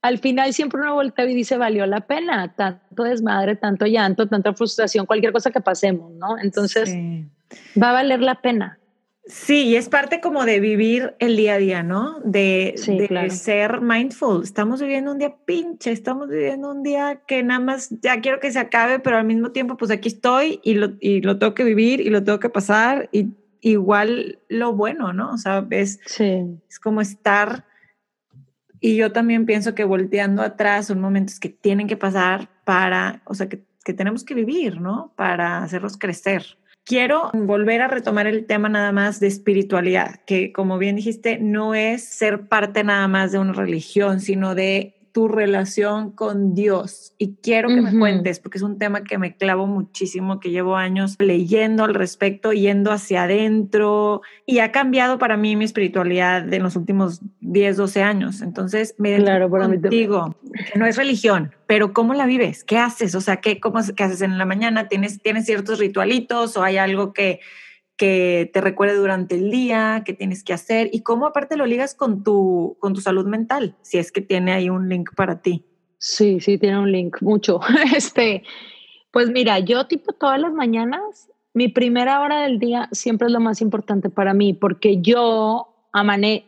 Al 0.00 0.16
final 0.16 0.54
siempre 0.54 0.80
uno 0.80 0.94
voltea 0.94 1.26
y 1.26 1.34
dice, 1.34 1.58
valió 1.58 1.84
la 1.84 2.06
pena, 2.06 2.54
tanto 2.54 3.02
desmadre, 3.02 3.56
tanto 3.56 3.84
llanto, 3.84 4.26
tanta 4.28 4.54
frustración, 4.54 5.04
cualquier 5.04 5.34
cosa 5.34 5.50
que 5.50 5.60
pasemos, 5.60 6.10
¿no? 6.12 6.38
Entonces, 6.38 6.90
va 7.76 7.90
a 7.90 7.92
valer 7.92 8.22
la 8.22 8.40
pena. 8.40 8.78
Sí, 9.24 9.68
y 9.68 9.76
es 9.76 9.88
parte 9.88 10.20
como 10.20 10.44
de 10.44 10.58
vivir 10.58 11.14
el 11.20 11.36
día 11.36 11.54
a 11.54 11.58
día, 11.58 11.82
¿no? 11.84 12.18
De, 12.24 12.74
ser 13.30 13.80
mindful. 13.80 14.42
Estamos 14.42 14.80
viviendo 14.80 15.12
un 15.12 15.18
día 15.18 15.36
pinche, 15.44 15.92
estamos 15.92 16.28
viviendo 16.28 16.72
un 16.72 16.82
día 16.82 17.22
que 17.26 17.44
nada 17.44 17.60
más 17.60 17.90
ya 18.02 18.20
quiero 18.20 18.40
que 18.40 18.50
se 18.50 18.58
acabe, 18.58 18.98
pero 18.98 19.18
al 19.18 19.24
mismo 19.24 19.52
tiempo, 19.52 19.76
pues 19.76 19.92
aquí 19.92 20.08
estoy 20.08 20.60
y 20.64 20.74
lo, 20.74 20.94
y 20.98 21.20
lo 21.20 21.38
tengo 21.38 21.54
que 21.54 21.62
vivir 21.62 22.00
y 22.00 22.10
lo 22.10 22.24
tengo 22.24 22.40
que 22.40 22.48
pasar. 22.48 23.08
Y 23.12 23.28
igual 23.60 24.40
lo 24.48 24.72
bueno, 24.72 25.12
¿no? 25.12 25.32
O 25.32 25.38
sea, 25.38 25.64
es, 25.70 26.00
sí. 26.04 26.44
es 26.68 26.80
como 26.80 27.00
estar 27.00 27.64
Y 28.80 28.96
yo 28.96 29.12
también 29.12 29.46
pienso 29.46 29.76
que 29.76 29.84
volteando 29.84 30.42
atrás 30.42 30.86
son 30.88 31.00
momentos 31.00 31.38
que 31.38 31.48
tienen 31.48 31.86
que 31.86 31.96
pasar 31.96 32.48
para, 32.64 33.22
o 33.24 33.34
sea, 33.34 33.48
que, 33.48 33.62
que 33.84 33.94
tenemos 33.94 34.24
que 34.24 34.34
vivir, 34.34 34.80
¿no? 34.80 35.12
Para 35.14 35.62
hacerlos 35.62 35.96
crecer. 35.96 36.58
Quiero 36.84 37.30
volver 37.32 37.80
a 37.80 37.88
retomar 37.88 38.26
el 38.26 38.46
tema 38.46 38.68
nada 38.68 38.90
más 38.90 39.20
de 39.20 39.28
espiritualidad, 39.28 40.16
que 40.26 40.52
como 40.52 40.78
bien 40.78 40.96
dijiste, 40.96 41.38
no 41.38 41.74
es 41.74 42.04
ser 42.04 42.48
parte 42.48 42.82
nada 42.82 43.06
más 43.06 43.30
de 43.30 43.38
una 43.38 43.52
religión, 43.52 44.20
sino 44.20 44.54
de 44.54 45.01
tu 45.12 45.28
relación 45.28 46.10
con 46.10 46.54
Dios. 46.54 47.14
Y 47.18 47.36
quiero 47.42 47.68
que 47.68 47.82
me 47.82 47.96
cuentes, 47.98 48.40
porque 48.40 48.58
es 48.58 48.62
un 48.62 48.78
tema 48.78 49.04
que 49.04 49.18
me 49.18 49.36
clavo 49.36 49.66
muchísimo, 49.66 50.40
que 50.40 50.50
llevo 50.50 50.76
años 50.76 51.16
leyendo 51.18 51.84
al 51.84 51.94
respecto, 51.94 52.52
yendo 52.52 52.90
hacia 52.90 53.24
adentro, 53.24 54.22
y 54.46 54.60
ha 54.60 54.72
cambiado 54.72 55.18
para 55.18 55.36
mí 55.36 55.54
mi 55.54 55.66
espiritualidad 55.66 56.52
en 56.52 56.62
los 56.62 56.76
últimos 56.76 57.20
10, 57.40 57.76
12 57.76 58.02
años. 58.02 58.40
Entonces, 58.40 58.94
me 58.98 59.16
claro, 59.18 59.50
contigo, 59.50 60.34
que 60.72 60.78
no 60.78 60.86
es 60.86 60.96
religión, 60.96 61.54
pero 61.66 61.92
¿cómo 61.92 62.14
la 62.14 62.26
vives? 62.26 62.64
¿Qué 62.64 62.78
haces? 62.78 63.14
O 63.14 63.20
sea, 63.20 63.36
¿qué, 63.36 63.60
cómo, 63.60 63.80
qué 63.94 64.04
haces 64.04 64.22
en 64.22 64.38
la 64.38 64.46
mañana? 64.46 64.88
¿Tienes, 64.88 65.20
¿Tienes 65.20 65.44
ciertos 65.44 65.78
ritualitos 65.78 66.56
o 66.56 66.62
hay 66.62 66.78
algo 66.78 67.12
que 67.12 67.40
que 67.96 68.50
te 68.52 68.60
recuerde 68.60 68.96
durante 68.96 69.36
el 69.36 69.50
día, 69.50 70.02
qué 70.04 70.12
tienes 70.12 70.42
que 70.42 70.52
hacer 70.52 70.90
y 70.92 71.02
cómo 71.02 71.26
aparte 71.26 71.56
lo 71.56 71.66
ligas 71.66 71.94
con 71.94 72.24
tu, 72.24 72.76
con 72.80 72.94
tu 72.94 73.00
salud 73.00 73.26
mental, 73.26 73.76
si 73.82 73.98
es 73.98 74.10
que 74.10 74.20
tiene 74.20 74.52
ahí 74.52 74.68
un 74.68 74.88
link 74.88 75.10
para 75.14 75.40
ti. 75.40 75.64
Sí, 75.98 76.40
sí, 76.40 76.58
tiene 76.58 76.80
un 76.80 76.90
link, 76.90 77.18
mucho. 77.20 77.60
Este, 77.96 78.42
pues 79.12 79.30
mira, 79.30 79.60
yo 79.60 79.86
tipo 79.86 80.12
todas 80.12 80.40
las 80.40 80.52
mañanas, 80.52 81.30
mi 81.54 81.68
primera 81.68 82.20
hora 82.20 82.42
del 82.42 82.58
día 82.58 82.88
siempre 82.90 83.26
es 83.26 83.32
lo 83.32 83.38
más 83.38 83.60
importante 83.60 84.10
para 84.10 84.34
mí, 84.34 84.52
porque 84.52 85.00
yo 85.00 85.86
amane, 85.92 86.44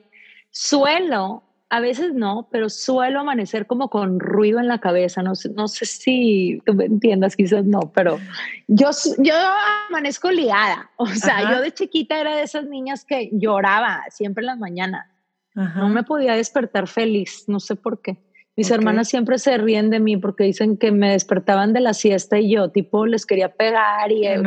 suelo 0.51 1.44
a 1.75 1.81
veces 1.81 2.15
no, 2.15 2.47
pero 2.53 2.71
suelo 2.71 3.19
amanecer 3.19 3.67
como 3.67 3.91
con 3.91 4.21
ruido 4.21 4.61
en 4.61 4.69
la 4.69 4.79
cabeza. 4.79 5.25
No 5.25 5.35
sé, 5.35 5.49
no 5.57 5.67
sé 5.67 5.87
si 5.87 6.63
tú 6.65 6.73
me 6.73 6.85
entiendas, 6.85 7.35
quizás 7.35 7.65
no, 7.65 7.91
pero 7.93 8.21
yo, 8.69 8.91
yo 9.19 9.35
amanezco 9.89 10.31
ligada. 10.31 10.89
O 10.97 11.07
sea, 11.07 11.51
yo 11.51 11.61
de 11.61 11.73
chiquita 11.73 12.21
era 12.21 12.37
de 12.37 12.45
esas 12.45 12.67
niñas 12.67 13.05
que 13.05 13.29
lloraba 13.33 14.05
siempre 14.11 14.43
en 14.43 14.47
las 14.47 14.59
mañanas. 14.59 15.07
No 15.55 15.89
me 15.89 16.05
podía 16.05 16.35
despertar 16.35 16.87
feliz, 16.87 17.45
no 17.49 17.59
sé 17.59 17.75
por 17.75 18.01
qué. 18.01 18.19
Mis 18.57 18.71
hermanas 18.71 19.09
siempre 19.09 19.39
se 19.39 19.57
ríen 19.59 19.91
de 19.91 19.99
mí 19.99 20.17
porque 20.17 20.45
dicen 20.45 20.77
que 20.77 20.93
me 20.93 21.11
despertaban 21.11 21.73
de 21.73 21.81
la 21.81 21.93
siesta 21.93 22.39
y 22.39 22.55
yo 22.55 22.71
tipo 22.71 23.05
les 23.05 23.27
quería 23.27 23.49
pegar 23.49 24.13
y 24.13 24.27
eh, 24.27 24.41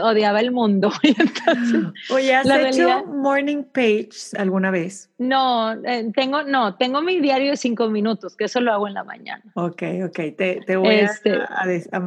odiaba, 0.00 0.40
el 0.40 0.52
mundo. 0.52 0.90
Oye, 2.10 2.34
¿has 2.34 2.48
hecho 2.48 3.04
morning 3.04 3.62
page 3.62 4.10
alguna 4.38 4.70
vez? 4.70 5.10
No, 5.18 5.72
eh, 5.84 6.10
tengo, 6.14 6.42
no, 6.44 6.76
tengo 6.76 7.02
mi 7.02 7.20
diario 7.20 7.50
de 7.50 7.56
cinco 7.58 7.90
minutos, 7.90 8.36
que 8.36 8.44
eso 8.44 8.60
lo 8.60 8.72
hago 8.72 8.88
en 8.88 8.94
la 8.94 9.04
mañana. 9.04 9.42
Ok, 9.54 9.82
ok, 10.06 10.16
te, 10.36 10.60
te 10.66 10.76
voy 10.76 10.94
a, 10.94 11.04
este 11.04 11.38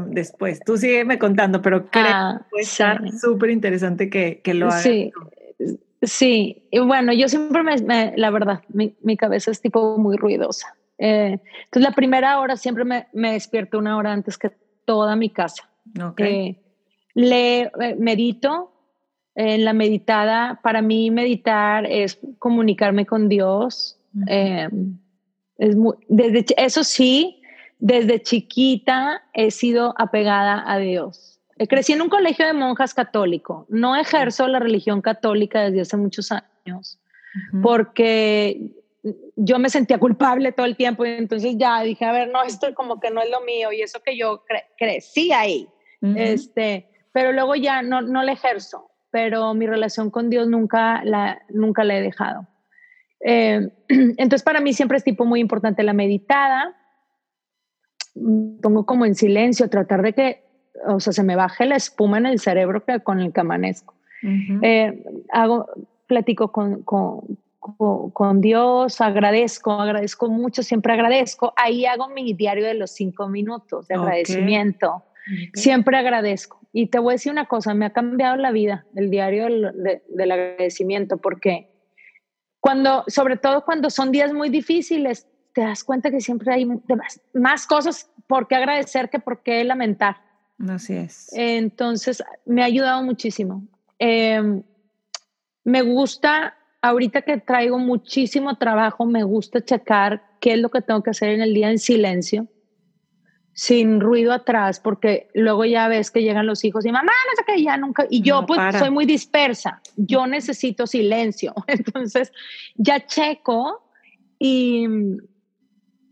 después. 0.07 0.59
Tú 0.65 0.77
sígueme 0.77 1.19
contando, 1.19 1.61
pero 1.61 1.89
creo 1.91 2.05
ah, 2.07 2.39
que 2.39 2.65
puede 2.65 3.11
súper 3.19 3.51
interesante 3.51 4.09
que, 4.09 4.41
que 4.43 4.55
lo 4.55 4.67
hagas. 4.67 4.82
Sí. 4.82 5.11
Sí, 6.02 6.68
y 6.72 6.80
bueno, 6.80 7.14
yo 7.14 7.30
siempre 7.30 7.62
me, 7.62 8.14
la 8.18 8.30
verdad, 8.32 8.64
mi, 8.70 8.95
mi, 9.02 9.18
cabeza 9.18 9.52
es 9.52 9.62
tipo 9.62 9.97
muy 9.97 10.18
ruidosa. 10.18 10.76
Eh, 10.97 11.39
entonces 11.66 11.89
la 11.89 11.95
primera 11.95 12.39
hora 12.39 12.58
siempre 12.58 12.86
me, 12.86 13.08
me, 13.14 13.34
despierto 13.34 13.78
una 13.78 13.97
hora 13.97 14.12
antes 14.12 14.38
que 14.38 14.52
toda 14.86 15.16
mi 15.16 15.30
casa. 15.30 15.70
Okay. 16.02 16.49
Eh, 16.49 16.62
le 17.14 17.62
eh, 17.62 17.95
medito. 17.97 18.70
En 19.34 19.64
la 19.64 19.72
meditada, 19.72 20.60
para 20.62 20.82
mí 20.82 21.10
meditar 21.10 21.86
es 21.86 22.20
comunicarme 22.38 23.06
con 23.06 23.30
Dios. 23.30 23.97
es 24.28 25.76
muy, 25.78 25.95
desde, 26.10 26.45
eso 26.58 26.84
sí, 26.84 27.41
desde 27.80 28.22
chiquita 28.22 29.24
he 29.34 29.49
sido 29.52 29.95
apegada 29.97 30.70
a 30.70 30.80
Dios. 30.80 31.30
Eh, 31.62 31.68
crecí 31.68 31.93
en 31.93 32.01
un 32.01 32.09
colegio 32.09 32.47
de 32.47 32.53
monjas 32.53 32.95
católico. 32.95 33.68
No 33.70 33.95
ejerzo 33.95 34.47
la 34.47 34.57
religión 34.57 34.99
católica 34.99 35.62
desde 35.62 35.82
hace 35.82 35.95
muchos 35.95 36.32
años 36.32 36.99
porque 37.62 38.72
yo 39.36 39.59
me 39.59 39.70
sentía 39.70 39.99
culpable 39.99 40.51
todo 40.53 40.66
el 40.66 40.76
tiempo 40.76 41.05
y 41.05 41.09
entonces 41.09 41.55
ya 41.57 41.82
dije, 41.84 42.03
a 42.03 42.12
ver, 42.12 42.30
no, 42.30 42.41
esto 42.41 42.74
como 42.74 42.99
que 42.99 43.12
no 43.12 43.22
es 43.22 43.30
lo 43.30 43.41
mío 43.41 43.72
y 43.72 43.82
eso 43.82 43.99
que 44.03 44.18
yo 44.18 44.43
crecí 44.76 45.32
ahí. 45.32 45.68
este, 46.16 46.89
pero 47.12 47.32
luego 47.32 47.55
ya 47.55 47.84
no, 47.84 48.01
no 48.01 48.24
la 48.24 48.32
ejerzo, 48.32 48.89
pero 49.12 49.53
mi 49.53 49.68
relación 49.68 50.09
con 50.09 50.32
Dios 50.32 50.47
nunca 50.47 51.03
la, 51.03 51.43
nunca 51.49 51.84
la 51.84 51.95
he 51.95 52.01
dejado. 52.01 52.47
Eh, 53.24 53.70
entonces 53.88 54.41
para 54.41 54.62
mí 54.62 54.74
siempre 54.74 54.97
es 54.97 55.03
tipo 55.03 55.26
muy 55.26 55.39
importante 55.39 55.84
la 55.84 55.93
meditada. 55.93 56.76
Pongo 58.16 58.88
como 58.88 59.05
en 59.05 59.14
silencio, 59.14 59.70
tratar 59.70 60.01
de 60.01 60.14
que 60.14 60.51
o 60.88 60.99
sea, 60.99 61.13
se 61.13 61.24
me 61.24 61.36
baje 61.36 61.65
la 61.65 61.76
espuma 61.76 62.17
en 62.17 62.26
el 62.26 62.39
cerebro 62.39 62.84
que, 62.84 62.99
con 62.99 63.19
el 63.19 63.34
que 63.34 63.41
amanezco. 63.41 63.95
Eh, 64.61 65.03
hago, 65.32 65.67
platico 66.07 66.51
con, 66.51 66.84
con, 66.84 67.22
con, 68.13 68.41
Dios, 68.41 69.01
agradezco, 69.01 69.72
agradezco 69.72 70.30
mucho, 70.30 70.63
siempre 70.63 70.93
agradezco. 70.93 71.53
Ahí 71.55 71.86
hago 71.86 72.09
mi 72.09 72.34
diario 72.34 72.65
de 72.65 72.76
los 72.76 72.91
cinco 72.91 73.28
minutos 73.28 73.88
de 73.88 73.95
agradecimiento. 73.95 75.03
Siempre 75.53 75.97
agradezco. 75.97 76.59
Y 76.74 76.88
te 76.88 76.99
voy 76.99 77.11
a 77.11 77.15
decir 77.15 77.32
una 77.32 77.45
cosa, 77.45 77.74
me 77.74 77.86
ha 77.86 77.91
cambiado 77.91 78.38
la 78.38 78.51
vida 78.51 78.86
el 78.95 79.09
diario 79.09 79.45
del, 79.45 80.01
del 80.07 80.32
agradecimiento, 80.32 81.17
porque 81.17 81.69
cuando, 82.59 83.03
sobre 83.07 83.38
todo 83.38 83.65
cuando 83.65 83.89
son 83.89 84.11
días 84.11 84.34
muy 84.34 84.49
difíciles, 84.49 85.28
te 85.53 85.61
das 85.61 85.84
cuenta 85.84 86.11
que 86.11 86.22
siempre 86.22 86.53
hay 86.53 86.65
más, 86.65 87.22
más 87.34 87.67
cosas 87.67 88.09
por 88.28 88.47
qué 88.47 88.55
agradecer 88.55 89.09
que 89.09 89.19
por 89.19 89.41
qué 89.43 89.63
lamentar. 89.63 90.17
Así 90.70 90.93
es. 90.93 91.30
Entonces, 91.34 92.24
me 92.45 92.62
ha 92.62 92.66
ayudado 92.66 93.03
muchísimo. 93.03 93.68
Em, 93.99 94.64
me 95.64 95.82
gusta, 95.82 96.55
ahorita 96.82 97.22
que 97.22 97.38
traigo 97.38 97.78
muchísimo 97.78 98.57
trabajo, 98.57 99.05
me 99.05 99.24
gusta 99.24 99.64
checar 99.64 100.24
qué 100.39 100.53
es 100.53 100.59
lo 100.59 100.70
que 100.70 100.82
tengo 100.82 101.03
que 101.03 101.12
hacer 101.12 101.30
en 101.30 101.41
el 101.41 101.53
día 101.53 101.70
en 101.70 101.80
silencio, 101.80 102.47
sin 103.53 103.99
ruido 103.99 104.34
atrás, 104.34 104.80
porque 104.80 105.30
luego 105.34 105.66
ya 105.66 105.88
ves 105.88 106.09
que 106.09 106.24
llegan 106.24 106.47
los 106.47 106.64
hijos 106.64 106.86
y 106.86 106.91
mamá, 106.91 107.12
no 107.12 107.36
sé 107.36 107.43
qué, 107.45 107.64
ya 107.64 107.78
nunca. 107.78 108.05
Y 108.09 108.22
yo, 108.22 108.45
pues, 108.45 108.59
soy 108.78 108.89
muy 108.89 109.05
dispersa. 109.05 109.82
Yo 109.95 110.26
necesito 110.26 110.88
silencio. 110.88 111.53
Entonces, 111.68 112.32
ya 112.76 113.05
checo 113.05 113.84
y, 114.39 114.88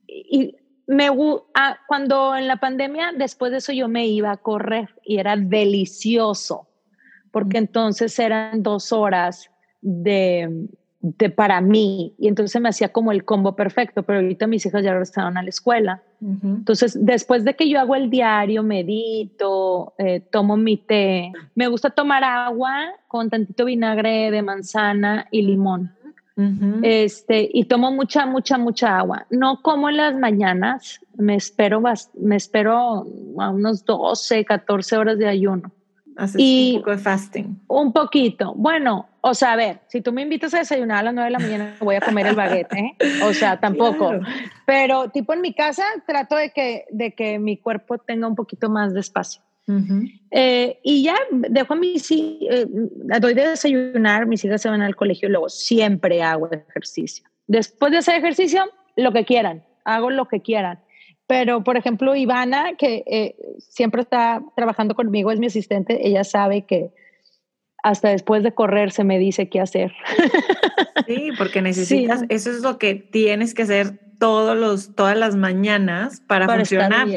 y 0.08 0.59
me, 0.90 1.08
ah, 1.54 1.78
cuando 1.88 2.36
en 2.36 2.48
la 2.48 2.58
pandemia, 2.58 3.12
después 3.16 3.52
de 3.52 3.60
eso 3.60 3.72
yo 3.72 3.88
me 3.88 4.08
iba 4.08 4.32
a 4.32 4.38
correr 4.38 4.90
y 5.04 5.20
era 5.20 5.38
delicioso, 5.38 6.68
porque 7.32 7.60
entonces 7.60 8.18
eran 8.18 8.64
dos 8.64 8.92
horas 8.92 9.52
de, 9.82 10.68
de 11.00 11.30
para 11.30 11.62
mí 11.62 12.16
y 12.18 12.28
entonces 12.28 12.60
me 12.60 12.70
hacía 12.70 12.90
como 12.90 13.12
el 13.12 13.24
combo 13.24 13.56
perfecto, 13.56 14.02
pero 14.02 14.18
ahorita 14.18 14.48
mis 14.48 14.66
hijas 14.66 14.84
ya 14.84 14.98
estaban 14.98 15.38
a 15.38 15.44
la 15.44 15.50
escuela. 15.50 16.02
Entonces, 16.22 16.98
después 17.00 17.46
de 17.46 17.56
que 17.56 17.70
yo 17.70 17.80
hago 17.80 17.96
el 17.96 18.10
diario, 18.10 18.64
medito, 18.64 19.94
eh, 20.00 20.22
tomo 20.32 20.58
mi 20.58 20.78
té, 20.78 21.32
me 21.54 21.68
gusta 21.68 21.92
tomar 21.92 22.24
agua 22.24 22.96
con 23.08 23.30
tantito 23.30 23.66
vinagre 23.66 24.32
de 24.32 24.42
manzana 24.42 25.28
y 25.30 25.44
limón 25.44 25.92
este, 26.84 27.50
y 27.52 27.66
tomo 27.66 27.92
mucha, 27.92 28.26
mucha, 28.26 28.58
mucha 28.58 28.98
agua. 28.98 29.26
No 29.30 29.62
como 29.62 29.90
en 29.90 29.98
las 29.98 30.16
mañanas, 30.16 31.00
me 31.18 31.36
espero, 31.36 31.82
me 32.14 32.36
espero 32.36 33.06
a 33.40 33.50
unos 33.50 33.84
12, 33.86 34.46
14 34.46 34.98
horas 34.98 35.18
de 35.18 35.28
ayuno. 35.28 35.72
y 36.36 36.74
un 36.76 36.82
poco 36.82 36.92
de 36.92 36.98
fasting. 36.98 37.62
Un 37.68 37.94
poquito. 37.94 38.54
Bueno, 38.56 39.08
o 39.22 39.34
sea, 39.34 39.54
a 39.54 39.56
ver, 39.56 39.82
si 39.88 40.02
tú 40.02 40.14
me 40.14 40.22
invitas 40.22 40.54
a 40.54 40.60
desayunar 40.60 41.00
a 41.00 41.04
las 41.04 41.14
9 41.14 41.26
de 41.26 41.32
la 41.32 41.40
mañana, 41.40 41.76
voy 41.82 41.96
a 41.96 42.02
comer 42.02 42.28
el 42.28 42.36
baguette, 42.36 42.74
¿eh? 42.74 42.96
O 43.24 43.34
sea, 43.34 43.58
tampoco. 43.60 44.12
Pero 44.66 45.10
tipo 45.10 45.34
en 45.34 45.42
mi 45.42 45.54
casa 45.54 45.84
trato 46.08 46.36
de 46.36 46.52
que, 46.52 46.86
de 46.92 47.14
que 47.14 47.40
mi 47.40 47.58
cuerpo 47.58 47.98
tenga 47.98 48.28
un 48.28 48.36
poquito 48.36 48.70
más 48.70 48.94
de 48.94 49.02
espacio. 49.02 49.42
Eh, 50.32 50.80
y 50.84 51.03
ya 51.03 51.15
dejo 51.32 51.74
a 51.74 51.76
mis 51.76 52.09
eh, 52.11 52.65
doy 52.67 53.34
de 53.34 53.49
desayunar, 53.49 54.26
mis 54.26 54.43
hijas 54.45 54.61
se 54.61 54.70
van 54.70 54.82
al 54.82 54.95
colegio 54.95 55.28
y 55.28 55.32
luego 55.32 55.49
siempre 55.49 56.22
hago 56.22 56.49
ejercicio. 56.51 57.26
Después 57.47 57.91
de 57.91 57.99
hacer 57.99 58.15
ejercicio, 58.15 58.63
lo 58.95 59.11
que 59.11 59.26
quieran, 59.26 59.63
hago 59.86 60.09
lo 60.09 60.28
que 60.28 60.41
quieran. 60.41 60.80
Pero, 61.28 61.63
por 61.63 61.78
ejemplo, 61.78 62.15
Ivana, 62.15 62.76
que 62.78 63.03
eh, 63.05 63.36
siempre 63.59 64.01
está 64.01 64.41
trabajando 64.55 64.95
conmigo, 64.95 65.32
es 65.32 65.39
mi 65.39 65.47
asistente, 65.47 66.07
ella 66.07 66.24
sabe 66.24 66.65
que 66.65 66.91
hasta 67.84 68.09
después 68.09 68.43
de 68.43 68.53
correr 68.53 68.91
se 68.91 69.03
me 69.03 69.20
dice 69.20 69.49
qué 69.49 69.59
hacer. 69.59 69.91
Sí, 71.07 71.32
porque 71.39 71.63
necesitas, 71.63 72.24
eso 72.30 72.51
es 72.51 72.61
lo 72.61 72.78
que 72.78 72.93
tienes 72.93 73.55
que 73.55 73.63
hacer 73.63 73.97
todos 74.20 74.55
los, 74.55 74.95
todas 74.95 75.17
las 75.17 75.36
mañanas 75.36 76.22
para, 76.28 76.45
para 76.45 76.59
funcionar. 76.59 77.07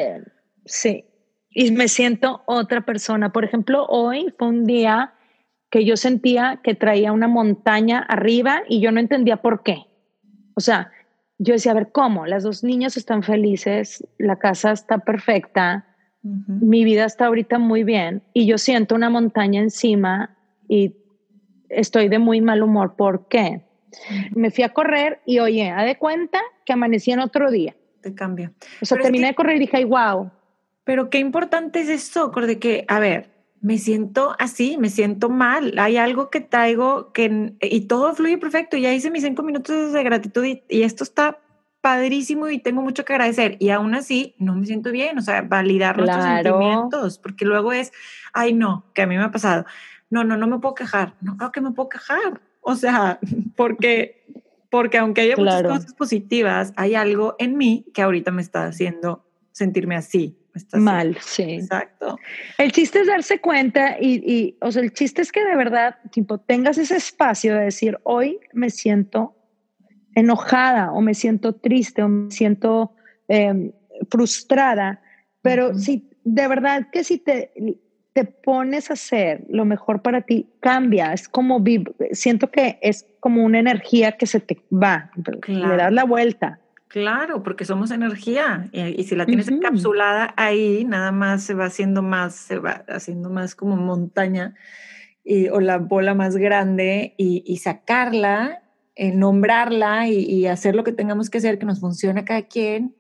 Sí, 0.64 1.05
y 1.55 1.70
me 1.70 1.88
siento 1.88 2.42
otra 2.46 2.82
persona. 2.82 3.32
Por 3.32 3.44
ejemplo, 3.44 3.86
hoy 3.86 4.32
fue 4.38 4.48
un 4.48 4.64
día 4.64 5.14
que 5.70 5.84
yo 5.84 5.96
sentía 5.96 6.61
que 6.62 6.74
traía 6.74 7.12
una 7.12 7.28
montaña 7.28 8.00
arriba 8.00 8.62
y 8.68 8.80
yo 8.80 8.92
no 8.92 9.00
entendía 9.00 9.38
por 9.38 9.62
qué. 9.62 9.86
O 10.55 10.61
sea, 10.61 10.90
yo 11.38 11.55
decía, 11.55 11.72
a 11.72 11.74
ver, 11.76 11.92
¿cómo? 11.92 12.26
Las 12.26 12.42
dos 12.42 12.62
niñas 12.62 12.96
están 12.96 13.22
felices, 13.22 14.07
la 14.18 14.36
casa 14.36 14.72
está 14.72 14.98
perfecta, 14.98 15.86
mi 16.22 16.84
vida 16.84 17.05
está 17.05 17.26
ahorita 17.26 17.59
muy 17.59 17.82
bien 17.82 18.22
y 18.32 18.46
yo 18.46 18.59
siento 18.59 18.94
una 18.94 19.11
montaña 19.11 19.61
encima 19.61 20.36
y 20.68 20.94
estoy 21.68 22.09
de 22.09 22.18
muy 22.18 22.40
mal 22.40 22.62
humor. 22.62 22.94
¿Por 22.94 23.26
qué? 23.28 23.62
Me 24.30 24.50
fui 24.50 24.62
a 24.62 24.68
correr 24.68 25.20
y 25.26 25.40
oye, 25.40 25.70
a 25.70 25.82
de 25.82 25.98
cuenta 25.98 26.40
que 26.64 26.74
amanecí 26.74 27.11
en 27.11 27.20
otro 27.20 27.50
día. 27.50 27.74
Te 28.03 28.14
cambia. 28.14 28.53
O 28.80 28.84
sea, 28.84 28.98
terminé 28.98 29.28
de 29.28 29.34
correr 29.34 29.57
y 29.57 29.61
dije, 29.61 29.84
wow. 29.84 30.30
Pero 30.85 31.11
qué 31.11 31.18
importante 31.18 31.80
es 31.80 31.89
eso, 31.89 32.30
de 32.30 32.59
que, 32.59 32.85
a 32.89 32.99
ver, 32.99 33.33
me 33.62 33.78
siento 33.78 34.35
así, 34.41 34.76
me 34.76 34.91
siento 34.91 35.30
mal, 35.30 35.78
hay 35.78 35.97
algo 35.97 36.30
que 36.30 36.41
traigo 36.41 37.12
que, 37.12 37.55
y 37.61 37.83
todo 37.83 38.12
fluye 38.12 38.37
perfecto, 38.37 38.76
ya 38.76 38.93
hice 38.93 39.11
mis 39.11 39.22
cinco 39.22 39.45
minutos 39.45 39.93
de 39.93 40.03
gratitud 40.03 40.45
y, 40.45 40.83
esto 40.83 41.05
está 41.05 41.39
padrísimo 41.80 42.49
y 42.49 42.59
tengo 42.59 42.83
mucho 42.83 43.05
que 43.05 43.12
agradecer 43.12 43.57
y 43.61 43.70
aún 43.70 43.95
así 43.95 44.35
no 44.39 44.57
me 44.57 44.66
siento 44.66 44.91
bien, 44.91 45.16
o 45.16 45.22
sea, 45.22 45.43
validar 45.43 45.97
nuestros 45.97 46.24
sentimientos, 46.24 47.18
porque 47.18 47.45
luego 47.45 47.72
es, 47.72 47.93
ay 48.33 48.53
no, 48.53 48.85
que 48.95 49.03
a 49.03 49.07
mí 49.07 49.16
me 49.16 49.22
ha 49.22 49.30
pasado, 49.30 49.64
no, 50.11 50.24
no, 50.24 50.37
no 50.37 50.49
me 50.49 50.59
puedo 50.59 50.74
quejar, 50.74 51.14
no 51.20 51.37
creo 51.37 51.53
que 51.53 51.61
me 51.61 51.70
puedo 51.70 51.89
quejar, 51.89 52.41
o 52.61 52.74
sea, 52.74 53.20
porque, 53.57 54.26
porque 54.70 54.99
aunque 54.99 55.20
haya 55.20 55.37
muchas 55.37 55.62
cosas 55.62 55.95
positivas, 55.95 56.72
hay 56.74 56.97
algo 56.97 57.37
en 57.39 57.57
mí 57.57 57.87
que 57.95 58.03
ahorita 58.03 58.33
me 58.33 58.43
está 58.43 58.64
haciendo 58.64 59.24
sentirme 59.53 59.95
así, 59.95 60.41
Mal, 60.74 61.16
sí. 61.20 61.55
Exacto. 61.55 62.18
El 62.59 62.72
chiste 62.72 63.00
es 63.00 63.07
darse 63.07 63.40
cuenta 63.40 63.96
y, 64.00 64.57
o 64.61 64.70
sea, 64.70 64.82
el 64.82 64.92
chiste 64.92 65.22
es 65.22 65.32
que 65.32 65.44
de 65.44 65.57
verdad, 65.57 65.96
tipo, 66.11 66.38
tengas 66.38 66.78
ese 66.78 66.96
espacio 66.96 67.55
de 67.55 67.64
decir, 67.64 67.98
hoy 68.03 68.38
me 68.53 68.70
siento 68.70 69.34
enojada 70.14 70.92
o 70.92 71.00
me 71.00 71.14
siento 71.14 71.55
triste 71.55 72.03
o 72.03 72.09
me 72.09 72.30
siento 72.30 72.92
em, 73.28 73.72
frustrada, 74.11 75.00
pero 75.40 75.74
si 75.74 76.11
de 76.24 76.48
verdad 76.48 76.88
que 76.92 77.03
si 77.03 77.18
te, 77.18 77.53
te 78.12 78.24
pones 78.24 78.90
a 78.90 78.94
hacer 78.94 79.44
lo 79.48 79.64
mejor 79.64 80.03
para 80.03 80.20
ti, 80.20 80.50
cambia, 80.61 81.12
es 81.12 81.28
como, 81.28 81.62
siento 82.12 82.50
que 82.50 82.78
es 82.82 83.07
como 83.20 83.42
una 83.44 83.59
energía 83.59 84.12
que 84.12 84.26
se 84.26 84.40
te 84.40 84.59
va, 84.70 85.11
le 85.46 85.76
das 85.76 85.92
la 85.92 86.05
vuelta. 86.05 86.61
Claro, 86.93 87.43
porque 87.43 87.64
somos 87.64 87.90
energía 87.90 88.68
y, 88.70 89.03
si 89.05 89.16
la 89.16 89.24
tienes 89.24 89.49
encapsulada 89.49 90.34
ahí, 90.36 90.84
nada 90.84 91.11
más 91.11 91.43
se 91.43 91.55
va 91.55 91.64
haciendo 91.64 92.03
más, 92.03 92.34
se 92.34 92.59
va 92.59 92.84
haciendo 92.86 93.30
más 93.30 93.55
como 93.55 93.76
montaña 93.76 94.55
y, 95.24 95.49
o 95.49 95.61
la 95.61 95.78
bola 95.78 96.12
más 96.14 96.36
grande 96.36 97.14
y, 97.16 97.57
sacarla, 97.57 98.62
eh, 98.95 99.11
nombrarla 99.11 100.07
y, 100.09 100.47
hacer 100.47 100.74
lo 100.74 100.84
que 100.84 100.93
tengamos 100.93 101.30
que 101.30 101.38
hacer 101.38 101.59
que 101.59 101.64
nos 101.64 101.80
funcione 101.80 102.20
a 102.20 102.24
cada 102.26 102.43
quien 102.43 102.95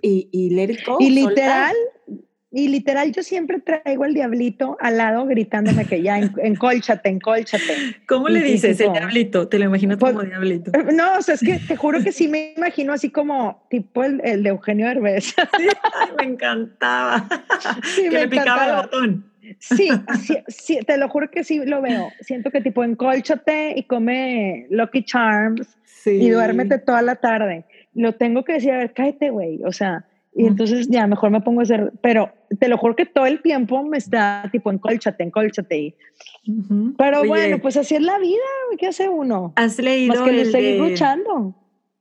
y, 0.00 0.30
y 0.32 0.48
let 0.48 0.72
it 0.72 0.86
go. 0.86 0.96
Y 0.98 1.10
literal, 1.10 1.76
y 2.54 2.68
literal, 2.68 3.12
yo 3.12 3.22
siempre 3.22 3.60
traigo 3.60 4.04
al 4.04 4.12
diablito 4.12 4.76
al 4.78 4.98
lado 4.98 5.24
gritándome 5.24 5.86
que 5.86 6.02
ya, 6.02 6.18
encólchate, 6.18 7.08
encólchate. 7.08 7.96
¿Cómo 8.06 8.28
le 8.28 8.42
dices 8.42 8.78
el 8.80 8.92
diablito? 8.92 9.48
¿Te 9.48 9.58
lo 9.58 9.64
imaginas 9.64 9.96
como 9.96 10.12
pues, 10.12 10.28
diablito? 10.28 10.70
Eh, 10.74 10.92
no, 10.92 11.16
o 11.16 11.22
sea, 11.22 11.34
es 11.34 11.40
que 11.40 11.58
te 11.58 11.76
juro 11.76 12.02
que 12.02 12.12
sí 12.12 12.28
me 12.28 12.52
imagino 12.54 12.92
así 12.92 13.08
como 13.08 13.66
tipo 13.70 14.04
el, 14.04 14.42
de 14.42 14.50
Eugenio 14.50 14.86
Herbes. 14.86 15.34
me 16.18 16.24
encantaba. 16.24 17.26
que 17.96 18.10
me 18.10 18.20
le 18.20 18.28
picaba 18.28 18.66
el 18.66 18.76
botón. 18.76 19.32
Sí, 19.58 19.88
sí, 20.48 20.78
te 20.86 20.98
lo 20.98 21.08
juro 21.08 21.30
que 21.30 21.44
sí 21.44 21.64
lo 21.64 21.80
veo. 21.80 22.10
Siento 22.20 22.50
que 22.50 22.60
tipo 22.60 22.84
encólchate 22.84 23.72
y 23.76 23.84
come 23.84 24.66
Lucky 24.68 25.04
Charms 25.04 25.78
y 26.04 26.28
duérmete 26.28 26.78
toda 26.78 27.00
la 27.00 27.16
tarde. 27.16 27.64
Lo 27.94 28.12
tengo 28.12 28.44
que 28.44 28.54
decir, 28.54 28.72
a 28.72 28.78
ver, 28.78 28.92
cállate, 28.92 29.30
güey. 29.30 29.62
O 29.64 29.72
sea, 29.72 30.04
y 30.34 30.46
entonces 30.46 30.88
ya 30.88 31.06
mejor 31.06 31.30
me 31.30 31.40
pongo 31.40 31.60
a 31.60 31.64
hacer, 31.64 31.92
pero 32.00 32.32
te 32.58 32.68
lo 32.68 32.78
juro 32.78 32.96
que 32.96 33.04
todo 33.04 33.26
el 33.26 33.42
tiempo 33.42 33.82
me 33.84 33.98
está 33.98 34.48
tipo 34.50 34.70
encólchate, 34.70 35.22
encólchate. 35.22 35.78
Y, 35.78 35.94
Pero 36.96 37.24
bueno, 37.24 37.58
pues 37.58 37.76
así 37.76 37.96
es 37.96 38.02
la 38.02 38.18
vida, 38.18 38.40
¿qué 38.78 38.86
hace 38.86 39.08
uno? 39.08 39.52
Has 39.56 39.78
leído. 39.78 40.14
Más 40.14 40.30
que 40.30 40.44
seguir 40.46 40.80
luchando. 40.80 41.54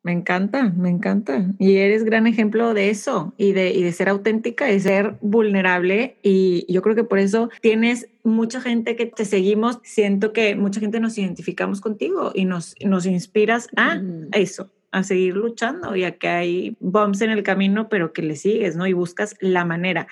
Me 0.04 0.14
encanta, 0.14 0.74
me 0.76 0.90
encanta. 0.90 1.46
Y 1.60 1.76
eres 1.76 2.04
gran 2.04 2.26
ejemplo 2.26 2.74
de 2.74 2.90
eso 2.90 3.34
y 3.38 3.52
de, 3.52 3.72
y 3.72 3.84
de 3.84 3.92
ser 3.92 4.10
auténtica, 4.10 4.66
de 4.66 4.80
ser 4.80 5.18
vulnerable. 5.22 6.18
Y 6.24 6.66
yo 6.72 6.82
creo 6.82 6.96
que 6.96 7.04
por 7.04 7.20
eso 7.20 7.50
tienes 7.62 8.10
mucha 8.24 8.62
gente 8.62 8.96
que 8.96 9.06
te 9.06 9.26
seguimos. 9.26 9.80
Siento 9.84 10.34
que 10.34 10.56
mucha 10.56 10.80
gente 10.80 11.00
nos 11.00 11.18
identificamos 11.20 11.82
contigo 11.82 12.32
y 12.34 12.46
nos, 12.46 12.76
nos 12.84 13.06
inspiras 13.06 13.68
a 13.76 14.02
eso 14.32 14.72
a 14.92 15.04
seguir 15.04 15.36
luchando, 15.36 15.96
ya 15.96 16.12
que 16.12 16.28
hay 16.28 16.78
bumps 16.80 17.22
en 17.22 17.32
el 17.32 17.44
camino, 17.44 17.90
pero 17.90 18.14
que 18.14 18.22
le 18.22 18.36
sigues, 18.36 18.76
¿no? 18.76 18.88
Y 18.88 18.94
buscas 18.94 19.36
la 19.40 19.66
manera. 19.66 20.08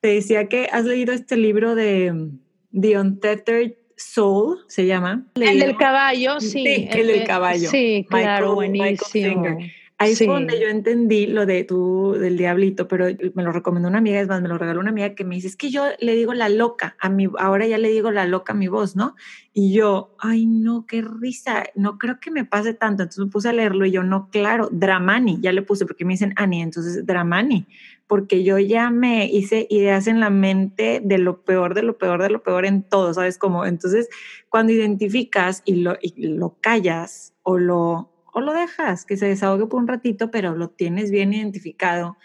Te 0.00 0.08
decía 0.08 0.48
que 0.48 0.68
has 0.72 0.84
leído 0.84 1.12
este 1.12 1.36
libro 1.36 1.74
de 1.74 2.30
The 2.72 2.98
Untethered 2.98 3.74
Soul, 3.96 4.58
se 4.68 4.86
llama. 4.86 5.26
El 5.34 5.60
del 5.60 5.76
caballo, 5.76 6.40
sí. 6.40 6.64
sí 6.64 6.88
el, 6.90 7.06
del 7.06 7.24
caballo. 7.24 7.68
Sí, 7.70 8.06
claro, 8.08 8.54
buenísimo. 8.54 9.58
Ahí 10.02 10.14
fue 10.16 10.26
donde 10.26 10.60
yo 10.60 10.68
entendí 10.68 11.26
lo 11.26 11.46
de 11.46 11.64
tú, 11.64 12.12
del 12.18 12.36
diablito, 12.36 12.88
pero 12.88 13.06
me 13.34 13.42
lo 13.42 13.52
recomendó 13.52 13.88
una 13.88 13.98
amiga, 13.98 14.20
es 14.20 14.28
más, 14.28 14.42
me 14.42 14.48
lo 14.48 14.58
regaló 14.58 14.80
una 14.80 14.90
amiga 14.90 15.14
que 15.14 15.24
me 15.24 15.36
dice, 15.36 15.48
es 15.48 15.56
que 15.56 15.70
yo 15.70 15.84
le 16.00 16.14
digo 16.14 16.34
la 16.34 16.48
loca, 16.48 16.96
a 17.00 17.08
mi, 17.08 17.28
ahora 17.38 17.66
ya 17.66 17.78
le 17.78 17.88
digo 17.88 18.10
la 18.10 18.26
loca 18.26 18.52
a 18.52 18.56
mi 18.56 18.68
voz, 18.68 18.96
¿no? 18.96 19.14
Y 19.52 19.72
yo, 19.72 20.14
ay, 20.18 20.46
no, 20.46 20.86
qué 20.86 21.02
risa, 21.02 21.64
no 21.74 21.98
creo 21.98 22.18
que 22.20 22.30
me 22.30 22.44
pase 22.44 22.74
tanto. 22.74 23.02
Entonces 23.02 23.24
me 23.24 23.30
puse 23.30 23.48
a 23.48 23.52
leerlo 23.52 23.84
y 23.84 23.90
yo, 23.90 24.02
no, 24.02 24.28
claro, 24.30 24.68
Dramani, 24.72 25.38
ya 25.40 25.52
le 25.52 25.62
puse, 25.62 25.84
porque 25.86 26.04
me 26.04 26.14
dicen 26.14 26.32
Ani, 26.36 26.62
entonces 26.62 27.04
Dramani, 27.06 27.66
porque 28.06 28.44
yo 28.44 28.58
ya 28.58 28.90
me 28.90 29.26
hice 29.26 29.66
ideas 29.70 30.06
en 30.06 30.20
la 30.20 30.30
mente 30.30 31.00
de 31.04 31.18
lo 31.18 31.42
peor, 31.42 31.74
de 31.74 31.82
lo 31.82 31.98
peor, 31.98 32.22
de 32.22 32.30
lo 32.30 32.42
peor 32.42 32.66
en 32.66 32.82
todo, 32.82 33.14
¿sabes? 33.14 33.38
Como, 33.38 33.64
entonces, 33.66 34.08
cuando 34.48 34.72
identificas 34.72 35.62
y 35.64 35.76
lo, 35.76 35.96
y 36.00 36.28
lo 36.28 36.56
callas 36.60 37.34
o 37.42 37.58
lo 37.58 38.11
o 38.32 38.40
lo 38.40 38.52
dejas 38.52 39.04
que 39.04 39.16
se 39.16 39.26
desahogue 39.26 39.66
por 39.66 39.80
un 39.80 39.88
ratito, 39.88 40.30
pero 40.30 40.56
lo 40.56 40.70
tienes 40.70 41.10
bien 41.10 41.32
identificado, 41.32 42.16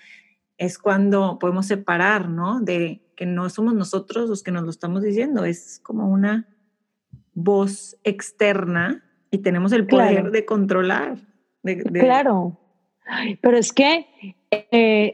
es 0.58 0.80
cuando 0.80 1.38
podemos 1.38 1.68
separar, 1.68 2.30
¿no? 2.30 2.62
De 2.62 3.02
que 3.16 3.26
no 3.26 3.50
somos 3.50 3.74
nosotros 3.74 4.30
los 4.30 4.42
que 4.42 4.52
nos 4.52 4.64
lo 4.64 4.70
estamos 4.70 5.04
diciendo, 5.04 5.46
es 5.46 5.80
como 5.84 6.08
una 6.08 6.48
voz 7.34 7.98
externa 8.04 9.04
y 9.30 9.40
tenemos 9.40 9.72
el 9.74 9.86
poder 9.86 10.32
de 10.32 10.46
controlar. 10.46 11.18
Claro, 11.94 12.58
pero 13.42 13.58
es 13.58 13.74
que, 13.74 14.08
eh, 14.52 15.14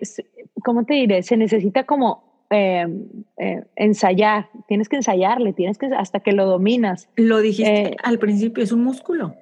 ¿cómo 0.63 0.85
te 0.85 0.93
diré? 0.93 1.23
Se 1.23 1.35
necesita 1.35 1.85
como 1.85 2.45
em, 2.51 3.07
eh, 3.37 3.63
ensayar, 3.75 4.49
tienes 4.67 4.87
que 4.87 4.97
ensayarle, 4.97 5.53
tienes 5.53 5.79
que 5.79 5.87
hasta 5.87 6.19
que 6.19 6.33
lo 6.33 6.45
dominas. 6.45 7.09
Lo 7.15 7.39
dijiste 7.39 7.81
eh, 7.81 7.97
al 8.03 8.19
principio, 8.19 8.63
es 8.63 8.71
un 8.71 8.83
músculo 8.83 9.33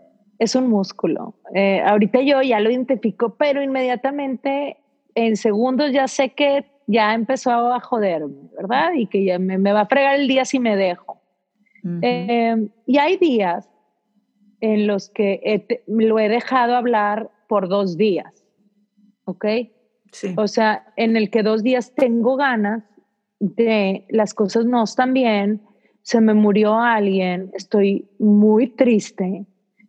es 0.41 0.55
un 0.55 0.69
músculo. 0.69 1.35
Eh, 1.53 1.81
ahorita 1.85 2.19
yo 2.21 2.41
ya 2.41 2.59
lo 2.59 2.71
identifico, 2.71 3.35
pero 3.35 3.61
inmediatamente 3.61 4.77
en 5.13 5.37
segundos 5.37 5.91
ya 5.91 6.07
sé 6.07 6.29
que 6.29 6.65
ya 6.87 7.13
empezó 7.13 7.51
a 7.71 7.79
joderme, 7.79 8.49
¿verdad? 8.57 8.93
Y 8.95 9.05
que 9.05 9.23
ya 9.23 9.37
me, 9.37 9.71
va 9.71 9.81
a 9.81 9.85
fregar 9.85 10.19
el 10.19 10.27
día 10.27 10.43
si 10.43 10.57
me 10.57 10.75
dejo. 10.75 11.21
Eh, 12.01 12.55
y 12.87 12.97
hay 12.97 13.17
días 13.17 13.69
en 14.61 14.87
los 14.87 15.09
que 15.09 15.67
lo 15.85 16.17
he 16.17 16.27
dejado 16.27 16.75
hablar 16.75 17.29
por 17.47 17.69
dos 17.69 17.95
días, 17.95 18.43
¿ok? 19.25 19.45
Sí. 20.11 20.33
O 20.37 20.47
sea, 20.47 20.91
en 20.95 21.17
el 21.17 21.29
que 21.29 21.43
dos 21.43 21.61
días 21.61 21.93
tengo 21.93 22.35
ganas 22.35 22.83
de 23.39 24.07
las 24.09 24.33
cosas 24.33 24.65
no 24.65 24.83
están 24.83 25.13
bien, 25.13 25.61
se 26.01 26.19
me 26.19 26.33
murió 26.33 26.79
alguien, 26.79 27.51
estoy 27.53 28.09
muy 28.17 28.67
triste, 28.67 29.45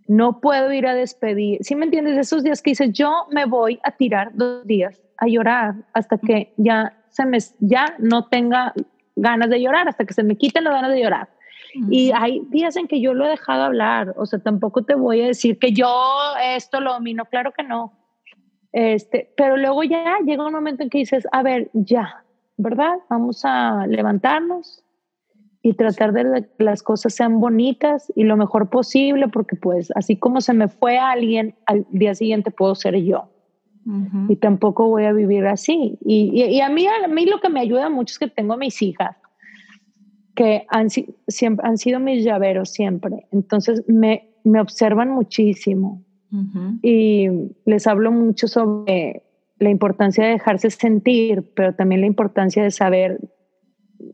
no 0.07 0.41
puedo 0.41 0.73
ir 0.73 0.87
a 0.87 0.95
despedir. 0.95 1.59
¿Sí 1.63 1.75
me 1.75 1.85
entiendes? 1.85 2.19
Esos 2.19 2.43
días 2.43 2.63
que 2.63 2.71
dices, 2.71 2.93
yo 2.93 3.27
me 3.31 3.45
voy 3.45 3.81
a 3.85 3.93
tirar 3.93 4.31
dos 4.35 4.67
días 4.67 5.01
a 5.19 5.27
llorar 5.27 5.75
hasta 5.93 6.19
que 6.19 6.53
ya 6.57 6.97
se 7.11 7.27
me, 7.27 7.39
ya 7.61 7.95
no 7.99 8.27
tenga 8.27 8.73
ganas 9.17 9.51
de 9.51 9.61
llorar, 9.61 9.89
hasta 9.89 10.05
que 10.05 10.15
se 10.15 10.23
me 10.23 10.37
quiten 10.37 10.65
las 10.65 10.75
ganas 10.75 10.93
de 10.93 11.03
llorar. 11.03 11.29
Y 11.91 12.11
hay 12.13 12.43
días 12.51 12.77
en 12.77 12.87
que 12.87 13.01
yo 13.01 13.15
lo 13.15 13.25
he 13.25 13.31
dejado 13.31 13.63
hablar, 13.63 14.15
o 14.17 14.27
sea, 14.27 14.39
tampoco 14.39 14.85
te 14.85 14.95
voy 14.95 15.23
a 15.23 15.27
decir 15.27 15.59
que 15.59 15.73
yo 15.73 15.89
esto 16.43 16.81
lo 16.81 16.93
domino, 16.93 17.25
claro 17.25 17.53
que 17.53 17.63
no. 17.63 17.93
Este, 18.73 19.33
pero 19.37 19.57
luego 19.57 19.83
ya 19.83 20.19
llega 20.25 20.47
un 20.47 20.53
momento 20.53 20.83
en 20.83 20.91
que 20.91 20.99
dices, 20.99 21.27
a 21.33 21.43
ver, 21.43 21.71
ya, 21.73 22.25
¿verdad? 22.57 22.97
Vamos 23.09 23.43
a 23.45 23.87
levantarnos, 23.87 24.85
y 25.63 25.75
tratar 25.75 26.13
de 26.13 26.49
que 26.59 26.65
las 26.65 26.83
cosas 26.83 27.15
sean 27.15 27.41
bonitas 27.41 28.13
y 28.17 28.25
lo 28.25 28.37
mejor 28.37 28.69
posible, 28.69 29.29
porque 29.29 29.55
pues 29.55 29.93
así 29.95 30.17
como 30.17 30.41
se 30.41 30.55
me 30.55 30.69
fue 30.69 30.99
alguien, 30.99 31.55
al 31.67 31.87
día 31.91 32.15
siguiente 32.15 32.51
puedo 32.51 32.75
ser 32.75 32.97
yo. 32.97 33.29
Y 34.29 34.37
tampoco 34.37 34.89
voy 34.89 35.07
a 35.07 35.13
vivir 35.13 35.45
así. 35.45 35.99
Y, 36.05 36.31
y, 36.33 36.61
a, 36.61 36.69
mí, 36.69 36.87
a 36.87 37.09
mí 37.09 37.27
lo 37.27 37.41
que 37.41 37.49
me 37.49 37.59
ayuda 37.59 37.91
mucho 37.91 38.13
es 38.13 38.19
que 38.21 38.29
tengo 38.29 38.57
mis 38.57 38.81
hijas, 38.81 39.17
que 40.37 40.67
han, 40.69 40.89
siempre, 40.89 41.67
han 41.67 41.79
sido 41.79 41.99
mis 41.99 42.25
llaveros 42.25 42.71
siempre. 42.71 43.27
Entonces 43.33 43.83
me, 43.89 44.31
me 44.45 44.61
observan 44.61 45.11
muchísimo. 45.11 46.05
Y 46.81 47.29
les 47.67 47.87
hablo 47.87 48.11
mucho 48.11 48.49
sobre 48.49 49.23
la 49.59 49.69
importancia 49.69 50.25
de 50.25 50.31
dejarse 50.31 50.71
sentir, 50.71 51.53
pero 51.55 51.75
también 51.75 52.01
la 52.01 52.07
importancia 52.07 52.63
de 52.63 52.71
saber 52.71 53.21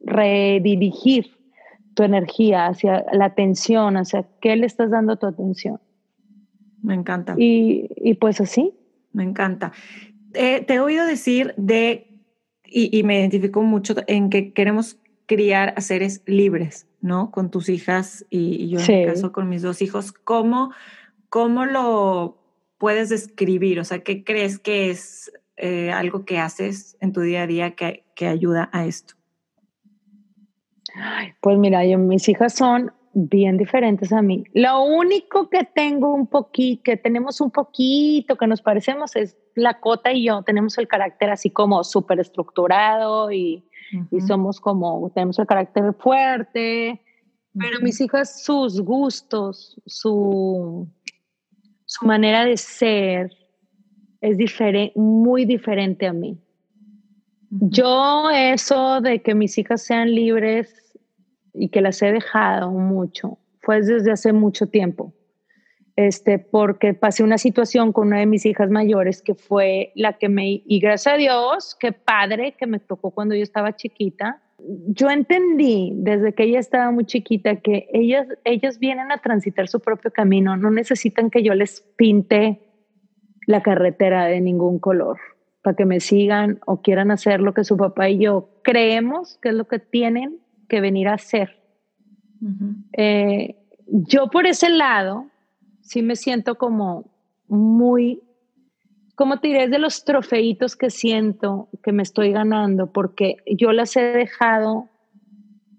redirigir 0.04 1.37
tu 1.98 2.04
energía 2.04 2.68
hacia 2.68 3.04
la 3.12 3.24
atención, 3.24 3.96
hacia 3.96 4.24
qué 4.40 4.54
le 4.54 4.66
estás 4.66 4.88
dando 4.88 5.16
tu 5.16 5.26
atención. 5.26 5.80
Me 6.80 6.94
encanta. 6.94 7.34
Y, 7.36 7.88
y 7.96 8.14
pues 8.14 8.40
así. 8.40 8.72
Me 9.12 9.24
encanta. 9.24 9.72
te 10.32 10.72
he 10.72 10.78
oído 10.78 11.04
decir 11.04 11.54
de, 11.56 12.22
y, 12.64 12.96
y, 12.96 13.02
me 13.02 13.18
identifico 13.18 13.62
mucho 13.62 13.96
en 14.06 14.30
que 14.30 14.52
queremos 14.52 14.96
criar 15.26 15.74
a 15.76 15.80
seres 15.80 16.22
libres, 16.24 16.86
¿no? 17.00 17.32
Con 17.32 17.50
tus 17.50 17.68
hijas 17.68 18.24
y, 18.30 18.68
yo 18.68 18.78
en 18.78 19.00
mi 19.00 19.06
caso 19.06 19.32
con 19.32 19.48
mis 19.48 19.62
dos 19.62 19.82
hijos. 19.82 20.12
¿Cómo, 20.12 20.70
¿Cómo 21.28 21.66
lo 21.66 22.40
puedes 22.78 23.08
describir? 23.08 23.80
O 23.80 23.84
sea, 23.84 24.04
¿qué 24.04 24.22
crees 24.22 24.60
que 24.60 24.90
es 24.90 25.32
eh, 25.56 25.90
algo 25.90 26.24
que 26.24 26.38
haces 26.38 26.96
en 27.00 27.12
tu 27.12 27.22
día 27.22 27.42
a 27.42 27.46
día 27.48 27.74
que, 27.74 28.04
que 28.14 28.28
ayuda 28.28 28.70
a 28.72 28.86
esto? 28.86 29.17
Pues 31.40 31.58
mira, 31.58 31.84
yo, 31.84 31.98
mis 31.98 32.28
hijas 32.28 32.54
son 32.54 32.92
bien 33.12 33.56
diferentes 33.56 34.12
a 34.12 34.22
mí. 34.22 34.44
Lo 34.52 34.82
único 34.82 35.48
que 35.48 35.64
tengo 35.64 36.14
un 36.14 36.26
poquito, 36.26 36.82
que 36.84 36.96
tenemos 36.96 37.40
un 37.40 37.50
poquito, 37.50 38.36
que 38.36 38.46
nos 38.46 38.62
parecemos 38.62 39.16
es 39.16 39.36
la 39.54 39.80
Cota 39.80 40.12
y 40.12 40.24
yo. 40.24 40.42
Tenemos 40.42 40.78
el 40.78 40.88
carácter 40.88 41.30
así 41.30 41.50
como 41.50 41.82
súper 41.84 42.20
estructurado 42.20 43.32
y, 43.32 43.64
y, 44.10 44.20
somos 44.20 44.60
como, 44.60 45.10
tenemos 45.14 45.38
el 45.38 45.46
carácter 45.46 45.94
fuerte. 45.94 47.02
Pero 47.58 47.80
mis 47.80 48.00
hijas, 48.00 48.42
sus 48.42 48.80
gustos, 48.80 49.80
su, 49.86 50.88
su 51.84 52.06
manera 52.06 52.44
de 52.44 52.56
ser 52.56 53.32
es 54.20 54.36
diferente, 54.36 54.92
muy 54.98 55.44
diferente 55.44 56.06
a 56.06 56.12
mí. 56.12 56.38
Yo 57.50 58.30
eso 58.30 59.00
de 59.00 59.22
que 59.22 59.34
mis 59.34 59.56
hijas 59.58 59.82
sean 59.82 60.14
libres 60.14 60.92
y 61.54 61.70
que 61.70 61.80
las 61.80 62.02
he 62.02 62.12
dejado 62.12 62.70
mucho 62.70 63.38
fue 63.60 63.80
desde 63.80 64.12
hace 64.12 64.32
mucho 64.32 64.66
tiempo. 64.66 65.14
Este, 65.96 66.38
porque 66.38 66.94
pasé 66.94 67.24
una 67.24 67.38
situación 67.38 67.92
con 67.92 68.08
una 68.08 68.20
de 68.20 68.26
mis 68.26 68.46
hijas 68.46 68.70
mayores 68.70 69.20
que 69.20 69.34
fue 69.34 69.90
la 69.96 70.12
que 70.12 70.28
me, 70.28 70.62
y 70.64 70.78
gracias 70.78 71.14
a 71.14 71.16
Dios, 71.16 71.76
qué 71.80 71.90
padre 71.90 72.54
que 72.56 72.68
me 72.68 72.78
tocó 72.78 73.10
cuando 73.10 73.34
yo 73.34 73.42
estaba 73.42 73.74
chiquita. 73.74 74.40
Yo 74.86 75.10
entendí 75.10 75.92
desde 75.94 76.34
que 76.34 76.44
ella 76.44 76.60
estaba 76.60 76.92
muy 76.92 77.04
chiquita 77.04 77.56
que 77.56 77.88
ellas, 77.92 78.28
ellas 78.44 78.78
vienen 78.78 79.10
a 79.10 79.18
transitar 79.18 79.66
su 79.68 79.80
propio 79.80 80.12
camino, 80.12 80.56
no 80.56 80.70
necesitan 80.70 81.30
que 81.30 81.42
yo 81.42 81.54
les 81.54 81.80
pinte 81.96 82.60
la 83.46 83.62
carretera 83.62 84.26
de 84.26 84.40
ningún 84.40 84.78
color 84.78 85.18
para 85.68 85.76
que 85.76 85.84
me 85.84 86.00
sigan 86.00 86.60
o 86.64 86.80
quieran 86.80 87.10
hacer 87.10 87.42
lo 87.42 87.52
que 87.52 87.62
su 87.62 87.76
papá 87.76 88.08
y 88.08 88.20
yo 88.20 88.48
creemos 88.62 89.36
que 89.42 89.50
es 89.50 89.54
lo 89.54 89.68
que 89.68 89.78
tienen 89.78 90.38
que 90.66 90.80
venir 90.80 91.08
a 91.08 91.14
hacer. 91.14 91.60
Eh, 92.94 93.54
yo 93.86 94.30
por 94.30 94.46
ese 94.46 94.70
lado 94.70 95.26
sí 95.82 96.00
me 96.00 96.16
siento 96.16 96.54
como 96.54 97.10
muy, 97.48 98.22
como 99.14 99.40
te 99.40 99.48
diré? 99.48 99.64
Es 99.64 99.70
de 99.70 99.78
los 99.78 100.06
trofeitos 100.06 100.74
que 100.74 100.88
siento 100.88 101.68
que 101.82 101.92
me 101.92 102.02
estoy 102.02 102.32
ganando 102.32 102.90
porque 102.90 103.36
yo 103.44 103.72
las 103.72 103.94
he 103.94 104.00
dejado 104.00 104.88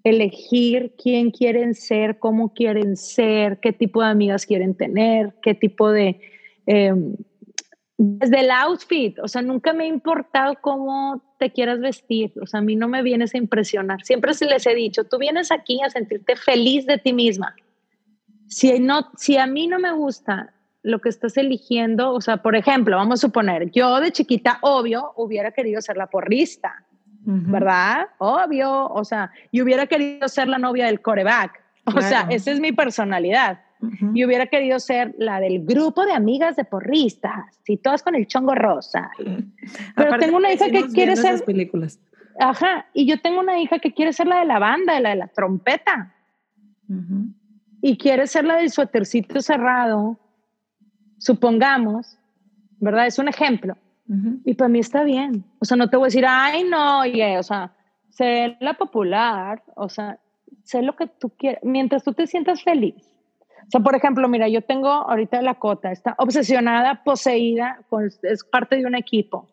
elegir 0.03 0.93
quién 1.01 1.31
quieren 1.31 1.73
ser, 1.73 2.19
cómo 2.19 2.53
quieren 2.53 2.95
ser, 2.95 3.59
qué 3.59 3.73
tipo 3.73 4.03
de 4.03 4.09
amigas 4.09 4.45
quieren 4.45 4.75
tener, 4.75 5.33
qué 5.41 5.55
tipo 5.55 5.91
de... 5.91 6.21
Em, 6.67 7.15
desde 8.01 8.39
el 8.39 8.51
outfit, 8.51 9.19
o 9.19 9.27
sea, 9.27 9.41
nunca 9.41 9.73
me 9.73 9.83
ha 9.83 9.87
importado 9.87 10.55
cómo 10.61 11.21
te 11.37 11.51
quieras 11.51 11.81
vestir, 11.81 12.31
o 12.41 12.47
sea, 12.47 12.61
a 12.61 12.63
mí 12.63 12.77
no 12.77 12.87
me 12.87 13.03
vienes 13.03 13.35
a 13.35 13.37
impresionar. 13.37 14.05
Siempre 14.05 14.33
se 14.33 14.45
les 14.45 14.65
he 14.65 14.73
dicho, 14.73 15.03
tú 15.03 15.17
vienes 15.17 15.51
aquí 15.51 15.81
a 15.83 15.89
sentirte 15.89 16.37
feliz 16.37 16.85
de 16.85 16.97
ti 16.97 17.11
misma. 17.11 17.53
Si, 18.47 18.79
no, 18.79 19.11
si 19.17 19.35
a 19.35 19.45
mí 19.47 19.67
no 19.67 19.79
me 19.79 19.91
gusta 19.91 20.53
lo 20.81 21.01
que 21.01 21.09
estás 21.09 21.35
eligiendo, 21.35 22.13
o 22.13 22.21
sea, 22.21 22.37
por 22.37 22.55
ejemplo, 22.55 22.95
vamos 22.95 23.19
a 23.19 23.27
suponer, 23.27 23.69
yo 23.71 23.99
de 23.99 24.13
chiquita, 24.13 24.59
obvio, 24.61 25.11
hubiera 25.17 25.51
querido 25.51 25.81
ser 25.81 25.97
la 25.97 26.07
porrista, 26.07 26.85
¿verdad? 27.25 28.07
Obvio, 28.17 28.87
o 28.87 29.03
sea, 29.03 29.29
y 29.51 29.61
hubiera 29.61 29.87
querido 29.87 30.29
ser 30.29 30.47
la 30.47 30.57
novia 30.57 30.85
del 30.85 31.01
coreback. 31.01 31.61
O 31.85 32.01
sea, 32.01 32.27
esa 32.29 32.51
es 32.51 32.61
mi 32.61 32.71
personalidad. 32.71 33.59
Y 34.13 34.25
hubiera 34.25 34.47
querido 34.47 34.77
ser 34.79 35.15
la 35.17 35.39
del 35.39 35.65
grupo 35.65 36.05
de 36.05 36.11
amigas 36.11 36.57
de 36.57 36.65
porristas, 36.65 37.61
y 37.65 37.77
todas 37.77 38.03
con 38.03 38.13
el 38.13 38.27
chongo 38.27 38.53
rosa. 38.53 39.09
Pero 39.95 40.17
tengo 40.17 40.37
una 40.37 40.51
hija 40.51 40.69
que 40.69 40.87
quiere 40.87 41.15
ser... 41.15 41.43
películas. 41.45 41.99
Ajá, 42.39 42.87
y 42.93 43.05
yo 43.05 43.21
tengo 43.21 43.39
una 43.39 43.59
hija 43.59 43.79
que 43.79 43.93
quiere 43.93 44.11
ser 44.11 44.27
la 44.27 44.39
de 44.39 44.45
la 44.45 44.59
banda, 44.59 44.99
la 44.99 45.11
de 45.11 45.15
la 45.15 45.27
trompeta. 45.27 46.13
Y 47.81 47.97
quiere 47.97 48.27
ser 48.27 48.43
la 48.45 48.57
del 48.57 48.69
suétercito 48.69 49.41
cerrado, 49.41 50.19
supongamos, 51.17 52.17
¿verdad? 52.79 53.07
Es 53.07 53.17
un 53.17 53.29
ejemplo. 53.29 53.77
Y 54.43 54.55
para 54.55 54.69
mí 54.69 54.79
está 54.79 55.03
bien. 55.03 55.45
O 55.59 55.65
sea, 55.65 55.77
no 55.77 55.89
te 55.89 55.95
voy 55.95 56.05
a 56.05 56.07
decir, 56.07 56.25
ay, 56.27 56.63
no, 56.65 57.01
oye, 57.01 57.37
o 57.37 57.43
sea, 57.43 57.71
sé 58.09 58.57
la 58.59 58.73
popular, 58.73 59.63
o 59.75 59.87
sea, 59.87 60.19
sé 60.63 60.81
lo 60.81 60.95
que 60.95 61.07
tú 61.07 61.29
quieres, 61.29 61.59
mientras 61.63 62.03
tú 62.03 62.13
te 62.13 62.27
sientas 62.27 62.63
feliz 62.63 63.08
o 63.69 63.71
sea, 63.71 63.81
por 63.81 63.95
ejemplo, 63.95 64.27
mira, 64.27 64.47
yo 64.47 64.63
tengo 64.63 64.89
ahorita 64.89 65.43
la 65.43 65.53
cota, 65.53 65.91
está 65.91 66.15
obsesionada, 66.17 67.03
poseída, 67.03 67.79
es 68.23 68.43
parte 68.43 68.77
de 68.77 68.87
un 68.87 68.95
equipo. 68.95 69.47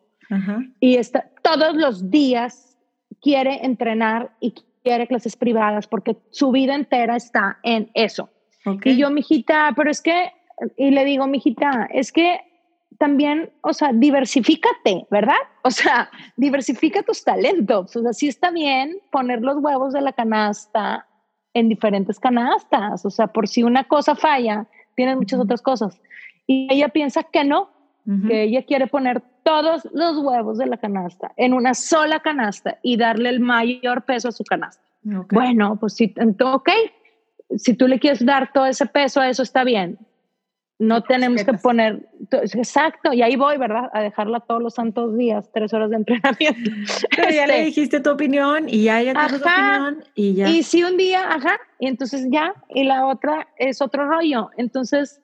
Y 0.79 0.95
está, 0.95 1.29
todos 1.43 1.75
los 1.75 2.09
días 2.09 2.79
quiere 3.21 3.63
entrenar 3.63 4.31
y 4.39 4.55
quiere 4.83 5.05
clases 5.05 5.35
privadas 5.35 5.85
porque 5.85 6.17
su 6.31 6.51
vida 6.51 6.73
entera 6.73 7.15
está 7.15 7.59
en 7.61 7.91
eso. 7.93 8.31
Y 8.83 8.97
yo, 8.97 9.11
mijita, 9.11 9.71
pero 9.75 9.91
es 9.91 10.01
que, 10.01 10.31
y 10.77 10.89
le 10.89 11.05
digo, 11.05 11.27
mijita, 11.27 11.87
es 11.93 12.11
que 12.11 12.41
también, 12.97 13.51
o 13.61 13.71
sea, 13.71 13.93
diversifícate, 13.93 15.05
¿verdad? 15.11 15.35
O 15.63 15.69
sea, 15.69 16.09
diversifica 16.37 17.03
tus 17.03 17.23
talentos. 17.23 17.95
O 17.95 18.01
sea, 18.01 18.13
sí 18.13 18.27
está 18.27 18.49
bien 18.49 18.97
poner 19.11 19.41
los 19.41 19.57
huevos 19.57 19.93
de 19.93 20.01
la 20.01 20.13
canasta 20.13 21.06
en 21.57 21.69
diferentes 21.69 22.19
canastas. 22.19 23.05
O 23.05 23.09
sea, 23.09 23.27
por 23.27 23.47
si 23.47 23.63
una 23.63 23.83
cosa 23.83 24.15
falla, 24.15 24.67
tienen 24.95 25.17
muchas 25.17 25.39
otras 25.39 25.61
cosas. 25.61 25.99
Y 26.45 26.67
ella 26.71 26.89
piensa 26.89 27.23
que 27.23 27.43
no, 27.43 27.69
que 28.27 28.43
ella 28.43 28.63
quiere 28.63 28.87
poner 28.87 29.21
todos 29.43 29.85
los 29.91 30.17
huevos 30.19 30.57
de 30.57 30.65
la 30.65 30.77
canasta 30.77 31.33
en 31.35 31.53
una 31.53 31.73
sola 31.73 32.21
canasta 32.21 32.77
y 32.81 32.95
darle 32.95 33.29
el 33.29 33.41
mayor 33.41 34.03
peso 34.03 34.29
a 34.29 34.31
su 34.31 34.45
canasta. 34.45 34.81
Bueno, 35.03 35.77
pues 35.77 35.93
sí, 35.93 36.13
ok, 36.41 36.69
si 37.57 37.73
tú 37.73 37.87
le 37.87 37.99
quieres 37.99 38.25
dar 38.25 38.51
todo 38.53 38.65
ese 38.65 38.85
peso 38.85 39.19
a 39.19 39.29
eso 39.29 39.43
está 39.43 39.65
bien, 39.65 39.97
no 40.79 41.01
tenemos 41.01 41.43
que 41.43 41.53
poner, 41.53 42.07
exacto, 42.31 43.11
y 43.11 43.23
ahí 43.23 43.35
voy, 43.35 43.57
¿verdad? 43.57 43.89
A 43.93 44.01
dejarla 44.01 44.41
todos 44.41 44.61
los 44.61 44.75
santos 44.75 45.17
días, 45.17 45.49
tres 45.51 45.73
horas 45.73 45.89
de 45.89 45.95
entrenamiento. 45.97 46.71
Pero 47.15 47.29
ya 47.29 47.47
le 47.47 47.53
este, 47.53 47.65
dijiste 47.65 47.99
tu 47.99 48.11
opinión 48.11 48.69
y 48.69 48.83
ya 48.83 49.01
ella 49.01 49.13
tiene 49.13 49.39
tu 49.39 49.49
opinión 49.49 50.03
y 50.13 50.33
ya. 50.35 50.49
Y 50.49 50.63
si 50.63 50.83
un 50.83 50.97
día, 50.97 51.21
ajá, 51.31 51.59
y 51.79 51.87
entonces 51.87 52.27
ya, 52.29 52.53
y 52.69 52.83
la 52.83 53.07
otra 53.07 53.47
es 53.57 53.81
otro 53.81 54.07
rollo. 54.07 54.51
Entonces, 54.57 55.19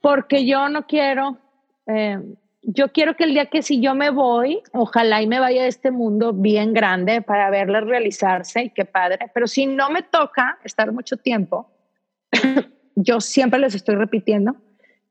porque 0.00 0.46
yo 0.46 0.68
no 0.68 0.86
quiero, 0.86 1.38
eh, 1.86 2.20
yo 2.62 2.92
quiero 2.92 3.16
que 3.16 3.24
el 3.24 3.32
día 3.32 3.46
que 3.46 3.62
si 3.62 3.80
yo 3.80 3.96
me 3.96 4.10
voy, 4.10 4.62
ojalá 4.72 5.22
y 5.22 5.26
me 5.26 5.40
vaya 5.40 5.62
de 5.62 5.68
este 5.68 5.90
mundo 5.90 6.32
bien 6.32 6.72
grande 6.72 7.20
para 7.20 7.50
verla 7.50 7.80
realizarse 7.80 8.62
y 8.62 8.70
qué 8.70 8.84
padre, 8.84 9.28
pero 9.34 9.48
si 9.48 9.66
no 9.66 9.90
me 9.90 10.02
toca 10.02 10.58
estar 10.62 10.92
mucho 10.92 11.16
tiempo, 11.16 11.68
yo 12.96 13.20
siempre 13.20 13.60
les 13.60 13.74
estoy 13.74 13.94
repitiendo 13.94 14.56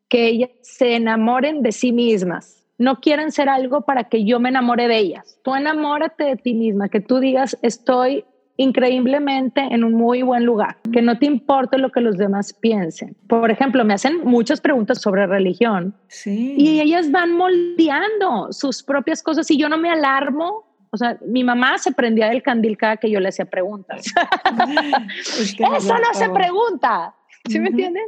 que 0.10 0.28
ellas 0.28 0.50
se 0.62 0.96
enamoren 0.96 1.62
de 1.62 1.72
sí 1.72 1.92
mismas. 1.92 2.64
No 2.78 3.00
quieren 3.00 3.32
ser 3.32 3.48
algo 3.48 3.82
para 3.82 4.06
que 4.06 4.26
yo 4.26 4.40
me 4.40 4.50
enamore 4.50 4.88
de 4.88 4.98
ellas. 4.98 5.40
Tú 5.44 5.56
enamórate 5.56 6.26
de 6.26 6.36
ti 6.36 6.54
misma, 6.54 6.90
que 6.90 7.00
tú 7.00 7.20
digas, 7.20 7.58
estoy 7.62 8.26
increíblemente 8.58 9.62
en 9.62 9.84
un 9.84 9.94
muy 9.94 10.22
buen 10.22 10.46
lugar, 10.46 10.78
que 10.92 11.02
no 11.02 11.18
te 11.18 11.26
importe 11.26 11.78
lo 11.78 11.92
que 11.92 12.02
los 12.02 12.18
demás 12.18 12.54
piensen. 12.54 13.16
Por 13.28 13.52
ejemplo, 13.52 13.84
me 13.84 13.94
hacen 13.94 14.22
muchas 14.24 14.62
preguntas 14.62 15.02
sobre 15.02 15.28
religión 15.28 15.96
sí. 16.08 16.56
y 16.58 16.80
ellas 16.80 17.12
van 17.12 17.34
moldeando 17.34 18.52
sus 18.52 18.84
propias 18.84 19.22
cosas 19.22 19.50
y 19.52 19.58
yo 19.58 19.68
no 19.68 19.78
me 19.78 19.90
alarmo. 19.90 20.64
O 20.92 20.98
sea, 20.98 21.18
mi 21.28 21.44
mamá 21.44 21.78
se 21.78 21.92
prendía 21.92 22.30
del 22.30 22.42
candil 22.42 22.78
cada 22.78 22.96
que 22.96 23.10
yo 23.10 23.20
le 23.20 23.28
hacía 23.28 23.46
preguntas. 23.46 24.06
Eso 25.20 25.94
no 25.94 26.14
se 26.14 26.30
pregunta. 26.30 27.14
¿Sí 27.48 27.60
me 27.60 27.70
entienden? 27.70 28.04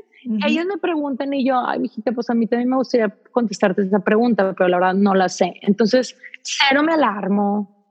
Ellos 0.45 0.65
me 0.65 0.77
preguntan 0.77 1.33
y 1.33 1.45
yo, 1.45 1.59
ay, 1.65 1.81
hijita, 1.83 2.11
pues 2.11 2.29
a 2.29 2.33
mí 2.33 2.47
también 2.47 2.69
me 2.69 2.75
gustaría 2.75 3.15
contestarte 3.31 3.83
esa 3.83 3.99
pregunta, 3.99 4.53
pero 4.57 4.67
la 4.67 4.77
verdad 4.77 4.93
no 4.93 5.13
la 5.13 5.29
sé. 5.29 5.53
Entonces, 5.61 6.17
cero 6.41 6.83
me 6.83 6.93
alarmo. 6.93 7.85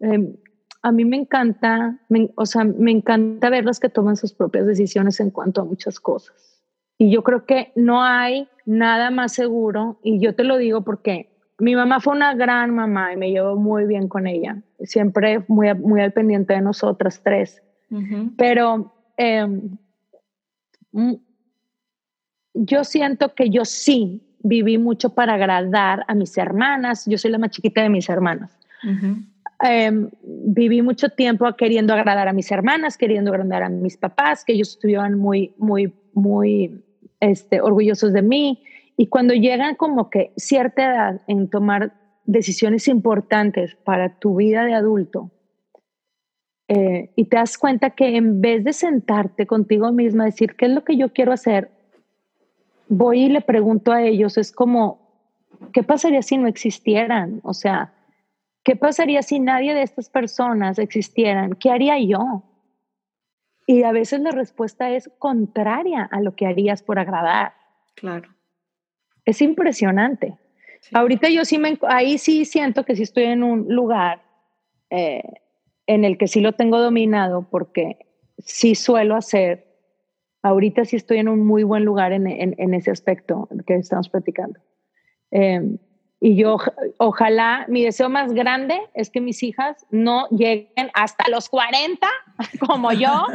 Em, 0.00 0.34
a 0.82 0.92
mí 0.92 1.04
me 1.04 1.16
encanta, 1.16 1.98
o 2.36 2.46
sea, 2.46 2.64
me 2.64 2.90
encanta 2.90 3.50
verlas 3.50 3.80
que 3.80 3.88
toman 3.88 4.16
sus 4.16 4.32
propias 4.32 4.66
decisiones 4.66 5.20
en 5.20 5.30
cuanto 5.30 5.60
a 5.60 5.64
muchas 5.64 6.00
cosas. 6.00 6.62
Y 6.98 7.10
yo 7.10 7.22
creo 7.22 7.44
que 7.44 7.72
no 7.76 8.02
hay 8.02 8.48
nada 8.64 9.10
más 9.10 9.32
seguro, 9.32 9.98
y 10.02 10.18
yo 10.20 10.34
te 10.34 10.44
lo 10.44 10.56
digo 10.56 10.82
porque 10.82 11.28
mi 11.58 11.74
mamá 11.74 12.00
fue 12.00 12.14
una 12.14 12.34
gran 12.34 12.74
mamá 12.74 13.12
y 13.12 13.16
me 13.16 13.30
llevo 13.30 13.56
muy 13.56 13.86
bien 13.86 14.08
con 14.08 14.26
ella, 14.26 14.62
siempre 14.80 15.44
muy, 15.48 15.72
muy 15.74 16.00
al 16.00 16.12
pendiente 16.12 16.54
de 16.54 16.60
nosotras 16.60 17.20
tres. 17.22 17.62
Pero 18.36 18.92
em, 19.16 19.50
mm, 19.50 19.78
yo 22.54 22.84
siento 22.84 23.34
que 23.34 23.50
yo 23.50 23.64
sí 23.64 24.22
viví 24.40 24.78
mucho 24.78 25.10
para 25.14 25.34
agradar 25.34 26.04
a 26.08 26.14
mis 26.14 26.36
hermanas, 26.38 27.04
yo 27.06 27.18
soy 27.18 27.30
la 27.30 27.38
más 27.38 27.50
chiquita 27.50 27.82
de 27.82 27.90
mis 27.90 28.08
hermanas. 28.08 28.58
Em, 29.62 30.10
viví 30.22 30.82
mucho 30.82 31.08
tiempo 31.08 31.50
queriendo 31.56 31.94
agradar 31.94 32.28
a 32.28 32.32
mis 32.32 32.50
hermanas, 32.50 32.96
queriendo 32.96 33.32
agradar 33.32 33.62
a 33.62 33.68
mis 33.68 33.96
papás, 33.96 34.44
que 34.44 34.52
ellos 34.52 34.70
estuvieran 34.70 35.18
muy, 35.18 35.54
muy, 35.58 35.94
muy 36.12 36.84
este, 37.20 37.60
orgullosos 37.60 38.12
de 38.12 38.22
mí. 38.22 38.62
Y 38.96 39.08
cuando 39.08 39.34
llegan 39.34 39.74
como 39.74 40.10
que 40.10 40.32
cierta 40.36 40.84
edad 40.84 41.20
en 41.26 41.48
tomar 41.48 41.92
decisiones 42.24 42.88
importantes 42.88 43.76
para 43.84 44.18
tu 44.18 44.36
vida 44.36 44.64
de 44.64 44.74
adulto, 44.74 45.30
eh, 46.68 47.10
y 47.14 47.26
te 47.26 47.36
das 47.36 47.58
cuenta 47.58 47.90
que 47.90 48.16
en 48.16 48.40
vez 48.40 48.64
de 48.64 48.72
sentarte 48.72 49.46
contigo 49.46 49.92
misma, 49.92 50.24
decir, 50.24 50.56
¿qué 50.56 50.66
es 50.66 50.72
lo 50.72 50.84
que 50.84 50.96
yo 50.96 51.12
quiero 51.12 51.32
hacer? 51.32 51.70
Voy 52.88 53.24
y 53.24 53.28
le 53.28 53.40
pregunto 53.40 53.92
a 53.92 54.02
ellos, 54.02 54.36
es 54.36 54.50
como, 54.50 54.98
¿qué 55.72 55.82
pasaría 55.82 56.22
si 56.22 56.38
no 56.38 56.48
existieran? 56.48 57.40
O 57.44 57.54
sea, 57.54 57.92
¿qué 58.64 58.74
pasaría 58.74 59.22
si 59.22 59.38
nadie 59.38 59.74
de 59.74 59.82
estas 59.82 60.10
personas 60.10 60.78
existieran? 60.78 61.54
¿Qué 61.54 61.70
haría 61.70 61.98
yo? 62.00 62.42
Y 63.66 63.84
a 63.84 63.92
veces 63.92 64.20
la 64.20 64.30
respuesta 64.30 64.90
es 64.90 65.10
contraria 65.18 66.08
a 66.10 66.20
lo 66.20 66.34
que 66.34 66.46
harías 66.46 66.82
por 66.82 66.98
agradar. 66.98 67.54
Claro. 67.94 68.28
Es 69.24 69.40
impresionante. 69.40 70.36
Ahorita 70.92 71.28
yo 71.28 71.44
sí 71.44 71.58
me, 71.58 71.78
ahí 71.88 72.18
sí 72.18 72.44
siento 72.44 72.84
que 72.84 72.94
sí 72.94 73.02
estoy 73.02 73.24
en 73.24 73.42
un 73.42 73.66
lugar 73.68 74.22
eh, 74.90 75.22
en 75.86 76.04
el 76.04 76.18
que 76.18 76.28
sí 76.28 76.40
lo 76.40 76.52
tengo 76.52 76.80
dominado 76.80 77.48
porque 77.50 77.98
sí 78.38 78.74
suelo 78.74 79.16
hacer, 79.16 79.66
ahorita 80.42 80.84
sí 80.84 80.96
estoy 80.96 81.18
en 81.18 81.28
un 81.28 81.46
muy 81.46 81.62
buen 81.62 81.84
lugar 81.84 82.12
en, 82.12 82.26
en, 82.26 82.74
ese 82.74 82.90
aspecto 82.90 83.48
que 83.66 83.76
estamos 83.76 84.08
platicando. 84.08 84.60
Em, 85.30 85.78
y 86.20 86.36
yo 86.36 86.56
ojalá, 86.98 87.66
mi 87.68 87.84
deseo 87.84 88.08
más 88.08 88.32
grande 88.32 88.80
es 88.94 89.10
que 89.10 89.20
mis 89.20 89.42
hijas 89.42 89.86
no 89.90 90.28
lleguen 90.30 90.90
hasta 90.94 91.28
los 91.28 91.48
40 91.48 92.08
como 92.66 92.92
yo, 92.92 93.26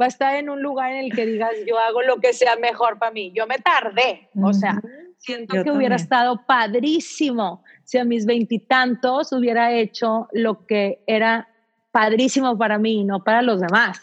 va 0.00 0.04
a 0.04 0.08
estar 0.08 0.34
en 0.36 0.48
un 0.48 0.62
lugar 0.62 0.92
en 0.92 1.04
el 1.06 1.12
que 1.12 1.26
digas, 1.26 1.52
yo 1.66 1.78
hago 1.78 2.02
lo 2.02 2.20
que 2.20 2.32
sea 2.32 2.56
mejor 2.56 2.98
para 2.98 3.12
mí. 3.12 3.32
Yo 3.34 3.46
me 3.46 3.58
tardé, 3.58 4.28
o 4.40 4.52
sea, 4.52 4.80
siento 5.18 5.62
que 5.62 5.70
hubiera 5.70 5.96
estado 5.96 6.44
padrísimo 6.46 7.62
si 7.84 7.98
a 7.98 8.04
mis 8.04 8.26
veintitantos 8.26 9.32
hubiera 9.32 9.72
hecho 9.72 10.28
lo 10.32 10.66
que 10.66 11.02
era 11.06 11.48
padrísimo 11.90 12.56
para 12.58 12.78
mí, 12.78 13.04
no 13.04 13.22
para 13.22 13.42
los 13.42 13.60
demás. 13.60 14.00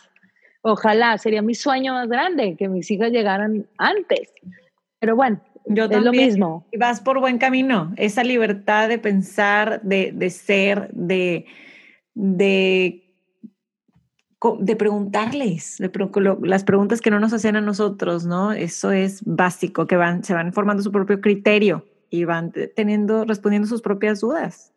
Ojalá, 0.61 1.17
sería 1.17 1.41
mi 1.41 1.53
sueño 1.53 1.93
más 1.93 2.07
grande 2.07 2.55
que 2.57 2.67
mis 2.67 2.89
hijas 2.89 3.11
llegaran 3.11 3.67
antes. 3.77 4.33
Pero 4.99 5.15
bueno, 5.15 5.39
yo 5.67 5.85
es 5.85 6.03
lo 6.03 6.11
mismo. 6.11 6.65
Vas 6.77 7.01
por 7.01 7.19
buen 7.19 7.37
camino. 7.37 7.93
Esa 7.97 8.23
libertad 8.23 8.89
de 8.89 8.97
pensar, 8.97 9.81
de, 9.83 10.11
de 10.13 10.29
ser, 10.29 10.89
de, 10.91 11.45
de, 12.13 13.03
de 14.59 14.75
preguntarles, 14.75 15.79
las 16.41 16.63
preguntas 16.63 17.01
que 17.01 17.11
no 17.11 17.19
nos 17.19 17.33
hacen 17.33 17.55
a 17.55 17.61
nosotros, 17.61 18.25
¿no? 18.25 18.51
Eso 18.51 18.91
es 18.91 19.23
básico, 19.25 19.87
que 19.87 19.95
van, 19.95 20.23
se 20.23 20.33
van 20.33 20.53
formando 20.53 20.83
su 20.83 20.91
propio 20.91 21.21
criterio 21.21 21.85
y 22.09 22.25
van 22.25 22.51
teniendo, 22.75 23.25
respondiendo 23.25 23.67
sus 23.67 23.81
propias 23.81 24.21
dudas. 24.21 24.74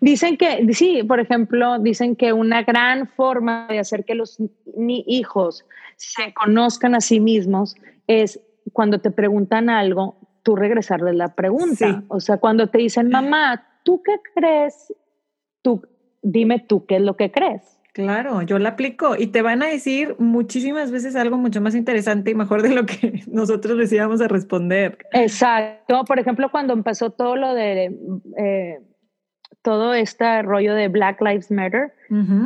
Dicen 0.00 0.36
que, 0.36 0.72
sí, 0.72 1.02
por 1.02 1.20
ejemplo, 1.20 1.78
dicen 1.78 2.14
que 2.14 2.32
una 2.32 2.62
gran 2.62 3.08
forma 3.08 3.66
de 3.68 3.80
hacer 3.80 4.04
que 4.04 4.14
los 4.14 4.38
hijos 4.76 5.64
se 5.96 6.32
conozcan 6.32 6.94
a 6.94 7.00
sí 7.00 7.18
mismos 7.18 7.76
es 8.06 8.40
cuando 8.72 9.00
te 9.00 9.10
preguntan 9.10 9.68
algo, 9.68 10.16
tú 10.42 10.54
regresarles 10.54 11.14
la 11.16 11.34
pregunta. 11.34 12.04
O 12.08 12.20
sea, 12.20 12.38
cuando 12.38 12.68
te 12.68 12.78
dicen, 12.78 13.10
mamá, 13.10 13.66
¿tú 13.82 14.02
qué 14.02 14.16
crees? 14.34 14.94
Tú, 15.62 15.82
dime 16.22 16.60
tú 16.60 16.86
qué 16.86 16.96
es 16.96 17.02
lo 17.02 17.16
que 17.16 17.32
crees. 17.32 17.78
Claro, 17.92 18.42
yo 18.42 18.60
la 18.60 18.70
aplico 18.70 19.16
y 19.16 19.26
te 19.26 19.42
van 19.42 19.60
a 19.60 19.66
decir 19.66 20.14
muchísimas 20.18 20.92
veces 20.92 21.16
algo 21.16 21.36
mucho 21.36 21.60
más 21.60 21.74
interesante 21.74 22.30
y 22.30 22.34
mejor 22.36 22.62
de 22.62 22.68
lo 22.68 22.86
que 22.86 23.24
nosotros 23.26 23.76
les 23.76 23.92
íbamos 23.92 24.20
a 24.20 24.28
responder. 24.28 24.98
Exacto. 25.12 26.04
Por 26.04 26.20
ejemplo, 26.20 26.48
cuando 26.50 26.74
empezó 26.74 27.10
todo 27.10 27.34
lo 27.34 27.54
de 27.54 27.96
eh, 28.36 28.78
todo 29.62 29.94
este 29.94 30.42
rollo 30.42 30.74
de 30.74 30.88
Black 30.88 31.20
Lives 31.20 31.50
Matter, 31.50 31.92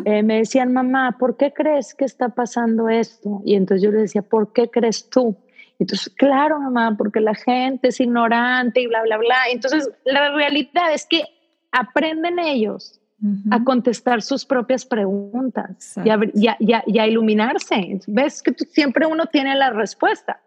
eh, 0.04 0.22
me 0.22 0.38
decían, 0.38 0.72
mamá, 0.72 1.16
¿por 1.18 1.36
qué 1.36 1.52
crees 1.52 1.94
que 1.94 2.04
está 2.04 2.30
pasando 2.30 2.88
esto? 2.88 3.42
Y 3.44 3.54
entonces 3.54 3.82
yo 3.82 3.92
le 3.92 4.00
decía, 4.00 4.22
¿por 4.22 4.52
qué 4.52 4.68
crees 4.68 5.08
tú? 5.08 5.36
Entonces, 5.78 6.12
claro, 6.16 6.60
mamá, 6.60 6.96
porque 6.96 7.20
la 7.20 7.34
gente 7.34 7.88
es 7.88 8.00
ignorante 8.00 8.80
y 8.80 8.86
bla, 8.86 9.02
bla, 9.02 9.18
bla. 9.18 9.36
Entonces, 9.50 9.90
la 10.04 10.32
realidad 10.32 10.92
es 10.92 11.06
que 11.06 11.22
aprenden 11.70 12.38
ellos 12.38 13.00
a 13.52 13.62
contestar 13.62 14.20
sus 14.20 14.44
propias 14.44 14.84
preguntas 14.84 15.94
y 16.04 16.98
a, 16.98 17.06
iluminarse. 17.06 18.00
Ves 18.08 18.42
que 18.42 18.52
siempre 18.52 19.06
uno 19.06 19.26
tiene 19.26 19.54
la 19.54 19.70
respuesta. 19.70 20.40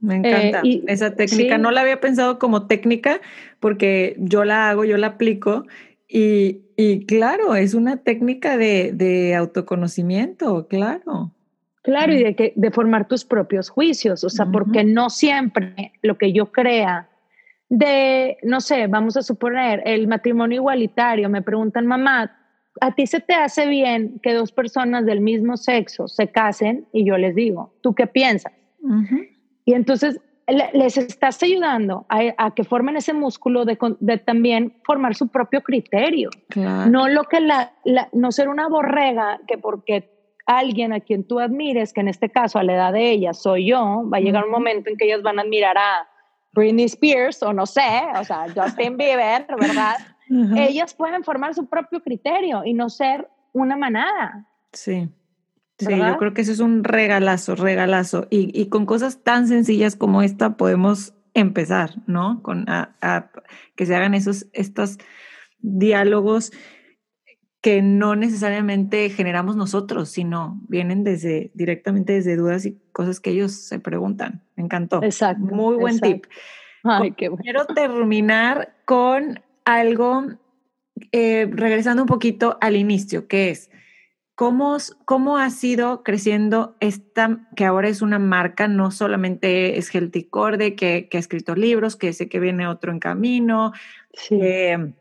Me 0.00 0.16
encanta 0.16 0.62
eh, 0.64 0.82
esa 0.86 1.14
técnica. 1.14 1.58
No 1.58 1.70
la 1.70 1.80
había 1.80 2.00
pensado 2.00 2.38
como 2.38 2.66
técnica 2.66 3.20
porque 3.60 4.16
yo 4.18 4.44
la 4.44 4.70
hago, 4.70 4.84
yo 4.84 4.96
la 4.96 5.08
aplico 5.08 5.66
y, 6.08 6.62
y 6.76 7.04
claro, 7.06 7.54
es 7.54 7.74
una 7.74 7.98
técnica 7.98 8.56
de, 8.56 8.92
de 8.92 9.34
autoconocimiento, 9.34 10.66
claro. 10.68 11.32
Claro, 11.82 12.12
y 12.12 12.22
de, 12.22 12.34
que, 12.34 12.52
de 12.54 12.70
formar 12.70 13.08
tus 13.08 13.24
propios 13.24 13.70
juicios, 13.70 14.22
o 14.22 14.28
sea, 14.28 14.46
porque 14.46 14.84
no 14.84 15.08
siempre 15.10 15.92
lo 16.02 16.18
que 16.18 16.32
yo 16.32 16.52
crea 16.52 17.08
de, 17.68 18.36
no 18.42 18.60
sé, 18.60 18.86
vamos 18.88 19.16
a 19.16 19.22
suponer, 19.22 19.82
el 19.84 20.06
matrimonio 20.06 20.56
igualitario, 20.56 21.28
me 21.28 21.42
preguntan, 21.42 21.86
mamá, 21.86 22.36
¿a 22.80 22.94
ti 22.94 23.06
se 23.06 23.20
te 23.20 23.34
hace 23.34 23.66
bien 23.68 24.20
que 24.22 24.34
dos 24.34 24.52
personas 24.52 25.06
del 25.06 25.20
mismo 25.20 25.56
sexo 25.56 26.08
se 26.08 26.28
casen? 26.28 26.86
Y 26.92 27.06
yo 27.06 27.16
les 27.16 27.34
digo, 27.34 27.72
¿tú 27.82 27.94
qué 27.94 28.06
piensas? 28.06 28.52
Y 29.68 29.74
entonces 29.74 30.18
les 30.72 30.96
estás 30.96 31.42
ayudando 31.42 32.06
a, 32.08 32.54
que 32.54 32.64
formen 32.64 32.96
ese 32.96 33.12
músculo 33.12 33.66
de, 33.66 33.76
también 34.16 34.80
formar 34.82 35.14
su 35.14 35.28
propio 35.28 35.60
criterio. 35.60 36.30
No 36.56 37.06
lo 37.06 37.24
que 37.24 37.40
la, 37.40 37.74
no 38.14 38.32
ser 38.32 38.48
una 38.48 38.66
borrega 38.66 39.38
que 39.46 39.58
porque 39.58 40.10
alguien 40.46 40.94
a 40.94 41.00
quien 41.00 41.22
tú 41.28 41.38
admires, 41.38 41.92
que 41.92 42.00
en 42.00 42.08
este 42.08 42.30
caso 42.30 42.58
a 42.58 42.62
la 42.62 42.76
edad 42.76 42.94
de 42.94 43.10
ella 43.10 43.34
soy 43.34 43.66
yo, 43.66 44.08
va 44.10 44.16
a 44.16 44.20
llegar 44.20 44.46
un 44.46 44.52
momento 44.52 44.88
en 44.88 44.96
que 44.96 45.04
ellas 45.04 45.20
van 45.20 45.38
a 45.38 45.42
admirar 45.42 45.76
a 45.76 46.08
Britney 46.54 46.86
Spears 46.86 47.42
o 47.42 47.52
no 47.52 47.66
sé, 47.66 47.82
o 48.18 48.24
sea, 48.24 48.46
Justin 48.54 48.96
Bieber, 48.96 49.44
¿verdad? 49.60 49.96
Ellas 50.56 50.94
pueden 50.94 51.24
formar 51.24 51.54
su 51.54 51.66
propio 51.68 52.02
criterio 52.02 52.64
y 52.64 52.72
no 52.72 52.88
ser 52.88 53.28
una 53.52 53.76
manada. 53.76 54.46
Sí. 54.72 55.10
Sí, 55.78 55.96
yo 55.96 56.16
creo 56.16 56.34
que 56.34 56.40
eso 56.40 56.50
es 56.50 56.58
un 56.58 56.82
regalazo, 56.82 57.54
regalazo. 57.54 58.26
Y, 58.30 58.66
con 58.66 58.84
cosas 58.84 59.22
tan 59.22 59.46
sencillas 59.46 59.94
como 59.94 60.22
esta 60.22 60.56
podemos 60.56 61.14
empezar, 61.34 61.90
¿no? 62.06 62.42
Con 62.42 62.68
a, 62.68 63.30
que 63.76 63.86
se 63.86 63.94
hagan 63.94 64.14
esos, 64.14 64.46
estos 64.52 64.98
diálogos 65.60 66.52
que 67.60 67.80
no 67.82 68.16
necesariamente 68.16 69.08
generamos 69.10 69.56
nosotros, 69.56 70.08
sino 70.08 70.60
vienen 70.68 71.04
desde 71.04 71.50
directamente 71.54 72.12
desde 72.12 72.36
dudas 72.36 72.66
y 72.66 72.80
cosas 72.92 73.20
que 73.20 73.30
ellos 73.30 73.52
se 73.52 73.78
preguntan. 73.78 74.42
Me 74.56 74.64
encantó. 74.64 75.02
Exacto. 75.02 75.44
Muy 75.44 75.76
buen 75.76 76.00
tip. 76.00 76.26
Ay, 76.82 77.12
qué 77.12 77.28
bueno. 77.28 77.42
Quiero 77.42 77.66
terminar 77.66 78.74
con 78.84 79.40
algo, 79.64 80.26
eh, 81.12 81.48
regresando 81.52 82.02
un 82.02 82.08
poquito 82.08 82.58
al 82.60 82.74
inicio, 82.74 83.28
que 83.28 83.50
es 83.50 83.70
cómo, 84.38 84.76
cómo 85.04 85.36
ha 85.36 85.50
sido 85.50 86.04
creciendo 86.04 86.76
esta, 86.78 87.40
que 87.56 87.64
ahora 87.64 87.88
es 87.88 88.02
una 88.02 88.20
marca, 88.20 88.68
no 88.68 88.92
solamente 88.92 89.78
es 89.78 89.88
Gelticorde, 89.88 90.76
que, 90.76 91.08
que 91.10 91.16
ha 91.16 91.20
escrito 91.20 91.56
libros, 91.56 91.96
que 91.96 92.12
sé 92.12 92.28
que 92.28 92.38
viene 92.38 92.68
otro 92.68 92.92
en 92.92 93.00
camino. 93.00 93.72
Sí. 94.12 94.38
Eh, 94.40 94.92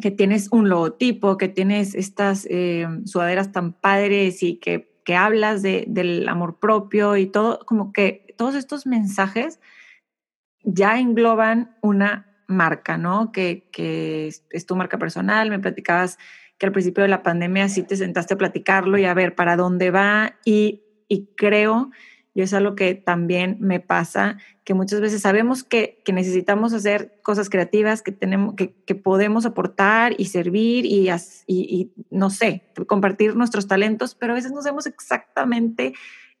que 0.00 0.12
tienes 0.12 0.46
un 0.52 0.68
logotipo, 0.68 1.38
que 1.38 1.48
tienes 1.48 1.96
estas 1.96 2.46
eh, 2.48 2.86
sudaderas 3.04 3.50
tan 3.50 3.72
padres 3.72 4.44
y 4.44 4.58
que, 4.58 4.94
que 5.04 5.16
hablas 5.16 5.62
de, 5.62 5.84
del 5.88 6.28
amor 6.28 6.60
propio 6.60 7.16
y 7.16 7.26
todo, 7.26 7.58
como 7.66 7.92
que 7.92 8.32
todos 8.38 8.54
estos 8.54 8.86
mensajes 8.86 9.58
ya 10.62 11.00
engloban 11.00 11.76
una 11.82 12.32
marca, 12.46 12.96
¿no? 12.96 13.32
Que, 13.32 13.68
que 13.72 14.28
es, 14.28 14.66
tu 14.66 14.76
marca 14.76 14.98
personal. 14.98 15.50
Me 15.50 15.58
platicabas 15.58 16.16
que 16.62 16.66
al 16.66 16.72
principio 16.72 17.02
de 17.02 17.08
la 17.08 17.24
pandemia 17.24 17.68
sí 17.68 17.82
te 17.82 17.96
sentaste 17.96 18.34
a 18.34 18.38
platicarlo 18.38 18.96
y 18.96 19.04
a 19.04 19.14
ver 19.14 19.34
para 19.34 19.56
dónde 19.56 19.90
va 19.90 20.36
y, 20.44 20.84
y 21.08 21.26
creo 21.34 21.90
y 22.34 22.42
es 22.42 22.54
algo 22.54 22.76
que 22.76 22.94
también 22.94 23.56
me 23.58 23.80
pasa, 23.80 24.38
que 24.62 24.72
muchas 24.72 25.00
veces 25.00 25.22
sabemos 25.22 25.64
que, 25.64 26.00
que 26.04 26.12
necesitamos 26.12 26.72
hacer 26.72 27.18
cosas 27.24 27.50
creativas, 27.50 28.00
que, 28.00 28.12
tenemos, 28.12 28.54
que, 28.54 28.76
que 28.86 28.94
podemos 28.94 29.44
aportar 29.44 30.14
y 30.18 30.26
servir 30.26 30.86
y, 30.86 31.10
y, 31.48 31.90
no 32.10 32.30
sé, 32.30 32.62
compartir 32.86 33.34
nuestros 33.34 33.66
talentos, 33.66 34.14
pero 34.14 34.32
a 34.32 34.36
veces 34.36 34.52
no 34.52 34.62
sabemos 34.62 34.86
exactamente 34.86 35.94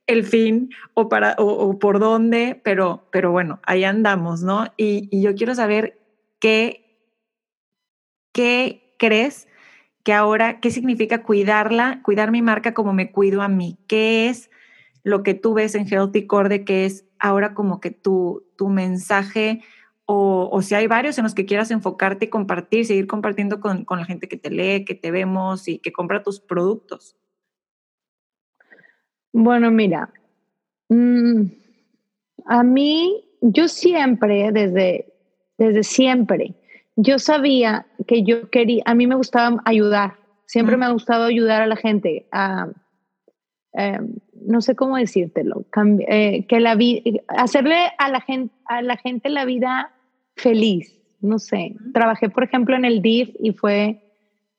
el 0.06 0.22
fin 0.22 0.70
o, 0.94 1.08
para, 1.08 1.34
o, 1.36 1.80
por 1.80 1.98
dónde, 1.98 2.60
pero, 2.62 3.08
pero 3.10 3.32
bueno, 3.32 3.58
ahí 3.64 3.82
andamos, 3.82 4.44
¿no? 4.44 4.72
Y, 4.76 5.08
y 5.10 5.20
yo 5.20 5.34
quiero 5.34 5.56
saber 5.56 5.98
qué, 6.38 7.10
qué 8.32 8.94
crees 9.00 9.48
que 10.02 10.12
ahora, 10.12 10.60
qué 10.60 10.70
significa 10.70 11.22
cuidarla, 11.22 12.00
cuidar 12.02 12.30
mi 12.30 12.42
marca 12.42 12.74
como 12.74 12.92
me 12.92 13.12
cuido 13.12 13.42
a 13.42 13.48
mí, 13.48 13.78
qué 13.86 14.28
es 14.28 14.50
lo 15.04 15.22
que 15.22 15.34
tú 15.34 15.54
ves 15.54 15.74
en 15.74 15.86
Healthy 15.86 16.26
Corde, 16.26 16.64
que 16.64 16.84
es 16.84 17.04
ahora 17.18 17.54
como 17.54 17.80
que 17.80 17.90
tu, 17.90 18.44
tu 18.56 18.68
mensaje 18.68 19.62
o, 20.14 20.60
si 20.62 20.74
hay 20.74 20.86
varios 20.86 21.16
en 21.18 21.24
los 21.24 21.34
que 21.34 21.46
quieras 21.46 21.70
enfocarte 21.70 22.26
y 22.26 22.28
compartir, 22.28 22.84
seguir 22.84 23.06
compartiendo 23.06 23.60
con, 23.60 23.86
la 23.88 24.04
gente 24.04 24.28
que 24.28 24.36
te 24.36 24.50
lee, 24.50 24.84
que 24.84 24.94
te 24.94 25.10
vemos 25.10 25.68
y 25.68 25.78
que 25.78 25.92
compra 25.92 26.22
tus 26.22 26.40
productos. 26.40 27.16
Bueno, 29.32 29.70
mira, 29.70 30.12
mm, 30.88 31.44
a 32.44 32.62
mí, 32.62 33.24
yo 33.40 33.68
siempre, 33.68 34.52
desde, 34.52 35.14
desde 35.56 35.82
siempre, 35.82 36.54
yo 36.96 37.18
sabía 37.18 37.86
que 38.06 38.22
yo 38.22 38.50
quería, 38.50 38.82
a 38.86 38.94
mí 38.94 39.06
me 39.06 39.14
gustaba 39.14 39.62
ayudar, 39.64 40.14
siempre 40.46 40.76
me 40.76 40.86
ha 40.86 40.90
gustado 40.90 41.24
ayudar 41.24 41.62
a 41.62 41.66
la 41.66 41.76
gente, 41.76 42.26
a, 42.32 42.68
em, 43.72 44.16
no 44.46 44.60
sé 44.60 44.74
cómo 44.74 44.96
decírtelo, 44.96 45.64
eh, 46.08 46.46
que 46.46 46.60
la 46.60 46.76
hacerle 47.28 47.76
a 47.98 48.08
la, 48.10 48.20
gente, 48.20 48.54
a 48.66 48.82
la 48.82 48.96
gente 48.96 49.28
la 49.28 49.44
vida 49.44 49.92
feliz, 50.36 50.98
no 51.20 51.38
sé. 51.38 51.76
Trabajé, 51.94 52.28
por 52.28 52.44
ejemplo, 52.44 52.76
en 52.76 52.84
el 52.84 53.00
DIF 53.00 53.30
y 53.38 53.52
fue 53.52 54.02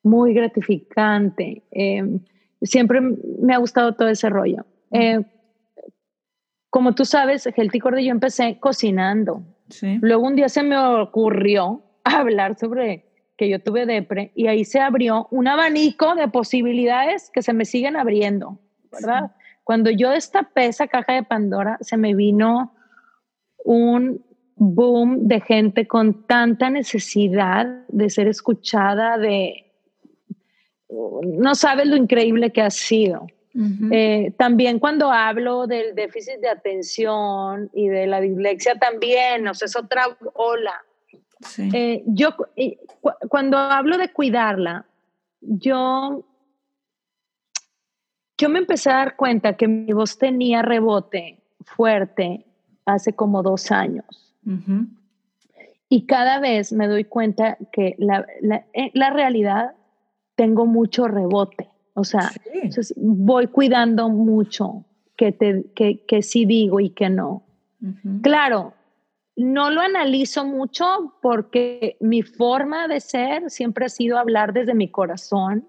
muy 0.01 0.33
gratificante. 0.33 1.63
Em, 1.71 2.19
siempre 2.61 3.01
me 3.01 3.53
ha 3.53 3.57
gustado 3.57 3.93
todo 3.93 4.07
ese 4.07 4.29
rollo. 4.29 4.65
Eh, 4.91 5.21
como 6.69 6.95
tú 6.95 7.05
sabes, 7.05 7.45
Healthy 7.45 7.79
Core 7.79 8.03
yo 8.03 8.11
empecé 8.11 8.57
cocinando. 8.59 9.43
Luego 10.01 10.25
un 10.25 10.35
día 10.35 10.49
se 10.49 10.63
me 10.63 10.77
ocurrió 10.77 11.82
hablar 12.19 12.57
sobre 12.57 13.05
que 13.37 13.49
yo 13.49 13.59
tuve 13.59 13.85
depre 13.85 14.31
y 14.35 14.47
ahí 14.47 14.63
se 14.65 14.79
abrió 14.79 15.27
un 15.31 15.47
abanico 15.47 16.15
de 16.15 16.27
posibilidades 16.27 17.29
que 17.31 17.41
se 17.41 17.53
me 17.53 17.65
siguen 17.65 17.95
abriendo, 17.95 18.59
¿verdad? 18.91 19.31
Cuando 19.63 19.89
yo 19.89 20.11
destapé 20.11 20.67
esa 20.67 20.87
caja 20.87 21.13
de 21.13 21.23
Pandora, 21.23 21.77
se 21.81 21.97
me 21.97 22.13
vino 22.13 22.75
un 23.63 24.23
boom 24.55 25.27
de 25.27 25.41
gente 25.41 25.87
con 25.87 26.27
tanta 26.27 26.69
necesidad 26.69 27.65
de 27.87 28.09
ser 28.09 28.27
escuchada, 28.27 29.17
de... 29.17 29.71
No 30.89 31.55
sabes 31.55 31.87
lo 31.87 31.95
increíble 31.95 32.51
que 32.51 32.61
ha 32.61 32.69
sido. 32.69 33.25
Eh, 33.91 34.33
también 34.37 34.79
cuando 34.79 35.11
hablo 35.11 35.67
del 35.67 35.93
déficit 35.93 36.39
de 36.39 36.49
atención 36.49 37.69
y 37.73 37.87
de 37.87 38.07
la 38.07 38.19
dislexia 38.19 38.75
también, 38.75 39.47
o 39.47 39.53
sea, 39.53 39.67
es 39.67 39.75
otra 39.75 40.05
ola. 40.33 40.73
Eh, 41.57 42.03
yo, 42.07 42.35
cuando 43.29 43.57
hablo 43.57 43.97
de 43.97 44.11
cuidarla, 44.11 44.85
yo 45.41 46.25
yo 48.37 48.49
me 48.49 48.59
empecé 48.59 48.89
a 48.89 48.95
dar 48.95 49.15
cuenta 49.15 49.55
que 49.55 49.67
mi 49.67 49.93
voz 49.93 50.17
tenía 50.17 50.61
rebote 50.61 51.43
fuerte 51.63 52.45
hace 52.85 53.13
como 53.13 53.43
dos 53.43 53.71
años. 53.71 54.35
Y 55.87 56.05
cada 56.05 56.39
vez 56.39 56.73
me 56.73 56.87
doy 56.87 57.05
cuenta 57.05 57.57
que 57.71 57.95
la, 57.99 58.25
la, 58.41 58.65
eh, 58.73 58.91
la 58.93 59.11
realidad 59.11 59.75
tengo 60.35 60.65
mucho 60.65 61.07
rebote. 61.07 61.69
O 61.93 62.03
sea, 62.03 62.31
voy 62.97 63.47
cuidando 63.47 64.09
mucho 64.09 64.83
que, 65.15 65.31
te, 65.31 65.65
que, 65.75 66.03
que 66.05 66.21
sí 66.23 66.45
digo 66.45 66.79
y 66.79 66.89
que 66.89 67.09
no. 67.09 67.43
Claro, 68.21 68.73
no 69.35 69.69
lo 69.69 69.81
analizo 69.81 70.45
mucho 70.45 71.17
porque 71.21 71.97
mi 71.99 72.21
forma 72.21 72.87
de 72.87 72.99
ser 72.99 73.49
siempre 73.49 73.85
ha 73.85 73.89
sido 73.89 74.17
hablar 74.17 74.53
desde 74.53 74.73
mi 74.73 74.89
corazón. 74.89 75.67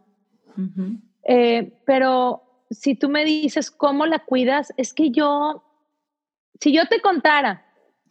Eh, 1.25 1.73
pero 1.87 2.65
si 2.71 2.95
tú 2.95 3.09
me 3.09 3.25
dices 3.25 3.71
cómo 3.71 4.07
la 4.07 4.21
cuidas, 4.21 4.73
es 4.77 4.93
que 4.93 5.11
yo, 5.11 5.65
si 6.61 6.73
yo 6.73 6.87
te 6.89 7.01
contara 7.01 7.67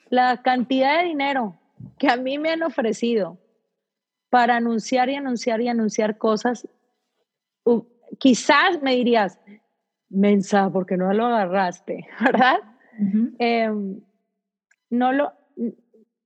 la 0.09 0.41
cantidad 0.41 0.99
de 0.99 1.05
dinero 1.05 1.59
que 1.97 2.09
a 2.09 2.17
mí 2.17 2.37
me 2.37 2.51
han 2.51 2.63
ofrecido 2.63 3.37
para 4.29 4.55
anunciar 4.57 5.09
y 5.09 5.15
anunciar 5.15 5.61
y 5.61 5.67
anunciar 5.67 6.17
cosas, 6.17 6.67
quizás 8.19 8.81
me 8.81 8.95
dirías, 8.95 9.39
mensa, 10.09 10.69
porque 10.71 10.97
no 10.97 11.13
lo 11.13 11.27
agarraste, 11.27 12.07
¿verdad? 12.19 12.57
Em, 13.39 14.01
no 14.89 15.11
lo, 15.11 15.33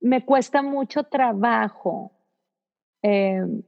me 0.00 0.24
cuesta 0.24 0.62
mucho 0.62 1.04
trabajo 1.04 2.12
em, 3.02 3.62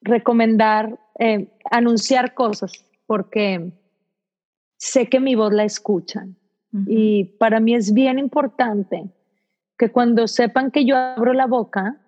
recomendar, 0.00 0.98
em, 1.18 1.48
anunciar 1.70 2.34
cosas 2.34 2.72
porque 3.06 3.72
sé 4.76 5.08
que 5.08 5.20
mi 5.20 5.34
voz 5.34 5.52
la 5.52 5.64
escuchan. 5.64 6.36
Y 6.86 7.24
para 7.38 7.58
mí 7.58 7.74
es 7.74 7.94
bien 7.94 8.18
importante 8.18 9.08
que 9.78 9.90
cuando 9.90 10.28
sepan 10.28 10.70
que 10.70 10.84
yo 10.84 10.96
abro 10.96 11.32
la 11.32 11.46
boca, 11.46 11.98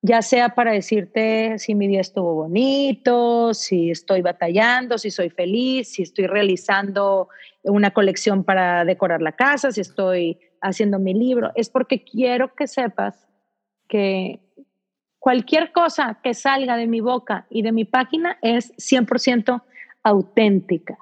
ya 0.00 0.22
sea 0.22 0.50
para 0.54 0.72
decirte 0.72 1.58
si 1.58 1.74
mi 1.74 1.88
día 1.88 2.00
estuvo 2.00 2.34
bonito, 2.34 3.52
si 3.52 3.90
estoy 3.90 4.22
batallando, 4.22 4.96
si 4.96 5.10
soy 5.10 5.30
feliz, 5.30 5.88
si 5.88 6.02
estoy 6.02 6.26
realizando 6.28 7.28
una 7.64 7.90
colección 7.90 8.44
para 8.44 8.84
decorar 8.84 9.20
la 9.20 9.32
casa, 9.32 9.72
si 9.72 9.80
estoy 9.80 10.38
haciendo 10.60 10.98
mi 10.98 11.14
libro, 11.14 11.52
es 11.54 11.70
porque 11.70 12.04
quiero 12.04 12.54
que 12.54 12.66
sepas 12.66 13.28
que 13.88 14.40
cualquier 15.18 15.72
cosa 15.72 16.20
que 16.22 16.34
salga 16.34 16.76
de 16.76 16.86
mi 16.86 17.00
boca 17.00 17.46
y 17.50 17.62
de 17.62 17.72
mi 17.72 17.84
página 17.84 18.38
es 18.42 18.72
100% 18.76 19.62
auténtica. 20.02 20.98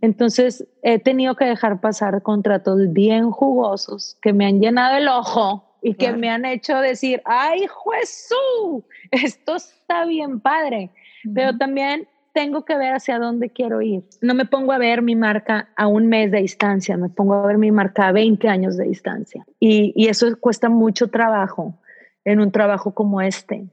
Entonces 0.00 0.66
he 0.82 0.98
tenido 0.98 1.34
que 1.34 1.44
dejar 1.44 1.80
pasar 1.80 2.22
contratos 2.22 2.92
bien 2.92 3.30
jugosos 3.30 4.16
que 4.22 4.32
me 4.32 4.46
han 4.46 4.60
llenado 4.60 4.96
el 4.96 5.08
ojo 5.08 5.76
y 5.82 5.94
que 5.94 6.12
me 6.12 6.30
han 6.30 6.44
hecho 6.44 6.78
decir, 6.78 7.20
ay 7.24 7.60
Jesús, 7.60 8.84
esto 9.10 9.56
está 9.56 10.04
bien 10.04 10.40
padre, 10.40 10.90
pero 11.34 11.56
también 11.56 12.06
tengo 12.32 12.64
que 12.64 12.76
ver 12.76 12.94
hacia 12.94 13.18
dónde 13.18 13.50
quiero 13.50 13.82
ir. 13.82 14.04
No 14.20 14.34
me 14.34 14.46
pongo 14.46 14.72
a 14.72 14.78
ver 14.78 15.02
mi 15.02 15.16
marca 15.16 15.68
a 15.76 15.86
un 15.86 16.08
mes 16.08 16.30
de 16.30 16.40
distancia, 16.40 16.96
me 16.96 17.08
pongo 17.08 17.34
a 17.34 17.46
ver 17.46 17.58
mi 17.58 17.70
marca 17.70 18.08
a 18.08 18.12
20 18.12 18.48
años 18.48 18.76
de 18.76 18.84
distancia. 18.84 19.44
Y, 19.60 19.92
y 19.94 20.08
eso 20.08 20.26
cuesta 20.40 20.68
mucho 20.68 21.08
trabajo 21.08 21.78
en 22.24 22.40
un 22.40 22.50
trabajo 22.52 22.94
como 22.94 23.20
este 23.20 23.66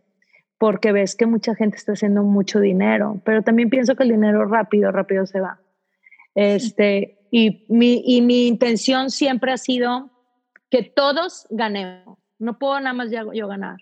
porque 0.60 0.92
ves 0.92 1.16
que 1.16 1.26
mucha 1.26 1.56
gente 1.56 1.78
está 1.78 1.94
haciendo 1.94 2.22
mucho 2.22 2.60
dinero, 2.60 3.22
pero 3.24 3.42
también 3.42 3.70
pienso 3.70 3.96
que 3.96 4.04
el 4.04 4.10
dinero 4.10 4.46
rápido, 4.46 4.92
rápido 4.92 5.26
se 5.26 5.40
va. 5.40 5.62
Este, 6.36 7.18
y, 7.32 7.66
mi, 7.70 8.04
y 8.06 8.22
mi 8.22 8.46
intención 8.46 9.10
siempre 9.10 9.54
ha 9.54 9.58
sido 9.58 10.12
que 10.70 10.84
todos 10.84 11.48
ganemos. 11.50 12.20
No 12.38 12.60
puedo 12.60 12.78
nada 12.80 12.94
más 12.94 13.10
yo, 13.10 13.48
ganar. 13.48 13.78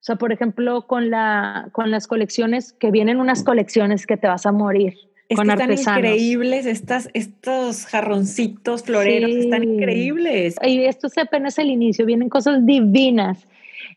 O 0.00 0.04
sea, 0.08 0.16
por 0.16 0.32
ejemplo, 0.32 0.86
con, 0.86 1.10
la, 1.10 1.68
con 1.72 1.90
las 1.90 2.06
colecciones, 2.06 2.72
que 2.72 2.90
vienen 2.90 3.18
unas 3.18 3.42
colecciones 3.42 4.06
que 4.06 4.16
te 4.16 4.28
vas 4.28 4.46
a 4.46 4.52
morir. 4.52 4.94
con 5.34 5.50
están 5.50 5.72
increíbles 5.72 6.66
estas, 6.66 7.10
estos 7.14 7.84
jarroncitos 7.86 8.84
floreros, 8.84 9.30
están 9.30 9.64
increíbles. 9.64 10.54
Y 10.62 10.84
esto 10.84 11.08
es 11.08 11.18
apenas 11.18 11.58
el 11.58 11.68
inicio, 11.68 12.06
vienen 12.06 12.28
cosas 12.28 12.64
divinas. 12.64 13.44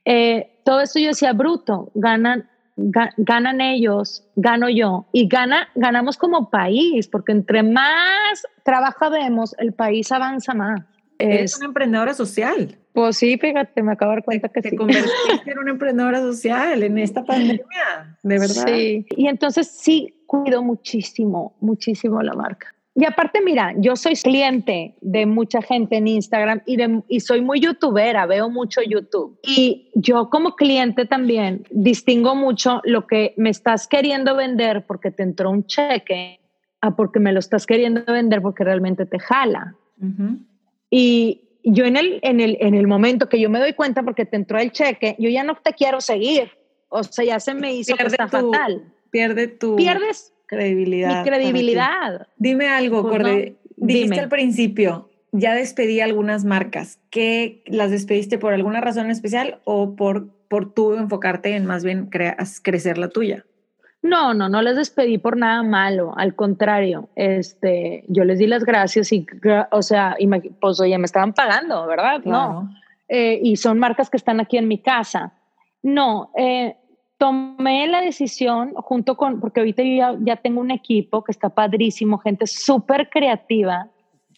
Eh, 0.04 0.50
todo 0.64 0.82
esto 0.82 1.00
yo 1.00 1.10
decía, 1.10 1.34
bruto, 1.34 1.92
ganan, 1.94 2.50
ganan 2.76 3.62
ellos, 3.62 4.26
gano 4.36 4.70
yo 4.70 5.06
y 5.14 5.28
gana, 5.28 5.70
ganamos 5.76 6.18
como 6.18 6.50
país, 6.50 7.08
porque 7.08 7.32
entre 7.32 7.62
más 7.62 8.48
trabajo 8.64 9.12
vemos, 9.12 9.56
el 9.60 9.74
país 9.74 10.12
avanza 10.12 10.56
más. 10.56 10.82
Es 11.20 11.58
una 11.58 11.68
emprendedora 11.68 12.16
social. 12.16 12.81
Pues 12.94 13.18
sí, 13.18 13.38
fíjate, 13.38 13.82
me 13.84 13.94
acabo 13.94 14.12
de 14.12 14.18
dar 14.18 14.26
cuenta 14.26 14.50
que 14.50 14.62
te 14.62 14.76
convertiste 14.76 15.52
en 15.52 15.60
una 15.60 15.72
emprendedora 15.72 16.20
social 16.20 16.84
en 16.84 16.98
esta 16.98 17.24
pandemia, 17.24 18.18
de 18.22 18.40
verdad. 18.40 18.66
Sí, 18.68 19.06
y 19.16 19.28
entonces 19.28 19.68
sí 19.68 20.24
cuido 20.28 20.62
muchísimo, 20.62 21.56
muchísimo 21.60 22.22
la 22.22 22.34
marca. 22.34 22.74
Y 22.94 23.06
aparte, 23.06 23.42
mira, 23.42 23.74
yo 23.78 23.96
soy 23.96 24.16
cliente 24.16 24.96
de 25.00 25.26
mucha 25.26 25.62
gente 25.62 25.96
en 25.96 26.08
Instagram 26.08 26.62
y, 26.66 26.76
de, 26.76 27.02
y 27.08 27.22
soy 27.22 27.42
muy 27.42 27.62
youtubera, 27.62 28.26
veo 28.26 28.50
mucho 28.50 28.82
YouTube. 28.82 29.40
Y 29.44 29.90
yo 29.96 30.30
como 30.30 30.56
cliente 30.56 31.06
también 31.06 31.64
distingo 31.72 32.36
mucho 32.36 32.82
lo 32.84 33.08
que 33.08 33.34
me 33.38 33.50
estás 33.50 33.88
queriendo 33.88 34.36
vender 34.36 34.86
porque 34.86 35.10
te 35.10 35.24
entró 35.24 35.52
un 35.52 35.66
cheque 35.66 36.42
a 36.82 36.96
porque 36.96 37.22
me 37.22 37.32
lo 37.32 37.40
estás 37.40 37.66
queriendo 37.66 38.04
vender 38.06 38.42
porque 38.42 38.66
realmente 38.66 39.06
te 39.06 39.20
jala. 39.20 39.76
Y 40.90 41.51
yo 41.64 41.86
en 41.86 41.98
el, 41.98 42.20
en, 42.24 42.40
el, 42.40 42.58
en 42.60 42.74
el 42.74 42.88
momento 42.88 43.30
que 43.30 43.40
yo 43.40 43.50
me 43.50 43.60
doy 43.60 43.74
cuenta 43.74 44.04
porque 44.04 44.26
te 44.26 44.36
entró 44.36 44.60
el 44.60 44.72
cheque, 44.72 45.16
yo 45.20 45.30
ya 45.30 45.44
no 45.44 45.56
te 45.56 45.74
quiero 45.74 46.02
seguir. 46.02 46.52
O 46.90 47.04
sea, 47.04 47.24
ya 47.24 47.40
se 47.40 47.54
me 47.54 47.74
hizo 47.74 47.96
que 47.96 48.04
está 48.04 48.28
fatal. 48.28 48.94
Pierde 49.12 49.48
tu 49.48 49.76
Pierdes 49.76 50.34
credibilidad. 50.46 51.24
Mi 51.24 51.30
credibilidad. 51.30 52.28
Dime 52.38 52.68
algo, 52.68 53.04
pues 53.04 53.12
Corde. 53.18 53.56
Dijiste 53.78 54.20
al 54.20 54.30
principio, 54.30 55.10
ya 55.32 55.56
despedí 55.56 56.02
algunas 56.02 56.44
marcas. 56.44 57.00
¿Qué 57.10 57.64
las 57.66 57.90
despediste 57.90 58.38
por 58.38 58.54
alguna 58.54 58.82
razón 58.82 59.10
especial 59.10 59.60
o 59.64 59.96
por, 59.96 60.28
por 60.50 60.74
tú 60.74 60.94
enfocarte 60.94 61.56
en 61.56 61.66
más 61.66 61.84
bien 61.84 62.10
crecer 62.10 62.98
la 62.98 63.10
tuya? 63.10 63.46
No, 64.04 64.34
no, 64.34 64.50
no 64.50 64.62
les 64.64 64.76
despedí 64.76 65.20
por 65.20 65.38
nada 65.38 65.62
malo, 65.62 66.14
al 66.18 66.34
contrario, 66.36 67.10
este, 67.16 68.04
yo 68.08 68.24
les 68.24 68.40
di 68.40 68.48
las 68.48 68.66
gracias 68.66 69.12
y, 69.14 69.28
o 69.70 69.82
sea, 69.84 70.18
pues 70.60 70.80
oye, 70.80 70.98
me 70.98 71.06
estaban 71.06 71.34
pagando, 71.34 71.86
¿verdad? 71.86 72.22
No, 72.26 72.68
eh, 73.08 73.40
y 73.44 73.58
son 73.58 73.78
marcas 73.78 74.10
que 74.10 74.18
están 74.18 74.40
aquí 74.40 74.58
en 74.58 74.68
mi 74.68 74.80
casa. 74.80 75.34
No, 75.84 76.32
eh, 76.36 76.78
tomé 77.18 77.88
la 77.88 78.02
decisión 78.02 78.74
junto 78.74 79.16
con, 79.18 79.40
porque 79.40 79.60
ahorita 79.60 79.84
yo 79.84 80.18
ya, 80.22 80.38
tengo 80.38 80.62
un 80.62 80.72
equipo 80.72 81.24
que 81.24 81.32
está 81.32 81.50
padrísimo, 81.50 82.18
gente 82.18 82.48
súper 82.48 83.10
creativa. 83.12 83.90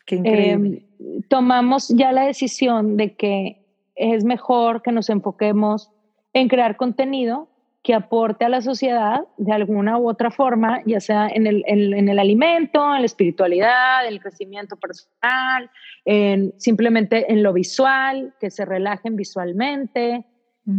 Qué 0.05 0.15
increíble. 0.15 0.85
Eh, 0.99 1.21
tomamos 1.29 1.87
ya 1.87 2.11
la 2.11 2.25
decisión 2.25 2.97
de 2.97 3.15
que 3.15 3.63
es 3.95 4.25
mejor 4.25 4.81
que 4.81 4.91
nos 4.91 5.09
enfoquemos 5.09 5.89
en 6.33 6.49
crear 6.49 6.75
contenido 6.75 7.47
que 7.83 7.93
aporte 7.93 8.45
a 8.45 8.49
la 8.49 8.61
sociedad 8.61 9.25
de 9.37 9.51
alguna 9.51 9.97
u 9.97 10.09
otra 10.09 10.31
forma, 10.31 10.81
ya 10.85 11.01
sea 11.01 11.27
en 11.27 11.45
el, 11.45 11.63
en, 11.67 12.07
el 12.07 12.17
alimento, 12.17 12.95
en 12.95 13.01
la 13.01 13.05
espiritualidad, 13.05 14.07
en 14.07 14.13
el 14.13 14.21
crecimiento 14.21 14.77
personal, 14.77 15.69
en, 16.05 16.53
simplemente 16.57 17.31
en 17.31 17.43
lo 17.43 17.51
visual, 17.51 18.33
que 18.39 18.49
se 18.49 18.63
relajen 18.63 19.17
visualmente 19.17 20.25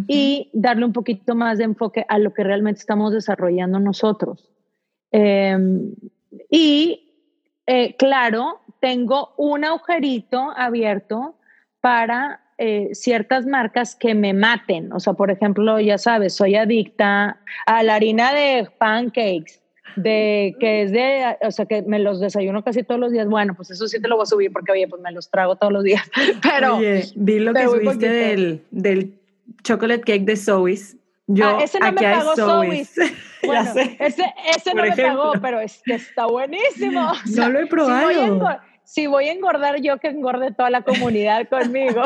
y 0.08 0.50
darle 0.54 0.86
un 0.86 0.94
poquito 0.94 1.34
más 1.34 1.58
de 1.58 1.64
enfoque 1.64 2.06
a 2.08 2.18
lo 2.18 2.32
que 2.32 2.42
realmente 2.42 2.80
estamos 2.80 3.12
desarrollando 3.12 3.78
nosotros. 3.78 4.50
Em, 5.10 5.94
y 6.50 7.04
eh, 7.66 7.94
claro, 7.96 8.60
tengo 8.80 9.34
un 9.36 9.62
agujerito 9.62 10.52
abierto 10.56 11.36
para 11.82 12.43
eh, 12.58 12.90
ciertas 12.92 13.46
marcas 13.46 13.96
que 13.96 14.14
me 14.14 14.32
maten. 14.32 14.92
O 14.92 15.00
sea, 15.00 15.14
por 15.14 15.30
ejemplo, 15.30 15.80
ya 15.80 15.98
sabes, 15.98 16.34
soy 16.34 16.54
adicta 16.54 17.40
a 17.66 17.82
la 17.82 17.96
harina 17.96 18.32
de 18.32 18.68
pancakes, 18.78 19.60
de 19.96 20.54
que 20.60 20.82
es 20.82 20.92
de, 20.92 21.36
o 21.42 21.50
sea, 21.50 21.66
que 21.66 21.82
me 21.82 21.98
los 21.98 22.20
desayuno 22.20 22.62
casi 22.62 22.82
todos 22.82 23.00
los 23.00 23.12
días. 23.12 23.26
Bueno, 23.28 23.54
pues 23.54 23.70
eso 23.70 23.88
sí 23.88 24.00
te 24.00 24.08
lo 24.08 24.16
voy 24.16 24.22
a 24.24 24.26
subir 24.26 24.52
porque, 24.52 24.72
oye, 24.72 24.88
pues 24.88 25.02
me 25.02 25.12
los 25.12 25.30
trago 25.30 25.56
todos 25.56 25.72
los 25.72 25.84
días. 25.84 26.02
Pero. 26.42 26.76
Oye, 26.76 27.04
vi 27.16 27.38
lo 27.40 27.52
que 27.52 27.64
subiste 27.64 28.08
del, 28.08 28.62
del 28.70 29.14
chocolate 29.62 30.02
cake 30.02 30.24
de 30.24 30.36
Zoe's. 30.36 30.96
Yo, 31.26 31.46
ah, 31.46 31.58
ese 31.62 31.80
no 31.80 31.92
me 31.92 32.02
pagó 32.02 32.36
Zoe's. 32.36 32.94
Bueno, 33.44 33.72
ese, 33.98 34.34
ese 34.56 34.74
no 34.74 34.82
me 34.82 34.96
pagó, 34.96 35.32
pero 35.42 35.60
es 35.60 35.82
que 35.84 35.96
está 35.96 36.24
buenísimo. 36.24 37.12
no 37.36 37.48
lo 37.50 37.60
he 37.60 37.66
probado 37.66 38.08
si 38.08 38.16
voy 39.06 39.28
a 39.28 39.32
engordar 39.32 39.80
yo, 39.80 39.98
que 39.98 40.08
engorde 40.08 40.52
toda 40.52 40.70
la 40.70 40.82
comunidad 40.82 41.48
conmigo. 41.50 42.02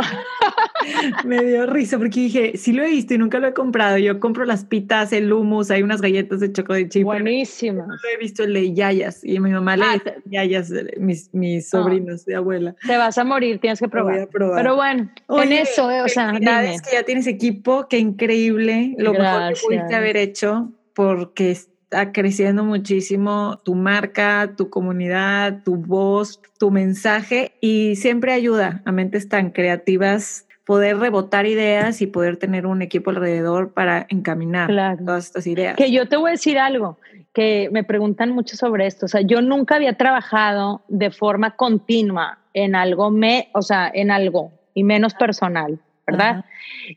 Me 1.24 1.44
dio 1.44 1.66
risa 1.66 1.98
porque 1.98 2.20
dije, 2.20 2.56
sí 2.56 2.72
lo 2.72 2.82
he 2.82 2.88
visto 2.88 3.14
y 3.14 3.18
nunca 3.18 3.38
lo 3.38 3.48
he 3.48 3.54
comprado. 3.54 3.98
Yo 3.98 4.20
compro 4.20 4.44
las 4.44 4.64
pitas, 4.64 5.12
el 5.12 5.32
hummus, 5.32 5.70
hay 5.70 5.82
unas 5.82 6.00
galletas 6.00 6.40
de 6.40 6.52
chocolate 6.52 6.88
chip. 6.88 7.04
Buenísimas. 7.04 7.86
No 7.86 7.94
lo 7.94 8.08
he 8.14 8.16
visto 8.18 8.44
el 8.44 8.54
de 8.54 8.72
yayas 8.72 9.24
y 9.24 9.38
mi 9.40 9.50
mamá 9.50 9.76
le 9.76 9.84
ah, 9.84 9.92
dice 9.94 10.16
yayas, 10.26 10.72
mis, 10.98 11.32
mis 11.34 11.66
ah. 11.74 11.78
sobrinos 11.78 12.24
de 12.24 12.36
abuela. 12.36 12.74
Te 12.86 12.96
vas 12.96 13.18
a 13.18 13.24
morir, 13.24 13.60
tienes 13.60 13.80
que 13.80 13.88
probar. 13.88 14.28
Pero 14.32 14.76
bueno, 14.76 15.10
en 15.28 15.52
eso, 15.52 15.90
eh, 15.90 16.02
o 16.02 16.08
sea, 16.08 16.32
dime. 16.32 16.76
que 16.84 16.92
ya 16.92 17.02
tienes 17.02 17.26
equipo, 17.26 17.86
qué 17.88 17.98
increíble. 17.98 18.94
Lo 18.98 19.12
mejor 19.12 19.54
que 19.54 19.60
pudiste 19.60 19.94
haber 19.94 20.16
hecho 20.16 20.72
porque 20.94 21.56
está 21.88 22.12
creciendo 22.12 22.64
muchísimo 22.64 23.60
tu 23.64 23.74
marca, 23.74 24.52
tu 24.58 24.68
comunidad, 24.68 25.62
tu 25.64 25.76
voz, 25.76 26.38
tu 26.58 26.70
mensaje 26.70 27.52
y 27.62 27.96
siempre 27.96 28.34
ayuda 28.34 28.82
a 28.84 28.92
mentes 28.92 29.30
tan 29.30 29.52
creativas 29.52 30.46
poder 30.66 30.98
rebotar 30.98 31.46
ideas 31.46 32.02
y 32.02 32.06
poder 32.06 32.36
tener 32.36 32.66
un 32.66 32.82
equipo 32.82 33.08
alrededor 33.08 33.72
para 33.72 34.06
encaminar 34.10 34.68
todas 34.98 35.24
estas 35.24 35.46
ideas. 35.46 35.76
Que 35.76 35.90
yo 35.90 36.06
te 36.06 36.18
voy 36.18 36.28
a 36.28 36.32
decir 36.32 36.58
algo, 36.58 36.98
que 37.32 37.70
me 37.72 37.84
preguntan 37.84 38.32
mucho 38.32 38.54
sobre 38.54 38.86
esto, 38.86 39.06
o 39.06 39.08
sea, 39.08 39.22
yo 39.22 39.40
nunca 39.40 39.76
había 39.76 39.94
trabajado 39.94 40.82
de 40.88 41.10
forma 41.10 41.56
continua 41.56 42.38
en 42.52 42.74
algo, 42.74 43.10
me, 43.10 43.48
o 43.54 43.62
sea, 43.62 43.90
en 43.94 44.10
algo 44.10 44.52
y 44.74 44.84
menos 44.84 45.14
personal, 45.14 45.80
¿verdad? 46.06 46.44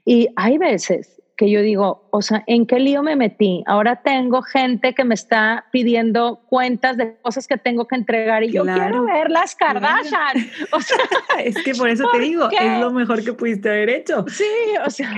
Y 0.04 0.28
hay 0.36 0.58
veces 0.58 1.21
que 1.42 1.50
yo 1.50 1.64
digo, 1.64 2.08
o 2.12 2.22
sea, 2.22 2.44
¿en 2.46 2.68
qué 2.68 2.80
lío 2.80 3.02
me 3.02 3.16
metí? 3.16 3.64
Ahora 3.66 3.96
tengo 3.96 4.44
gente 4.44 4.94
que 4.94 5.04
me 5.04 5.16
está 5.16 5.66
pidiendo 5.72 6.44
cuentas 6.46 6.98
de 6.98 7.18
cosas 7.20 7.48
que 7.48 7.58
tengo 7.58 7.88
que 7.88 7.96
entregar 7.96 8.44
y 8.44 8.52
yo 8.52 8.64
quiero 8.64 9.06
ver 9.06 9.32
las 9.32 9.56
Kardashian. 9.56 10.38
O 10.72 10.80
sea, 10.80 10.98
es 11.44 11.56
que 11.64 11.74
por 11.74 11.90
eso 11.90 12.08
te 12.12 12.20
digo, 12.20 12.48
es 12.52 12.80
lo 12.80 12.92
mejor 12.92 13.24
que 13.24 13.34
pudiste 13.34 13.70
haber 13.70 13.90
hecho. 13.90 14.24
Sí, 14.28 14.46
o 14.86 14.90
sea, 14.92 15.10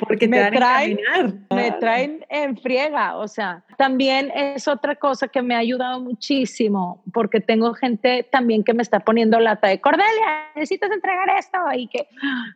porque 0.00 0.26
me 0.26 0.42
te 0.42 0.52
traen, 0.52 0.98
me 1.54 1.72
traen 1.72 2.24
en 2.30 2.56
friega, 2.56 3.18
o 3.18 3.28
sea, 3.28 3.62
también 3.76 4.32
es 4.34 4.66
otra 4.68 4.96
cosa 4.96 5.28
que 5.28 5.42
me 5.42 5.54
ha 5.54 5.58
ayudado 5.58 6.00
muchísimo 6.00 7.02
porque 7.12 7.40
tengo 7.40 7.74
gente 7.74 8.26
también 8.32 8.64
que 8.64 8.72
me 8.72 8.82
está 8.82 9.00
poniendo 9.00 9.38
lata 9.38 9.68
de 9.68 9.82
Cordelia, 9.82 10.46
necesitas 10.54 10.90
entregar 10.90 11.28
esto 11.38 11.58
y 11.74 11.88
que, 11.88 12.08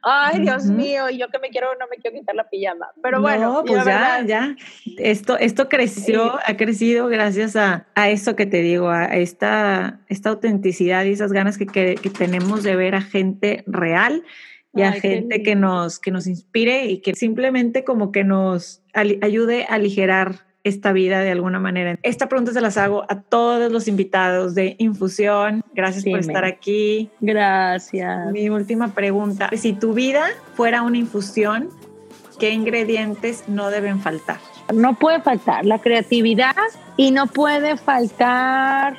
ay, 0.03 0.41
Dios 0.41 0.65
mío, 0.65 1.11
y 1.11 1.19
yo 1.19 1.29
que 1.29 1.39
me 1.39 1.51
quiero, 1.51 1.69
no 1.79 1.87
me 1.91 1.97
quiero 1.97 2.19
quitar 2.19 2.35
la 2.35 2.49
pijama 2.49 2.89
pero 3.03 3.21
bueno. 3.21 3.63
pues 3.67 3.85
ya, 3.85 4.25
ya. 4.27 4.57
Esto, 4.99 5.39
esto 5.39 5.69
creció, 5.69 6.39
ha 6.47 6.57
crecido 6.57 7.09
gracias 7.09 7.57
a, 7.57 7.87
a, 7.95 8.11
eso 8.11 8.37
que 8.37 8.47
te 8.47 8.63
digo, 8.63 8.91
a 8.91 9.05
esta, 9.17 10.01
esta 10.09 10.31
autenticidad 10.31 11.05
y 11.05 11.13
esas 11.13 11.33
ganas 11.33 11.59
que, 11.59 11.67
que, 11.67 12.11
tenemos 12.11 12.63
de 12.63 12.77
ver 12.77 12.95
a 12.95 13.01
gente 13.01 13.65
real 13.67 14.23
y 14.75 14.83
a 14.83 14.93
gente 14.93 15.43
que 15.43 15.55
nos, 15.55 15.99
que 15.99 16.11
nos 16.11 16.27
inspire 16.27 16.87
y 16.87 16.99
que 16.99 17.15
simplemente 17.15 17.85
como 17.85 18.13
que 18.13 18.25
nos 18.25 18.83
ayude 18.95 19.67
a 19.69 19.75
aligerar 19.75 20.47
esta 20.65 20.93
vida 20.93 21.21
de 21.21 21.31
alguna 21.31 21.59
manera. 21.59 21.99
Esta 22.03 22.29
pregunta 22.29 22.53
se 22.53 22.61
las 22.61 22.77
hago 22.77 23.05
a 23.09 23.21
todos 23.21 23.71
los 23.73 23.89
invitados 23.89 24.55
de 24.55 24.77
Infusión. 24.79 25.63
Gracias 25.75 26.05
por 26.05 26.21
estar 26.21 26.45
aquí. 26.45 27.11
Gracias. 27.21 28.31
Mi 28.33 28.49
última 28.49 28.95
pregunta. 28.95 29.51
Si 29.57 29.73
tu 29.73 29.93
vida 29.93 30.27
fuera 30.55 30.83
una 30.83 30.99
infusión, 30.99 31.69
¿qué 32.43 32.51
ingredientes 32.51 33.45
no 33.47 33.71
deben 33.71 34.01
faltar? 34.01 34.39
No 34.75 34.95
puede 34.95 35.21
faltar 35.21 35.65
la 35.65 35.79
creatividad 35.79 36.57
y 36.97 37.13
no 37.13 37.29
puede 37.29 37.77
faltar 37.77 38.97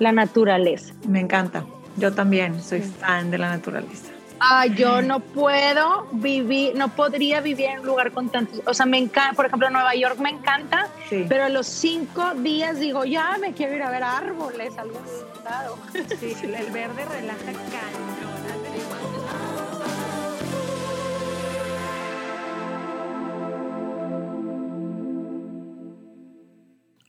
la 0.00 0.10
naturaleza. 0.10 0.92
Me 1.06 1.20
encanta. 1.20 1.64
Yo 1.98 2.12
también 2.12 2.60
soy 2.60 2.80
fan 2.80 3.30
de 3.30 3.38
la 3.38 3.50
naturaleza. 3.50 4.10
Ah, 4.40 4.66
yo 4.66 5.02
no 5.02 5.20
puedo 5.20 6.08
vivir, 6.10 6.74
no 6.74 6.88
podría 6.88 7.40
vivir 7.40 7.66
en 7.66 7.80
un 7.80 7.86
lugar 7.86 8.10
con 8.10 8.28
tantos, 8.28 8.60
o 8.66 8.74
sea, 8.74 8.86
me 8.86 8.98
encanta, 8.98 9.34
por 9.34 9.46
ejemplo, 9.46 9.70
Nueva 9.70 9.94
York 9.94 10.18
me 10.18 10.30
encanta, 10.30 10.88
pero 11.28 11.44
a 11.44 11.48
los 11.48 11.68
cinco 11.68 12.34
días 12.36 12.80
digo, 12.80 13.04
ya 13.04 13.36
me 13.40 13.52
quiero 13.52 13.76
ir 13.76 13.84
a 13.84 13.90
ver 13.90 14.02
árboles, 14.02 14.76
algún 14.78 15.02
lado. 15.44 15.78
Sí, 16.18 16.34
el 16.42 16.70
verde 16.72 17.04
relaja 17.04 17.52
cañón. 17.52 18.29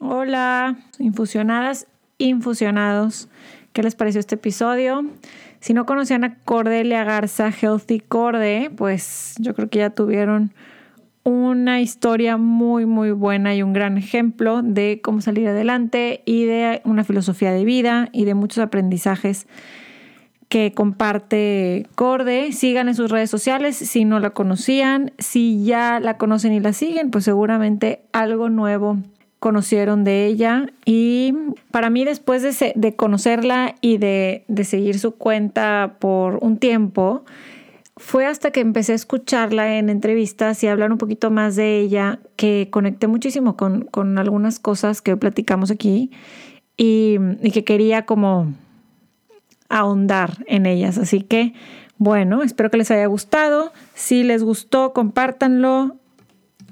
Hola, 0.04 0.78
infusionadas, 0.98 1.86
infusionados. 2.18 3.30
¿Qué 3.72 3.84
les 3.84 3.94
pareció 3.94 4.20
este 4.20 4.34
episodio? 4.34 5.06
Si 5.60 5.76
no 5.76 5.86
conocían 5.86 6.24
a 6.24 6.40
Cordelia 6.40 7.04
Garza 7.04 7.52
Healthy 7.52 8.00
Corde, 8.00 8.72
pues 8.76 9.36
yo 9.38 9.54
creo 9.54 9.70
que 9.70 9.78
ya 9.78 9.92
tuvieron 9.92 10.54
una 11.24 11.82
historia 11.82 12.38
muy, 12.38 12.88
muy 12.88 13.12
buena 13.12 13.54
y 13.54 13.62
un 13.62 13.74
gran 13.74 14.00
ejemplo 14.00 14.64
de 14.64 15.02
cómo 15.04 15.22
salir 15.22 15.48
adelante 15.48 16.24
y 16.26 16.46
de 16.46 16.82
una 16.84 17.04
filosofía 17.04 17.52
de 17.52 17.64
vida 17.64 18.10
y 18.12 18.26
de 18.26 18.34
muchos 18.34 18.58
aprendizajes 18.58 19.46
que 20.50 20.74
comparte 20.74 21.86
Corde. 21.94 22.54
Sigan 22.54 22.88
en 22.88 22.96
sus 22.96 23.12
redes 23.12 23.30
sociales 23.30 23.76
si 23.76 24.04
no 24.06 24.20
la 24.20 24.32
conocían. 24.32 25.12
Si 25.20 25.64
ya 25.64 26.00
la 26.00 26.18
conocen 26.18 26.54
y 26.54 26.60
la 26.60 26.74
siguen, 26.74 27.12
pues 27.12 27.24
seguramente 27.24 28.02
algo 28.14 28.50
nuevo 28.50 28.98
conocieron 29.42 30.04
de 30.04 30.28
ella 30.28 30.68
y 30.86 31.34
para 31.72 31.90
mí 31.90 32.06
después 32.06 32.44
de, 32.44 32.96
conocerla 32.96 33.74
y 33.82 33.98
de, 33.98 34.46
seguir 34.64 35.00
su 35.00 35.16
cuenta 35.16 35.98
por 36.00 36.38
un 36.44 36.58
tiempo, 36.58 37.26
fue 37.98 38.28
hasta 38.28 38.52
que 38.52 38.60
empecé 38.60 38.92
a 38.92 38.96
escucharla 38.96 39.80
en 39.80 39.90
entrevistas 39.90 40.64
y 40.64 40.68
hablar 40.68 40.92
un 40.92 41.00
poquito 41.00 41.32
más 41.32 41.56
de 41.56 41.80
ella 41.80 42.20
que 42.36 42.68
conecté 42.70 43.08
muchísimo 43.08 43.58
con, 43.58 44.18
algunas 44.20 44.60
cosas 44.60 45.02
que 45.02 45.18
platicamos 45.18 45.72
aquí 45.72 46.12
y, 46.78 47.18
y 47.42 47.50
que 47.50 47.64
quería 47.64 48.06
como 48.06 48.54
ahondar 49.70 50.46
en 50.46 50.68
ellas. 50.68 51.00
Así 51.00 51.22
que, 51.22 51.56
bueno, 51.98 52.44
espero 52.44 52.70
que 52.70 52.78
les 52.78 52.92
haya 52.92 53.08
gustado. 53.08 53.74
Si 53.96 54.22
les 54.22 54.44
gustó, 54.44 54.94
compártanlo. 54.94 55.96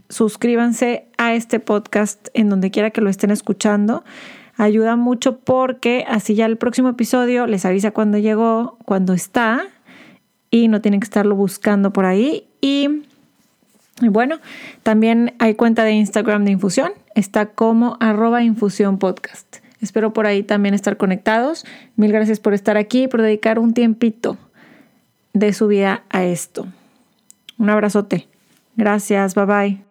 Suscríbanse 0.10 1.06
a 1.18 1.34
este 1.36 1.60
podcast 1.60 2.30
en 2.34 2.50
donde 2.50 2.72
quiera 2.72 2.90
que 2.90 3.02
lo 3.02 3.10
estén 3.10 3.30
escuchando. 3.32 4.04
Ayuda 4.58 4.96
mucho 4.96 5.38
porque 5.38 6.04
así 6.08 6.36
ya 6.36 6.46
el 6.46 6.58
próximo 6.58 6.90
episodio 6.90 7.48
les 7.48 7.64
avisa 7.64 7.92
cuando 7.92 8.18
llegó, 8.18 8.78
cuando 8.86 9.14
está 9.14 9.62
y 10.52 10.68
no 10.68 10.82
tienen 10.82 11.00
que 11.00 11.06
estarlo 11.06 11.36
buscando 11.36 11.94
por 11.94 12.06
ahí. 12.06 12.48
Y, 12.60 13.04
bueno, 14.02 14.40
también 14.84 15.34
hay 15.40 15.54
cuenta 15.54 15.84
de 15.84 15.92
Instagram 15.94 16.44
de 16.44 16.52
Infusión. 16.52 16.92
Está 17.16 17.48
como 17.48 17.96
arroba 18.00 18.44
infusión 18.44 18.98
podcast. 18.98 19.58
Espero 19.80 20.12
por 20.12 20.26
ahí 20.26 20.44
también 20.44 20.74
estar 20.74 20.98
conectados. 20.98 21.66
Mil 21.96 22.12
gracias 22.12 22.40
por 22.40 22.54
estar 22.54 22.78
aquí, 22.78 23.08
por 23.08 23.22
dedicar 23.22 23.60
un 23.60 23.74
tiempito 23.74 24.38
de 25.34 25.54
su 25.54 25.68
vida 25.68 26.04
a 26.10 26.24
esto. 26.24 26.68
Un 27.58 27.70
abrazote. 27.70 28.28
Gracias, 28.76 29.36
bye 29.36 29.46
bye. 29.46 29.89